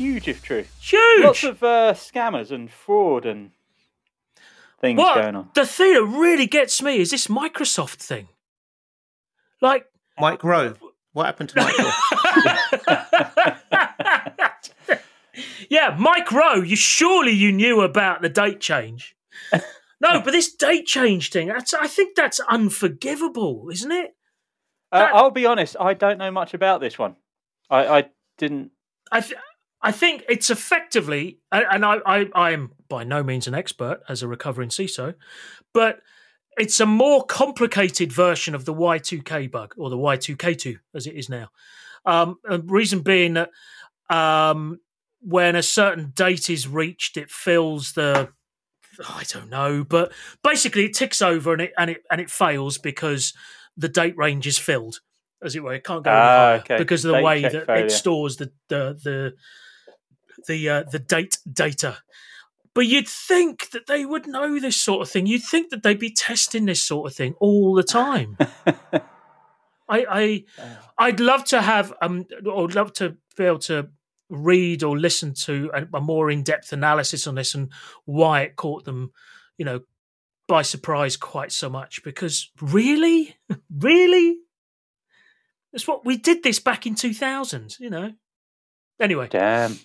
Huge 0.00 0.28
if 0.28 0.42
true. 0.42 0.64
Huge. 0.80 1.24
Lots 1.24 1.44
of 1.44 1.62
uh, 1.62 1.92
scammers 1.92 2.50
and 2.50 2.70
fraud 2.70 3.26
and 3.26 3.50
things 4.80 4.96
what 4.96 5.20
going 5.20 5.36
on. 5.36 5.50
the 5.54 5.66
thing 5.66 5.92
that 5.92 6.04
really 6.04 6.46
gets 6.46 6.80
me 6.80 7.00
is 7.00 7.10
this 7.10 7.26
Microsoft 7.26 7.96
thing. 7.96 8.28
Like, 9.60 9.84
Mike 10.18 10.42
Rowe. 10.42 10.72
What 11.12 11.26
happened 11.26 11.50
to 11.50 11.56
Michael? 11.60 11.90
yeah, 15.68 15.94
Mike 15.98 16.32
Rowe. 16.32 16.62
You 16.62 16.76
surely 16.76 17.32
you 17.32 17.52
knew 17.52 17.82
about 17.82 18.22
the 18.22 18.30
date 18.30 18.60
change. 18.60 19.14
No, 19.52 19.60
but 20.24 20.30
this 20.30 20.50
date 20.50 20.86
change 20.86 21.28
thing—that's 21.28 21.74
I 21.74 21.88
think 21.88 22.16
that's 22.16 22.40
unforgivable, 22.48 23.68
isn't 23.70 23.92
it? 23.92 24.16
Uh, 24.90 25.08
I'll 25.12 25.30
be 25.30 25.44
honest, 25.44 25.76
I 25.78 25.92
don't 25.92 26.16
know 26.16 26.30
much 26.30 26.54
about 26.54 26.80
this 26.80 26.98
one. 26.98 27.16
I, 27.68 27.98
I 27.98 28.04
didn't. 28.38 28.70
I 29.12 29.20
th- 29.20 29.38
I 29.82 29.92
think 29.92 30.24
it's 30.28 30.50
effectively, 30.50 31.38
and 31.50 31.84
I, 31.84 31.98
I 32.04 32.28
I 32.34 32.50
am 32.52 32.72
by 32.88 33.04
no 33.04 33.22
means 33.22 33.46
an 33.46 33.54
expert 33.54 34.00
as 34.08 34.22
a 34.22 34.28
recovering 34.28 34.68
CISO, 34.68 35.14
but 35.72 36.00
it's 36.58 36.80
a 36.80 36.86
more 36.86 37.24
complicated 37.24 38.12
version 38.12 38.54
of 38.54 38.64
the 38.66 38.74
Y2K 38.74 39.50
bug 39.50 39.74
or 39.78 39.88
the 39.88 39.96
Y2K2 39.96 40.76
as 40.94 41.06
it 41.06 41.14
is 41.14 41.28
now. 41.28 41.48
Um, 42.04 42.36
reason 42.64 43.00
being 43.00 43.34
that 43.34 43.50
um, 44.10 44.80
when 45.20 45.56
a 45.56 45.62
certain 45.62 46.12
date 46.14 46.50
is 46.50 46.66
reached, 46.68 47.16
it 47.16 47.30
fills 47.30 47.92
the 47.92 48.28
I 49.08 49.22
don't 49.32 49.48
know, 49.48 49.82
but 49.84 50.12
basically 50.42 50.84
it 50.86 50.94
ticks 50.94 51.22
over 51.22 51.52
and 51.52 51.62
it 51.62 51.72
and 51.78 51.90
it 51.90 52.02
and 52.10 52.20
it 52.20 52.30
fails 52.30 52.76
because 52.76 53.32
the 53.76 53.88
date 53.88 54.16
range 54.18 54.46
is 54.46 54.58
filled, 54.58 55.00
as 55.42 55.56
it 55.56 55.62
were. 55.62 55.72
It 55.74 55.84
can't 55.84 56.04
go 56.04 56.10
Ah, 56.10 56.14
higher 56.14 56.58
okay. 56.58 56.76
because 56.76 57.04
of 57.04 57.10
the 57.12 57.18
Date 57.18 57.24
way 57.24 57.42
that 57.42 57.66
failure. 57.66 57.86
it 57.86 57.92
stores 57.92 58.36
the 58.36 58.52
the 58.68 58.98
the 59.02 59.32
the 60.46 60.68
uh, 60.68 60.84
the 60.90 60.98
date 60.98 61.38
data. 61.50 61.98
But 62.74 62.86
you'd 62.86 63.08
think 63.08 63.70
that 63.70 63.86
they 63.86 64.06
would 64.06 64.26
know 64.26 64.60
this 64.60 64.80
sort 64.80 65.02
of 65.02 65.10
thing. 65.10 65.26
You'd 65.26 65.42
think 65.42 65.70
that 65.70 65.82
they'd 65.82 65.98
be 65.98 66.12
testing 66.12 66.66
this 66.66 66.82
sort 66.82 67.10
of 67.10 67.16
thing 67.16 67.34
all 67.40 67.74
the 67.74 67.82
time. 67.82 68.38
I, 69.90 70.06
I 70.08 70.44
I'd 70.96 71.18
love 71.18 71.44
to 71.46 71.60
have 71.60 71.92
um 72.00 72.26
or 72.46 72.68
I'd 72.68 72.76
love 72.76 72.92
to 72.94 73.16
be 73.36 73.44
able 73.44 73.58
to 73.60 73.88
read 74.28 74.84
or 74.84 74.96
listen 74.96 75.34
to 75.34 75.70
a, 75.74 75.96
a 75.96 76.00
more 76.00 76.30
in-depth 76.30 76.72
analysis 76.72 77.26
on 77.26 77.34
this 77.34 77.54
and 77.54 77.72
why 78.04 78.42
it 78.42 78.54
caught 78.54 78.84
them, 78.84 79.10
you 79.58 79.64
know, 79.64 79.80
by 80.46 80.62
surprise 80.62 81.16
quite 81.16 81.50
so 81.50 81.68
much. 81.68 82.04
Because 82.04 82.50
really, 82.60 83.36
really, 83.76 84.38
that's 85.72 85.88
what 85.88 86.06
we 86.06 86.16
did 86.16 86.44
this 86.44 86.60
back 86.60 86.86
in 86.86 86.94
two 86.94 87.14
thousand. 87.14 87.76
You 87.80 87.90
know. 87.90 88.12
Anyway, 89.00 89.28
Damn. 89.28 89.78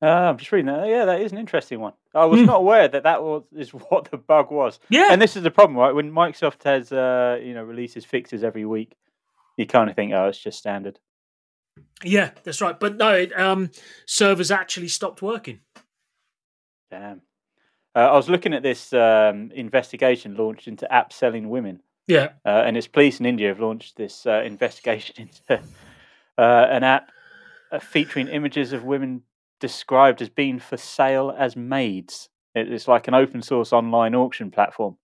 Uh, 0.00 0.06
I'm 0.06 0.36
just 0.36 0.52
reading 0.52 0.66
that. 0.66 0.86
Yeah, 0.88 1.04
that 1.06 1.20
is 1.20 1.32
an 1.32 1.38
interesting 1.38 1.80
one. 1.80 1.92
I 2.14 2.24
was 2.26 2.40
Hmm. 2.40 2.46
not 2.46 2.60
aware 2.60 2.86
that 2.88 3.02
that 3.02 3.22
was 3.22 3.42
is 3.56 3.70
what 3.90 4.10
the 4.10 4.16
bug 4.16 4.50
was. 4.50 4.78
yeah, 4.90 5.08
And 5.10 5.20
this 5.20 5.36
is 5.36 5.42
the 5.42 5.50
problem, 5.50 5.76
right? 5.76 5.94
When 5.94 6.12
Microsoft 6.12 6.62
has, 6.64 6.92
uh, 6.92 7.40
you 7.42 7.52
know, 7.54 7.64
releases 7.64 8.04
fixes 8.04 8.44
every 8.44 8.64
week, 8.64 8.96
you 9.56 9.66
kind 9.66 9.90
of 9.90 9.96
think, 9.96 10.12
oh, 10.12 10.28
it's 10.28 10.38
just 10.38 10.58
standard. 10.58 10.98
yeah, 12.04 12.30
that's 12.44 12.60
right. 12.60 12.78
But 12.78 12.96
no, 12.96 13.12
it, 13.12 13.36
um, 13.38 13.70
servers 14.06 14.50
actually 14.52 14.88
stopped 14.88 15.20
working. 15.20 15.60
Damn. 16.90 17.22
Uh, 17.96 18.00
I 18.10 18.16
was 18.16 18.28
looking 18.28 18.54
at 18.54 18.62
this 18.62 18.92
um, 18.92 19.50
investigation 19.52 20.36
launched 20.36 20.68
into 20.68 20.90
app 20.92 21.12
selling 21.12 21.48
women, 21.48 21.82
Yeah, 22.06 22.28
uh, 22.46 22.62
and 22.64 22.76
its 22.76 22.86
police 22.86 23.18
in 23.18 23.26
India 23.26 23.48
have 23.48 23.58
launched 23.60 23.96
this 23.96 24.26
uh, 24.26 24.42
investigation 24.44 25.16
into 25.28 25.60
uh, 26.38 26.66
an 26.70 26.84
app 26.84 27.10
uh, 27.72 27.80
featuring 27.80 28.28
images 28.28 28.72
of 28.72 28.84
women 28.84 29.22
described 29.60 30.22
as 30.22 30.28
being 30.28 30.58
for 30.58 30.76
sale 30.76 31.34
as 31.36 31.56
maids. 31.56 32.28
It's 32.54 32.88
like 32.88 33.08
an 33.08 33.14
open 33.14 33.42
source 33.42 33.72
online 33.72 34.14
auction 34.14 34.50
platform. 34.50 34.96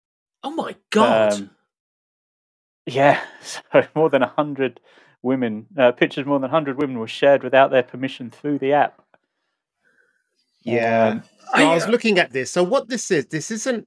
Oh 0.42 0.50
my 0.50 0.76
god! 0.90 1.34
Um, 1.34 1.50
yeah, 2.86 3.20
so 3.42 3.86
more 3.94 4.10
than 4.10 4.22
100 4.22 4.80
women, 5.22 5.66
uh, 5.78 5.92
pictures 5.92 6.26
more 6.26 6.38
than 6.38 6.50
100 6.50 6.78
women 6.78 6.98
were 6.98 7.08
shared 7.08 7.42
without 7.42 7.70
their 7.70 7.82
permission 7.82 8.30
through 8.30 8.58
the 8.58 8.72
app. 8.72 9.00
Yeah. 10.62 11.08
Um, 11.08 11.22
So 11.56 11.70
I 11.70 11.74
was 11.74 11.86
looking 11.86 12.18
at 12.18 12.32
this. 12.32 12.50
So 12.50 12.62
what 12.62 12.88
this 12.88 13.10
is, 13.10 13.26
this 13.26 13.50
isn't 13.50 13.86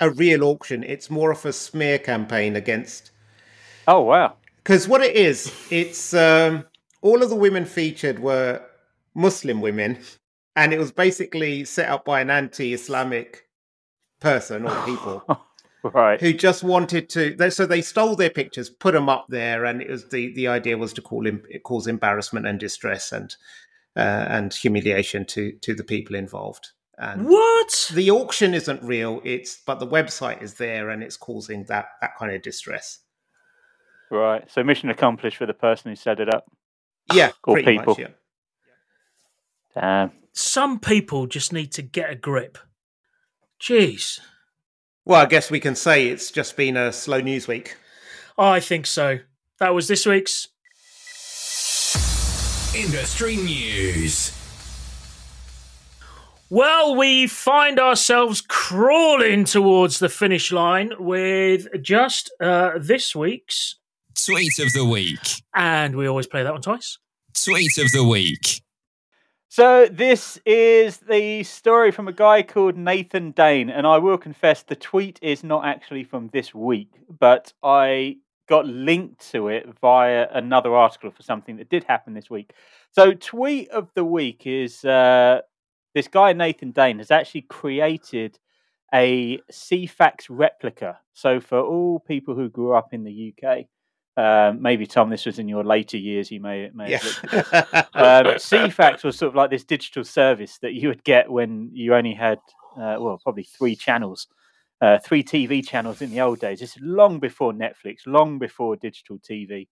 a 0.00 0.10
real 0.10 0.44
auction. 0.44 0.82
It's 0.82 1.10
more 1.10 1.30
of 1.30 1.44
a 1.44 1.52
smear 1.52 1.98
campaign 1.98 2.56
against. 2.56 3.10
oh, 3.86 4.00
wow. 4.00 4.36
Because 4.58 4.86
what 4.86 5.00
it 5.00 5.16
is, 5.16 5.52
it's 5.70 6.12
um, 6.14 6.64
all 7.00 7.22
of 7.22 7.30
the 7.30 7.36
women 7.36 7.64
featured 7.64 8.18
were 8.18 8.62
Muslim 9.14 9.60
women, 9.60 9.98
and 10.56 10.72
it 10.72 10.78
was 10.78 10.92
basically 10.92 11.64
set 11.64 11.88
up 11.88 12.04
by 12.04 12.20
an 12.20 12.30
anti-Islamic 12.30 13.46
person 14.20 14.66
or 14.66 14.84
people 14.84 15.24
Right. 15.82 16.20
who 16.20 16.34
just 16.34 16.62
wanted 16.62 17.08
to. 17.10 17.34
They, 17.34 17.48
so 17.50 17.64
they 17.64 17.80
stole 17.80 18.14
their 18.14 18.28
pictures, 18.30 18.68
put 18.68 18.92
them 18.92 19.08
up 19.08 19.26
there, 19.30 19.64
and 19.64 19.80
it 19.80 19.88
was 19.88 20.08
the 20.10 20.32
the 20.34 20.46
idea 20.48 20.76
was 20.76 20.92
to 20.94 21.00
call 21.02 21.26
him 21.26 21.42
cause 21.64 21.86
embarrassment 21.86 22.46
and 22.46 22.60
distress 22.60 23.12
and 23.12 23.34
uh, 23.96 24.00
and 24.28 24.52
humiliation 24.52 25.24
to 25.26 25.52
to 25.62 25.74
the 25.74 25.84
people 25.84 26.14
involved. 26.16 26.68
And 26.98 27.26
what? 27.26 27.90
the 27.94 28.10
auction 28.10 28.52
isn't 28.52 28.82
real. 28.82 29.22
It's 29.24 29.62
but 29.66 29.78
the 29.80 29.86
website 29.86 30.42
is 30.42 30.54
there, 30.54 30.90
and 30.90 31.02
it's 31.02 31.16
causing 31.16 31.64
that 31.64 31.86
that 32.02 32.10
kind 32.18 32.30
of 32.34 32.42
distress. 32.42 32.98
Right. 34.10 34.50
So 34.50 34.62
mission 34.62 34.90
accomplished 34.90 35.38
for 35.38 35.46
the 35.46 35.54
person 35.54 35.90
who 35.92 35.96
set 35.96 36.20
it 36.20 36.28
up. 36.34 36.44
Yeah, 37.14 37.30
Or 37.44 37.54
pretty 37.54 37.78
people. 37.78 37.94
much. 37.94 38.00
Yeah. 38.00 38.08
Damn. 39.74 40.12
Some 40.32 40.78
people 40.80 41.26
just 41.26 41.52
need 41.52 41.72
to 41.72 41.82
get 41.82 42.10
a 42.10 42.14
grip. 42.14 42.58
Jeez, 43.60 44.20
Well, 45.04 45.20
I 45.20 45.26
guess 45.26 45.50
we 45.50 45.60
can 45.60 45.74
say 45.74 46.08
it's 46.08 46.30
just 46.30 46.56
been 46.56 46.76
a 46.76 46.92
slow 46.92 47.20
news 47.20 47.46
week. 47.46 47.76
I 48.38 48.58
think 48.60 48.86
so. 48.86 49.18
That 49.58 49.74
was 49.74 49.86
this 49.88 50.06
week's. 50.06 50.48
Industry 52.74 53.36
news. 53.36 54.32
Well, 56.48 56.96
we 56.96 57.26
find 57.26 57.78
ourselves 57.78 58.40
crawling 58.40 59.44
towards 59.44 59.98
the 59.98 60.08
finish 60.08 60.50
line 60.52 60.92
with 60.98 61.66
just 61.82 62.32
uh, 62.40 62.72
this 62.78 63.14
week's, 63.14 63.76
Tweet 64.26 64.58
of 64.58 64.72
the 64.72 64.84
week. 64.84 65.18
and 65.54 65.96
we 65.96 66.06
always 66.06 66.26
play 66.26 66.42
that 66.42 66.52
one 66.52 66.62
twice. 66.62 66.98
Tweet 67.44 67.76
of 67.78 67.90
the 67.92 68.04
week. 68.04 68.62
So 69.52 69.86
this 69.86 70.38
is 70.46 70.98
the 70.98 71.42
story 71.42 71.90
from 71.90 72.06
a 72.06 72.12
guy 72.12 72.40
called 72.44 72.76
Nathan 72.76 73.32
Dane, 73.32 73.68
and 73.68 73.84
I 73.84 73.98
will 73.98 74.16
confess 74.16 74.62
the 74.62 74.76
tweet 74.76 75.18
is 75.22 75.42
not 75.42 75.64
actually 75.64 76.04
from 76.04 76.28
this 76.28 76.54
week, 76.54 76.92
but 77.18 77.52
I 77.60 78.18
got 78.48 78.66
linked 78.66 79.28
to 79.32 79.48
it 79.48 79.66
via 79.80 80.28
another 80.30 80.72
article 80.76 81.10
for 81.10 81.24
something 81.24 81.56
that 81.56 81.68
did 81.68 81.82
happen 81.82 82.14
this 82.14 82.30
week. 82.30 82.52
So 82.92 83.12
tweet 83.12 83.68
of 83.70 83.92
the 83.94 84.04
week 84.04 84.42
is 84.44 84.84
uh, 84.84 85.40
this 85.96 86.06
guy 86.06 86.32
Nathan 86.32 86.70
Dane 86.70 86.98
has 86.98 87.10
actually 87.10 87.42
created 87.42 88.38
a 88.94 89.38
Ceefax 89.50 90.26
replica. 90.28 91.00
So 91.12 91.40
for 91.40 91.58
all 91.58 91.98
people 91.98 92.36
who 92.36 92.48
grew 92.48 92.72
up 92.72 92.94
in 92.94 93.02
the 93.02 93.34
UK, 93.34 93.66
uh, 94.20 94.52
maybe 94.58 94.86
Tom, 94.86 95.08
this 95.10 95.24
was 95.26 95.38
in 95.38 95.48
your 95.48 95.64
later 95.64 95.96
years, 95.96 96.30
you 96.30 96.40
may 96.40 96.70
may 96.74 96.92
have 96.92 97.04
looked 97.04 97.34
at 97.54 97.88
Yeah. 97.94 98.18
um, 98.18 98.26
Ceefax 98.36 99.02
was 99.04 99.16
sort 99.16 99.30
of 99.30 99.34
like 99.36 99.50
this 99.50 99.64
digital 99.64 100.04
service 100.04 100.58
that 100.62 100.74
you 100.74 100.88
would 100.88 101.04
get 101.04 101.30
when 101.30 101.70
you 101.72 101.94
only 101.94 102.14
had, 102.14 102.38
uh, 102.76 102.96
well, 102.98 103.18
probably 103.22 103.44
three 103.44 103.76
channels, 103.76 104.26
uh, 104.80 104.98
three 104.98 105.22
TV 105.22 105.66
channels 105.66 106.02
in 106.02 106.10
the 106.10 106.20
old 106.20 106.38
days. 106.40 106.60
It's 106.60 106.76
long 106.80 107.18
before 107.20 107.52
Netflix, 107.52 107.98
long 108.06 108.38
before 108.38 108.76
digital 108.76 109.18
TV. 109.18 109.68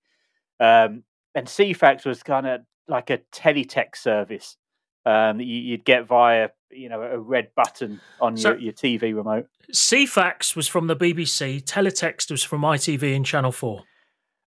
Um, 0.61 1.03
and 1.35 1.47
Ceefax 1.47 2.05
was 2.07 2.23
kind 2.23 2.47
of 2.47 2.61
like 2.89 3.11
a 3.11 3.19
teletext 3.33 3.97
service 3.97 4.57
um, 5.05 5.39
that 5.39 5.45
you, 5.45 5.57
you'd 5.61 5.85
get 5.85 6.07
via, 6.07 6.49
you 6.71 6.89
know, 6.89 7.03
a 7.03 7.19
red 7.19 7.49
button 7.55 8.01
on 8.21 8.37
So- 8.37 8.51
your, 8.53 8.59
your 8.59 8.73
TV 8.73 9.15
remote. 9.15 9.47
Ceefax 9.73 10.57
was 10.57 10.67
from 10.69 10.87
the 10.87 10.97
BBC, 10.97 11.63
Teletext 11.63 12.31
was 12.31 12.43
from 12.43 12.63
ITV 12.63 13.15
and 13.15 13.27
Channel 13.27 13.53
4. 13.53 13.83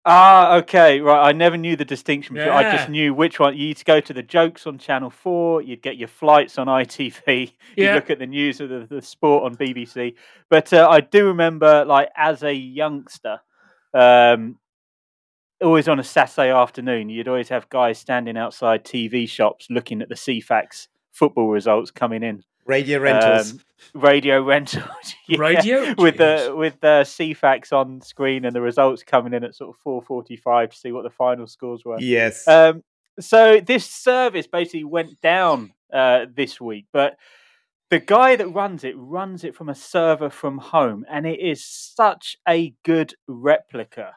Ah, 0.04 0.56
okay, 0.56 1.00
right. 1.00 1.28
I 1.28 1.32
never 1.32 1.56
knew 1.56 1.76
the 1.76 1.84
distinction. 1.84 2.34
between 2.34 2.52
I 2.52 2.76
just 2.76 2.88
knew 2.88 3.14
which 3.14 3.38
one. 3.38 3.56
You'd 3.56 3.84
go 3.84 4.00
to 4.00 4.12
the 4.12 4.22
jokes 4.22 4.66
on 4.66 4.78
Channel 4.78 5.10
Four. 5.10 5.62
You'd 5.62 5.80
get 5.82 5.96
your 5.96 6.08
flights 6.08 6.58
on 6.58 6.66
ITV. 6.66 7.24
You'd 7.76 7.84
Yeah. 7.84 7.94
look 7.94 8.10
at 8.10 8.18
the 8.18 8.26
news 8.26 8.60
of 8.60 8.68
the, 8.68 8.86
the 8.90 9.00
sport 9.00 9.44
on 9.44 9.56
BBC. 9.56 10.14
But 10.50 10.72
uh, 10.72 10.88
I 10.90 11.00
do 11.00 11.26
remember, 11.26 11.84
like 11.84 12.10
as 12.16 12.42
a 12.42 12.52
youngster, 12.52 13.40
um, 13.94 14.58
always 15.62 15.86
on 15.86 16.00
a 16.00 16.04
Saturday 16.04 16.50
afternoon, 16.50 17.08
you'd 17.08 17.28
always 17.28 17.50
have 17.50 17.68
guys 17.68 17.96
standing 17.98 18.36
outside 18.36 18.84
TV 18.84 19.28
shops 19.28 19.68
looking 19.70 20.02
at 20.02 20.08
the 20.08 20.16
Ceefax 20.16 20.88
football 21.12 21.48
results 21.48 21.92
coming 21.92 22.24
in. 22.24 22.42
Radio 22.64 22.98
rentals. 23.00 23.52
Um, 23.52 23.60
radio 23.94 24.42
rentals. 24.42 24.86
yeah, 25.28 25.38
Radio? 25.38 25.94
with 25.98 26.16
Jeez. 26.16 26.46
the 26.46 26.56
with 26.56 26.80
the 26.80 27.02
Ceefax 27.04 27.72
on 27.72 28.00
screen 28.00 28.44
and 28.44 28.54
the 28.54 28.60
results 28.60 29.02
coming 29.02 29.34
in 29.34 29.44
at 29.44 29.54
sort 29.54 29.70
of 29.70 29.76
four 29.80 30.02
forty 30.02 30.36
five 30.36 30.70
to 30.70 30.76
see 30.76 30.92
what 30.92 31.02
the 31.02 31.10
final 31.10 31.46
scores 31.46 31.84
were. 31.84 31.98
yes. 32.00 32.46
Um, 32.46 32.82
so 33.20 33.60
this 33.60 33.84
service 33.84 34.46
basically 34.46 34.84
went 34.84 35.20
down 35.20 35.72
uh, 35.92 36.26
this 36.34 36.60
week, 36.60 36.86
but 36.92 37.16
the 37.90 38.00
guy 38.00 38.36
that 38.36 38.48
runs 38.48 38.84
it 38.84 38.94
runs 38.96 39.44
it 39.44 39.54
from 39.54 39.68
a 39.68 39.74
server 39.74 40.30
from 40.30 40.58
home, 40.58 41.04
and 41.10 41.26
it 41.26 41.40
is 41.40 41.64
such 41.64 42.38
a 42.48 42.74
good 42.84 43.14
replica 43.28 44.14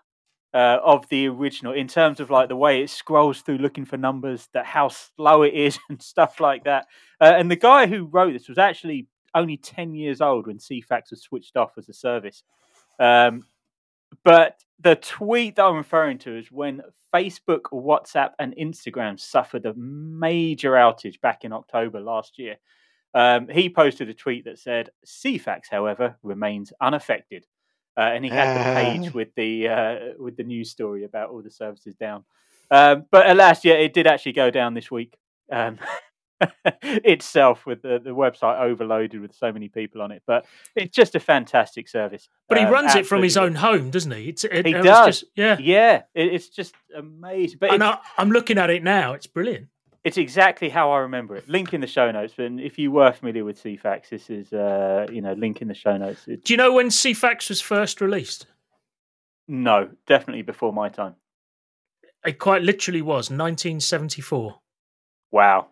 uh, 0.56 0.80
of 0.86 1.08
the 1.10 1.28
original 1.28 1.74
in 1.74 1.86
terms 1.86 2.22
of 2.22 2.30
like 2.30 2.47
the 2.47 2.56
way 2.56 2.82
it 2.82 2.89
scrolls 2.89 3.41
through 3.41 3.58
looking 3.58 3.84
for 3.84 3.97
numbers, 3.97 4.47
that 4.53 4.66
how 4.66 4.88
slow 4.88 5.43
it 5.43 5.53
is, 5.53 5.78
and 5.89 6.01
stuff 6.01 6.39
like 6.39 6.64
that. 6.64 6.88
Uh, 7.20 7.34
and 7.36 7.51
the 7.51 7.58
guy 7.58 7.86
who 7.86 8.06
wrote 8.06 8.32
this 8.32 8.47
was 8.47 8.58
actually 8.58 9.08
only 9.36 9.58
ten 9.58 9.93
years 9.93 10.22
old 10.22 10.47
when 10.47 10.58
Ceefax 10.58 11.12
was 11.12 11.22
switched 11.22 11.58
off 11.58 11.78
as 11.78 11.89
a 11.89 11.93
service. 11.93 12.43
Um, 12.99 13.43
but 14.24 14.64
the 14.80 14.95
tweet 14.95 15.58
that 15.58 15.66
I'm 15.66 15.76
referring 15.76 16.20
to 16.20 16.38
is 16.38 16.49
when 16.49 16.82
Facebook, 17.14 17.64
WhatsApp, 17.74 18.32
and 18.39 18.56
Instagram 18.56 19.20
suffered 19.20 19.66
a 19.66 19.74
major 19.74 20.72
outage 20.72 21.20
back 21.20 21.43
in 21.43 21.51
October 21.51 21.99
last 21.99 22.39
year. 22.39 22.56
Um, 23.14 23.49
he 23.49 23.70
posted 23.70 24.08
a 24.08 24.14
tweet 24.14 24.45
that 24.45 24.60
said, 24.60 24.91
"Ceefax, 25.06 25.64
however, 25.70 26.16
remains 26.24 26.72
unaffected," 26.80 27.45
uh, 27.98 28.02
and 28.02 28.24
he 28.26 28.32
had 28.32 28.58
the 28.60 28.74
page 28.82 29.14
with 29.14 29.30
the 29.36 29.68
uh, 29.68 29.96
with 30.18 30.38
the 30.38 30.43
news 30.43 30.70
story 30.72 31.04
about 31.04 31.30
all 31.30 31.41
the 31.41 31.52
services 31.52 31.96
down. 31.96 32.24
Um, 32.72 33.06
but 33.12 33.30
alas, 33.30 33.64
yeah, 33.64 33.74
it 33.76 33.93
did 33.93 34.08
actually 34.08 34.34
go 34.34 34.50
down 34.52 34.74
this 34.74 34.89
week. 34.91 35.16
Um, 35.52 35.78
itself 36.84 37.66
with 37.66 37.82
the, 37.82 38.00
the 38.04 38.10
website 38.10 38.60
overloaded 38.60 39.22
with 39.22 39.34
so 39.34 39.54
many 39.54 39.70
people 39.70 40.02
on 40.02 40.12
it 40.12 40.22
but 40.28 40.46
it's 40.76 40.93
just 40.93 41.16
a 41.16 41.20
fantastic 41.20 41.88
service 41.88 42.28
But 42.50 42.58
he 42.58 42.66
Um, 42.66 42.72
runs 42.74 42.93
it 42.96 43.06
from 43.06 43.24
his 43.24 43.38
own 43.38 43.56
home, 43.56 43.89
doesn't 43.89 44.12
he? 44.12 44.30
It's, 44.30 44.43
it, 44.43 44.66
He 44.66 44.74
it 44.74 44.84
does. 44.84 45.22
just- 45.22 45.32
yeah. 45.36 45.58
yeah 45.60 46.02
it, 46.14 46.34
it's 46.34 46.50
just 46.50 46.76
amazing 46.96 47.60
but 47.62 47.72
And 47.72 47.82
it's, 47.82 47.91
I, 48.18 48.22
I'm 48.22 48.32
looking 48.32 48.58
at 48.58 48.70
it 48.70 48.84
now. 48.84 49.14
It's 49.14 49.28
brilliant. 49.28 49.68
It's 50.06 50.18
exactly 50.18 50.70
how 50.70 50.91
I 50.91 50.99
remember 50.99 51.36
it. 51.36 51.49
Link 51.49 51.74
in 51.74 51.82
the 51.82 51.88
show 51.88 52.10
notes. 52.12 52.36
And 52.38 52.60
if 52.62 52.78
you 52.78 52.91
were 52.91 53.12
familiar 53.12 53.43
with 53.43 53.62
Ceefax, 53.62 54.10
this 54.10 54.30
is 54.30 54.53
uh, 54.53 55.08
you 55.12 55.22
know 55.22 55.34
link 55.34 55.62
in 55.62 55.68
the 55.68 55.74
show 55.74 55.97
notes. 55.97 56.28
It, 56.28 56.45
Do 56.45 56.53
you 56.53 56.58
know 56.58 56.72
when 56.74 56.88
Ceefax 56.89 57.49
was 57.49 57.60
first 57.60 57.99
released? 58.01 58.45
no, 59.47 59.89
definitely 60.08 60.41
before 60.43 60.72
my 60.74 60.89
time. 60.89 61.16
It 62.26 62.39
quite 62.39 62.62
literally 62.64 63.01
was 63.01 63.30
1974. 63.30 64.56
Wow. 65.32 65.68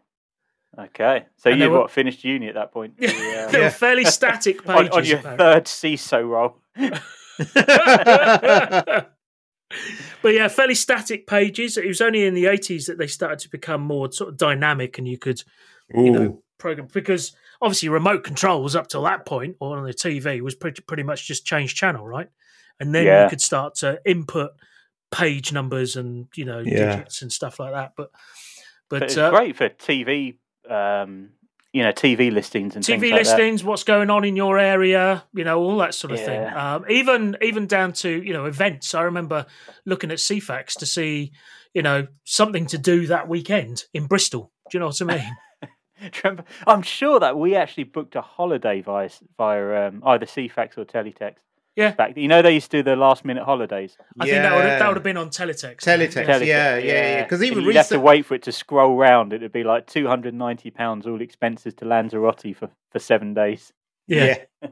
Okay, 0.78 1.26
so 1.38 1.52
And 1.52 1.60
you 1.60 1.70
were- 1.70 1.80
what 1.82 1.92
finished 1.92 2.24
uni 2.24 2.48
at 2.48 2.56
that 2.56 2.72
point? 2.72 2.96
Yeah, 3.00 3.12
Yeah. 3.12 3.48
they 3.52 3.60
were 3.62 3.70
fairly 3.70 4.06
static 4.06 4.68
on, 4.76 4.90
on 4.90 5.06
your 5.06 5.20
apparently. 5.20 5.46
third 5.46 5.66
CISO 5.66 6.28
role. 6.28 6.58
but 10.22 10.34
yeah, 10.34 10.48
fairly 10.48 10.76
static 10.76 11.28
pages. 11.28 11.78
It 11.78 11.88
was 11.88 12.02
only 12.02 12.26
in 12.26 12.34
the 12.34 12.46
80s 12.46 12.86
that 12.88 12.98
they 12.98 13.08
started 13.08 13.40
to 13.40 13.50
become 13.50 13.82
more 13.82 14.12
sort 14.12 14.30
of 14.30 14.38
dynamic 14.38 14.98
and 14.98 15.08
you 15.08 15.18
could, 15.18 15.44
you 15.94 16.12
know, 16.12 16.44
program 16.58 16.88
because 16.94 17.34
obviously 17.62 17.90
remote 17.90 18.24
controls 18.24 18.76
up 18.76 18.88
till 18.88 19.04
that 19.04 19.26
point 19.26 19.56
or 19.60 19.78
on 19.78 19.86
the 19.86 19.94
TV 19.94 20.42
was 20.42 20.56
pretty 20.56 20.82
pretty 20.82 21.04
much 21.04 21.28
just 21.28 21.46
change 21.46 21.76
channel, 21.76 22.08
right? 22.08 22.30
And 22.80 22.94
then 22.94 23.06
Yeah. 23.06 23.24
you 23.24 23.30
could 23.30 23.42
start 23.42 23.76
to 23.76 24.00
input 24.06 24.52
page 25.12 25.52
numbers 25.52 25.96
and 25.96 26.28
you 26.36 26.46
know 26.46 26.60
Yeah. 26.60 26.96
digits 26.96 27.22
and 27.22 27.32
stuff 27.32 27.60
like 27.60 27.74
that. 27.74 27.94
But 27.96 28.12
But 28.90 29.00
but 29.00 29.04
it's 29.10 29.18
uh, 29.18 29.30
great 29.30 29.56
for 29.56 29.70
TV, 29.70 30.38
um, 30.70 31.30
you 31.74 31.82
know, 31.82 31.92
TV 31.92 32.32
listings 32.32 32.76
and 32.76 32.86
TV 32.86 33.00
things 33.00 33.02
like 33.02 33.12
that. 33.12 33.18
listings, 33.18 33.64
what's 33.64 33.84
going 33.84 34.12
on 34.12 34.24
in 34.24 34.36
your 34.36 34.60
area, 34.60 35.24
you 35.34 35.44
know, 35.44 35.60
all 35.60 35.78
that 35.78 35.96
sort 35.96 36.14
of 36.14 36.20
thing. 36.20 36.46
Um, 36.54 36.86
even 36.88 37.36
even 37.42 37.66
down 37.66 37.94
to 37.94 38.10
you 38.10 38.32
know 38.32 38.46
events. 38.46 38.94
I 38.94 39.02
remember 39.02 39.48
looking 39.84 40.12
at 40.12 40.20
Ceefax 40.20 40.78
to 40.80 40.86
see 40.86 41.32
you 41.74 41.82
know 41.82 42.08
something 42.24 42.68
to 42.68 42.78
do 42.78 43.08
that 43.08 43.28
weekend 43.28 43.86
in 43.94 44.06
Bristol. 44.06 44.52
Do 44.70 44.78
you 44.78 44.80
know 44.80 44.88
what 44.88 45.02
I 45.02 45.06
mean? 45.06 45.38
Do 46.00 46.06
you 46.06 46.12
remember? 46.24 46.46
I'm 46.68 46.84
sure 46.84 47.20
that 47.20 47.38
we 47.40 47.56
actually 47.56 47.86
booked 47.86 48.16
a 48.16 48.22
holiday 48.22 48.82
via 48.82 49.10
via 49.38 49.88
um, 49.88 50.04
either 50.06 50.28
Ceefax 50.28 50.78
or 50.78 50.86
Teletext. 50.86 51.38
Yeah. 51.76 51.92
Back, 51.96 52.16
you 52.18 52.28
know, 52.28 52.42
they 52.44 52.52
used 52.54 52.70
to 52.72 52.78
do 52.78 52.84
the 52.84 52.96
last 52.96 53.26
minute 53.26 53.44
holidays. 53.46 53.98
I 54.20 54.26
think 54.26 54.44
that 54.44 54.54
would 54.56 54.64
Yeah. 54.64 54.80
that 54.80 54.88
would 54.88 54.98
have 54.98 55.04
been 55.04 55.18
on 55.18 55.30
teletext. 55.30 55.78
Teletext, 55.78 56.26
Teletext, 56.26 56.46
yeah, 56.46 56.78
yeah, 56.78 56.78
yeah. 56.78 57.24
Because 57.24 57.42
And 57.42 57.52
even 57.52 57.64
you'd 57.64 57.76
have 57.76 57.88
to 57.90 58.00
wait 58.00 58.26
for 58.28 58.36
it 58.36 58.44
to 58.44 58.52
scroll 58.52 58.96
round. 58.96 59.34
It'd 59.34 59.52
be 59.52 59.64
like 59.64 59.88
two 59.88 60.06
hundred 60.08 60.34
ninety 60.36 60.70
pounds, 60.70 61.08
all 61.08 61.20
expenses 61.22 61.74
to 61.76 61.86
Lanzarote 61.86 62.56
for, 62.56 62.70
for 62.92 63.00
seven 63.00 63.34
days. 63.34 63.74
Yeah. 64.08 64.38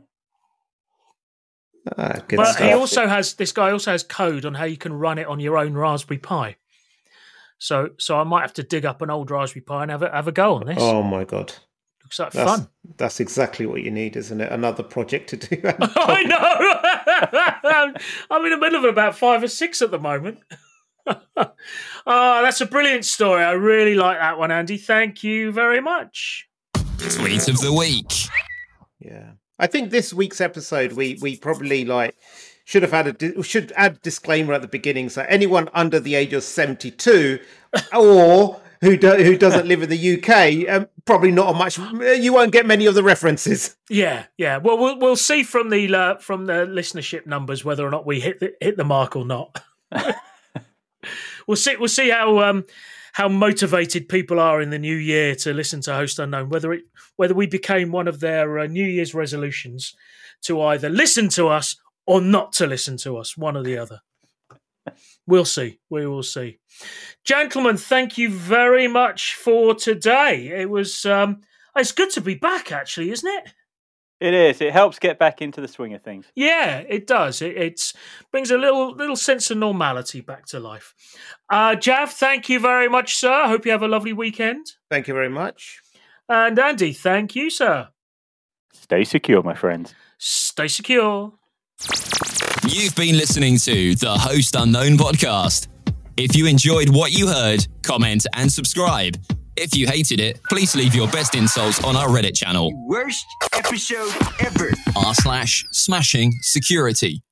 Ah, 1.97 2.20
But 2.30 2.45
stuff. 2.45 2.58
he 2.60 2.74
also 2.74 3.08
has 3.08 3.34
this 3.34 3.52
guy 3.52 3.72
also 3.72 3.91
has 3.91 4.04
code 4.04 4.45
on 4.45 4.54
how 4.54 4.66
you 4.66 4.78
can 4.78 4.93
run 4.93 5.18
it 5.18 5.26
on 5.26 5.39
your 5.39 5.58
own 5.58 5.74
Raspberry 5.74 6.20
Pi. 6.20 6.58
So 7.58 7.89
so 7.97 8.20
I 8.20 8.24
might 8.24 8.41
have 8.41 8.54
to 8.54 8.64
dig 8.64 8.86
up 8.86 9.02
an 9.02 9.10
old 9.10 9.32
Raspberry 9.32 9.64
Pi 9.64 9.82
and 9.82 9.89
have 9.91 10.04
a 10.04 10.12
have 10.12 10.28
a 10.28 10.32
go 10.32 10.54
on 10.56 10.68
this. 10.68 10.78
oh 10.80 11.02
my 11.02 11.24
god, 11.24 11.54
Looks 12.12 12.20
like 12.20 12.32
that's 12.34 12.59
fun. 12.59 12.68
that's 12.97 13.22
exactly 13.22 13.66
what 13.66 13.84
you 13.84 13.89
need, 13.89 14.18
isn't 14.18 14.41
it? 14.41 14.51
Another 14.51 14.84
project 14.84 15.30
to 15.30 15.38
do. 15.38 15.62
I 15.80 16.24
know. 17.64 17.93
I'm 18.30 18.43
in 18.43 18.51
the 18.51 18.57
middle 18.57 18.80
of 18.80 18.84
about 18.84 19.18
five 19.18 19.41
or 19.41 19.47
six 19.47 19.82
at 19.82 19.91
the 19.91 19.99
moment. 19.99 20.39
oh, 21.07 21.22
that's 22.05 22.59
a 22.59 22.66
brilliant 22.66 23.05
story. 23.05 23.43
I 23.43 23.51
really 23.51 23.95
like 23.95 24.20
that 24.20 24.38
one, 24.38 24.51
Andy. 24.51 24.76
Thank 24.76 25.24
you 25.24 25.53
very 25.53 25.80
much. 25.80 26.49
Tweet 26.74 27.47
of 27.47 27.59
the 27.62 27.74
week. 27.74 28.12
Yeah, 28.99 29.32
I 29.57 29.68
think 29.68 29.91
this 29.91 30.14
week's 30.14 30.41
episode 30.41 30.91
we 30.91 31.18
we 31.22 31.38
probably 31.38 31.86
like 31.86 32.18
should 32.66 32.84
have 32.84 32.91
had 32.91 33.07
a 33.07 33.14
di- 33.14 33.41
should 33.41 33.72
add 33.78 34.01
disclaimer 34.01 34.53
at 34.53 34.62
the 34.62 34.68
beginning. 34.68 35.07
So 35.07 35.26
anyone 35.30 35.70
under 35.74 36.01
the 36.01 36.16
age 36.16 36.34
of 36.34 36.43
seventy 36.43 36.91
two 36.91 37.39
or 37.97 38.61
who 38.82 38.97
do, 38.97 39.11
who 39.13 39.38
doesn't 39.38 39.67
live 39.67 39.84
in 39.84 39.89
the 39.89 40.17
UK, 40.17 40.67
um, 40.69 40.88
probably 41.05 41.32
not 41.32 41.53
a 41.53 41.57
much. 41.57 41.77
You 41.77 42.34
won't 42.34 42.51
get 42.51 42.65
many 42.65 42.88
of 42.88 42.95
the 42.95 43.03
references. 43.03 43.75
Yeah, 43.89 44.25
yeah. 44.38 44.57
Well, 44.57 44.77
we'll 44.77 44.99
we'll 44.99 45.15
see 45.15 45.43
from 45.43 45.69
the 45.69 45.93
uh, 45.93 46.17
from 46.17 46.45
the 46.45 46.65
listenership 46.65 47.25
numbers 47.25 47.63
whether 47.63 47.86
or 47.86 47.91
not 47.91 48.05
we 48.05 48.19
hit 48.19 48.39
the 48.39 48.53
hit 48.59 48.77
the 48.77 48.84
mark 48.84 49.15
or 49.15 49.25
not. 49.25 49.63
we'll 51.47 51.57
see. 51.57 51.75
We'll 51.77 51.89
see 51.89 52.09
how 52.09 52.39
um 52.39 52.65
how 53.13 53.27
motivated 53.27 54.09
people 54.09 54.39
are 54.39 54.61
in 54.61 54.71
the 54.71 54.79
new 54.79 54.95
year 54.95 55.36
to 55.36 55.53
listen 55.53 55.82
to 55.82 55.93
Host 55.93 56.17
Unknown. 56.17 56.49
Whether 56.49 56.73
it 56.73 56.84
whether 57.17 57.36
we 57.36 57.45
became 57.45 57.91
one 57.91 58.07
of 58.07 58.19
their 58.19 58.57
uh, 58.57 58.67
New 58.67 58.86
Year's 58.86 59.13
resolutions 59.13 59.95
to 60.43 60.59
either 60.61 60.89
listen 60.89 61.29
to 61.29 61.47
us 61.47 61.75
or 62.07 62.19
not 62.19 62.51
to 62.53 62.65
listen 62.65 62.97
to 62.97 63.17
us, 63.17 63.38
one 63.38 63.55
or 63.55 63.63
the 63.63 63.77
other. 63.77 64.01
We'll 65.28 65.45
see. 65.45 65.80
We 65.89 66.07
will 66.07 66.24
see. 66.24 66.59
Gentlemen, 67.24 67.78
thank 67.78 68.17
you 68.17 68.30
very 68.30 68.88
much 68.88 69.36
for 69.36 69.76
today. 69.76 70.47
It 70.47 70.69
was 70.69 71.05
um 71.05 71.41
it's 71.76 71.91
good 71.91 72.09
to 72.11 72.22
be 72.22 72.36
back 72.36 72.72
actually, 72.72 73.11
isn't 73.11 73.30
it? 73.30 73.53
It 74.22 74.36
is. 74.36 74.61
It 74.61 74.72
helps 74.72 74.99
get 74.99 75.17
back 75.17 75.41
into 75.41 75.61
the 75.61 75.67
swing 75.67 75.95
of 75.95 76.03
things. 76.03 76.28
Yeah, 76.36 76.84
it 76.88 77.07
does. 77.07 77.41
It 77.41 77.57
it's, 77.57 77.93
brings 78.32 78.51
a 78.51 78.57
little 78.57 78.95
little 78.95 79.15
sense 79.15 79.49
of 79.49 79.57
normality 79.57 80.22
back 80.22 80.45
to 80.47 80.59
life. 80.59 80.93
Uh, 81.49 81.74
Jav, 81.76 82.11
thank 82.11 82.47
you 82.47 82.59
very 82.59 82.88
much, 82.88 83.15
sir. 83.15 83.47
Hope 83.47 83.65
you 83.65 83.72
have 83.72 83.82
a 83.82 83.88
lovely 83.88 84.13
weekend. 84.13 84.67
Thank 84.91 85.07
you 85.07 85.15
very 85.15 85.30
much. 85.30 85.82
And 86.30 86.57
Andy, 86.59 86.93
thank 86.93 87.36
you, 87.36 87.49
sir. 87.49 87.89
Stay 88.74 89.03
secure, 89.03 89.41
my 89.41 89.55
friends. 89.55 89.95
Stay 90.19 90.67
secure. 90.67 91.34
You've 92.68 92.93
been 92.95 93.18
listening 93.18 93.57
to 93.57 93.95
the 93.95 94.12
Host 94.12 94.55
Unknown 94.55 94.91
podcast. 94.91 95.68
If 96.16 96.36
you 96.36 96.45
enjoyed 96.45 96.89
what 96.89 97.12
you 97.12 97.28
heard, 97.28 97.66
comment 97.82 98.28
and 98.36 98.51
subscribe. 98.51 99.18
If 99.57 99.76
you 99.76 99.88
hated 99.88 100.20
it, 100.20 100.39
please 100.43 100.76
leave 100.76 100.93
your 100.93 101.07
best 101.07 101.34
insults 101.34 101.84
on 101.84 101.97
our 101.97 102.07
Reddit 102.07 102.36
channel, 102.36 102.72
Worst 102.88 103.26
episode 103.53 104.14
ever. 104.41 104.70
r 104.95 105.16
slash 105.16 105.66
smashing 105.72 106.34
security. 106.41 107.24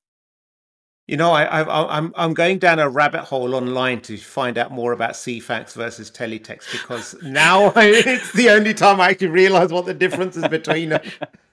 You 1.08 1.18
know, 1.18 1.32
I, 1.32 1.44
I, 1.44 1.98
I'm 1.98 2.12
I'm 2.18 2.34
going 2.34 2.58
down 2.58 2.80
a 2.80 2.90
rabbit 2.90 3.22
hole 3.22 3.54
online 3.54 4.02
to 4.02 4.18
find 4.18 4.58
out 4.58 4.72
more 4.72 4.94
about 4.94 5.12
Ceefax 5.12 5.74
versus 5.74 6.10
Teletext 6.10 6.72
because 6.72 7.16
now 7.22 7.72
it's 7.76 8.34
the 8.34 8.50
only 8.50 8.74
time 8.74 9.00
I 9.00 9.10
actually 9.12 9.28
realise 9.28 9.72
what 9.72 9.86
the 9.86 9.94
difference 9.94 10.38
is 10.38 10.48
between 10.48 10.90
them. 10.90 11.02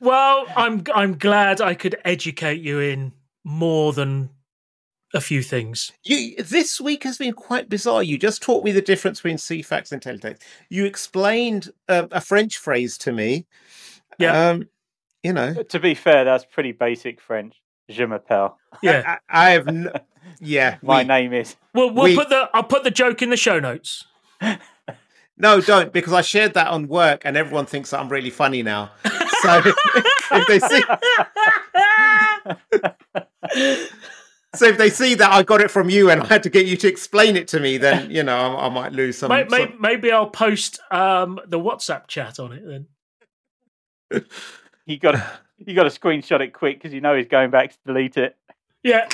Well, 0.00 0.46
I'm 0.56 0.84
I'm 0.94 1.18
glad 1.18 1.60
I 1.60 1.74
could 1.74 1.96
educate 2.04 2.60
you 2.60 2.78
in 2.80 3.12
more 3.44 3.92
than 3.92 4.30
a 5.14 5.20
few 5.20 5.42
things. 5.42 5.92
You, 6.04 6.36
this 6.42 6.80
week 6.80 7.04
has 7.04 7.18
been 7.18 7.34
quite 7.34 7.68
bizarre. 7.68 8.02
You 8.02 8.16
just 8.18 8.40
taught 8.42 8.64
me 8.64 8.72
the 8.72 8.80
difference 8.80 9.18
between 9.20 9.36
Ceefax 9.36 9.92
and 9.92 10.00
Teletext. 10.00 10.40
You 10.70 10.86
explained 10.86 11.70
uh, 11.88 12.06
a 12.10 12.20
French 12.20 12.56
phrase 12.56 12.96
to 12.98 13.12
me. 13.12 13.46
Yeah. 14.18 14.48
Um, 14.50 14.68
you 15.22 15.32
know, 15.32 15.54
To 15.54 15.78
be 15.78 15.94
fair, 15.94 16.24
that's 16.24 16.44
pretty 16.44 16.72
basic 16.72 17.20
French. 17.20 17.54
Je 17.90 18.04
m'appelle. 18.06 18.54
Yeah. 18.82 19.18
I, 19.28 19.48
I 19.48 19.50
have. 19.50 19.68
N- 19.68 19.90
yeah. 20.40 20.78
My 20.82 21.02
we- 21.02 21.08
name 21.08 21.32
is. 21.34 21.56
Well, 21.74 21.90
we'll 21.90 22.04
We- 22.04 22.16
put 22.16 22.28
the 22.30 22.48
I'll 22.54 22.62
put 22.64 22.82
the 22.84 22.90
joke 22.90 23.20
in 23.22 23.28
the 23.30 23.36
show 23.36 23.60
notes. 23.60 24.06
no, 25.36 25.60
don't 25.60 25.92
because 25.92 26.12
I 26.12 26.22
shared 26.22 26.54
that 26.54 26.68
on 26.68 26.88
work 26.88 27.22
and 27.24 27.36
everyone 27.36 27.66
thinks 27.66 27.90
that 27.90 28.00
I'm 28.00 28.08
really 28.08 28.30
funny 28.30 28.62
now. 28.62 28.92
So 29.42 29.62
if 30.32 30.46
they 30.46 30.58
see, 30.60 30.82
so 34.54 34.66
if 34.66 34.78
they 34.78 34.90
see 34.90 35.14
that 35.14 35.30
I 35.32 35.42
got 35.42 35.60
it 35.60 35.70
from 35.70 35.90
you 35.90 36.10
and 36.10 36.22
I 36.22 36.26
had 36.26 36.42
to 36.44 36.50
get 36.50 36.66
you 36.66 36.76
to 36.78 36.88
explain 36.88 37.36
it 37.36 37.48
to 37.48 37.60
me, 37.60 37.78
then 37.78 38.10
you 38.10 38.22
know 38.22 38.36
I, 38.36 38.66
I 38.66 38.68
might 38.68 38.92
lose 38.92 39.18
some. 39.18 39.28
May- 39.30 39.44
may- 39.44 39.66
some- 39.66 39.78
maybe 39.80 40.12
I'll 40.12 40.30
post 40.30 40.80
um, 40.90 41.40
the 41.46 41.58
WhatsApp 41.58 42.06
chat 42.06 42.38
on 42.38 42.52
it 42.52 42.62
then. 42.64 44.24
You 44.86 44.98
got 44.98 45.12
to 45.12 45.40
you 45.58 45.74
got 45.74 45.90
to 45.90 46.00
screenshot 46.00 46.40
it 46.40 46.52
quick 46.52 46.78
because 46.78 46.92
you 46.92 47.00
know 47.00 47.16
he's 47.16 47.28
going 47.28 47.50
back 47.50 47.70
to 47.70 47.76
delete 47.86 48.16
it. 48.16 48.36
Yeah. 48.82 49.08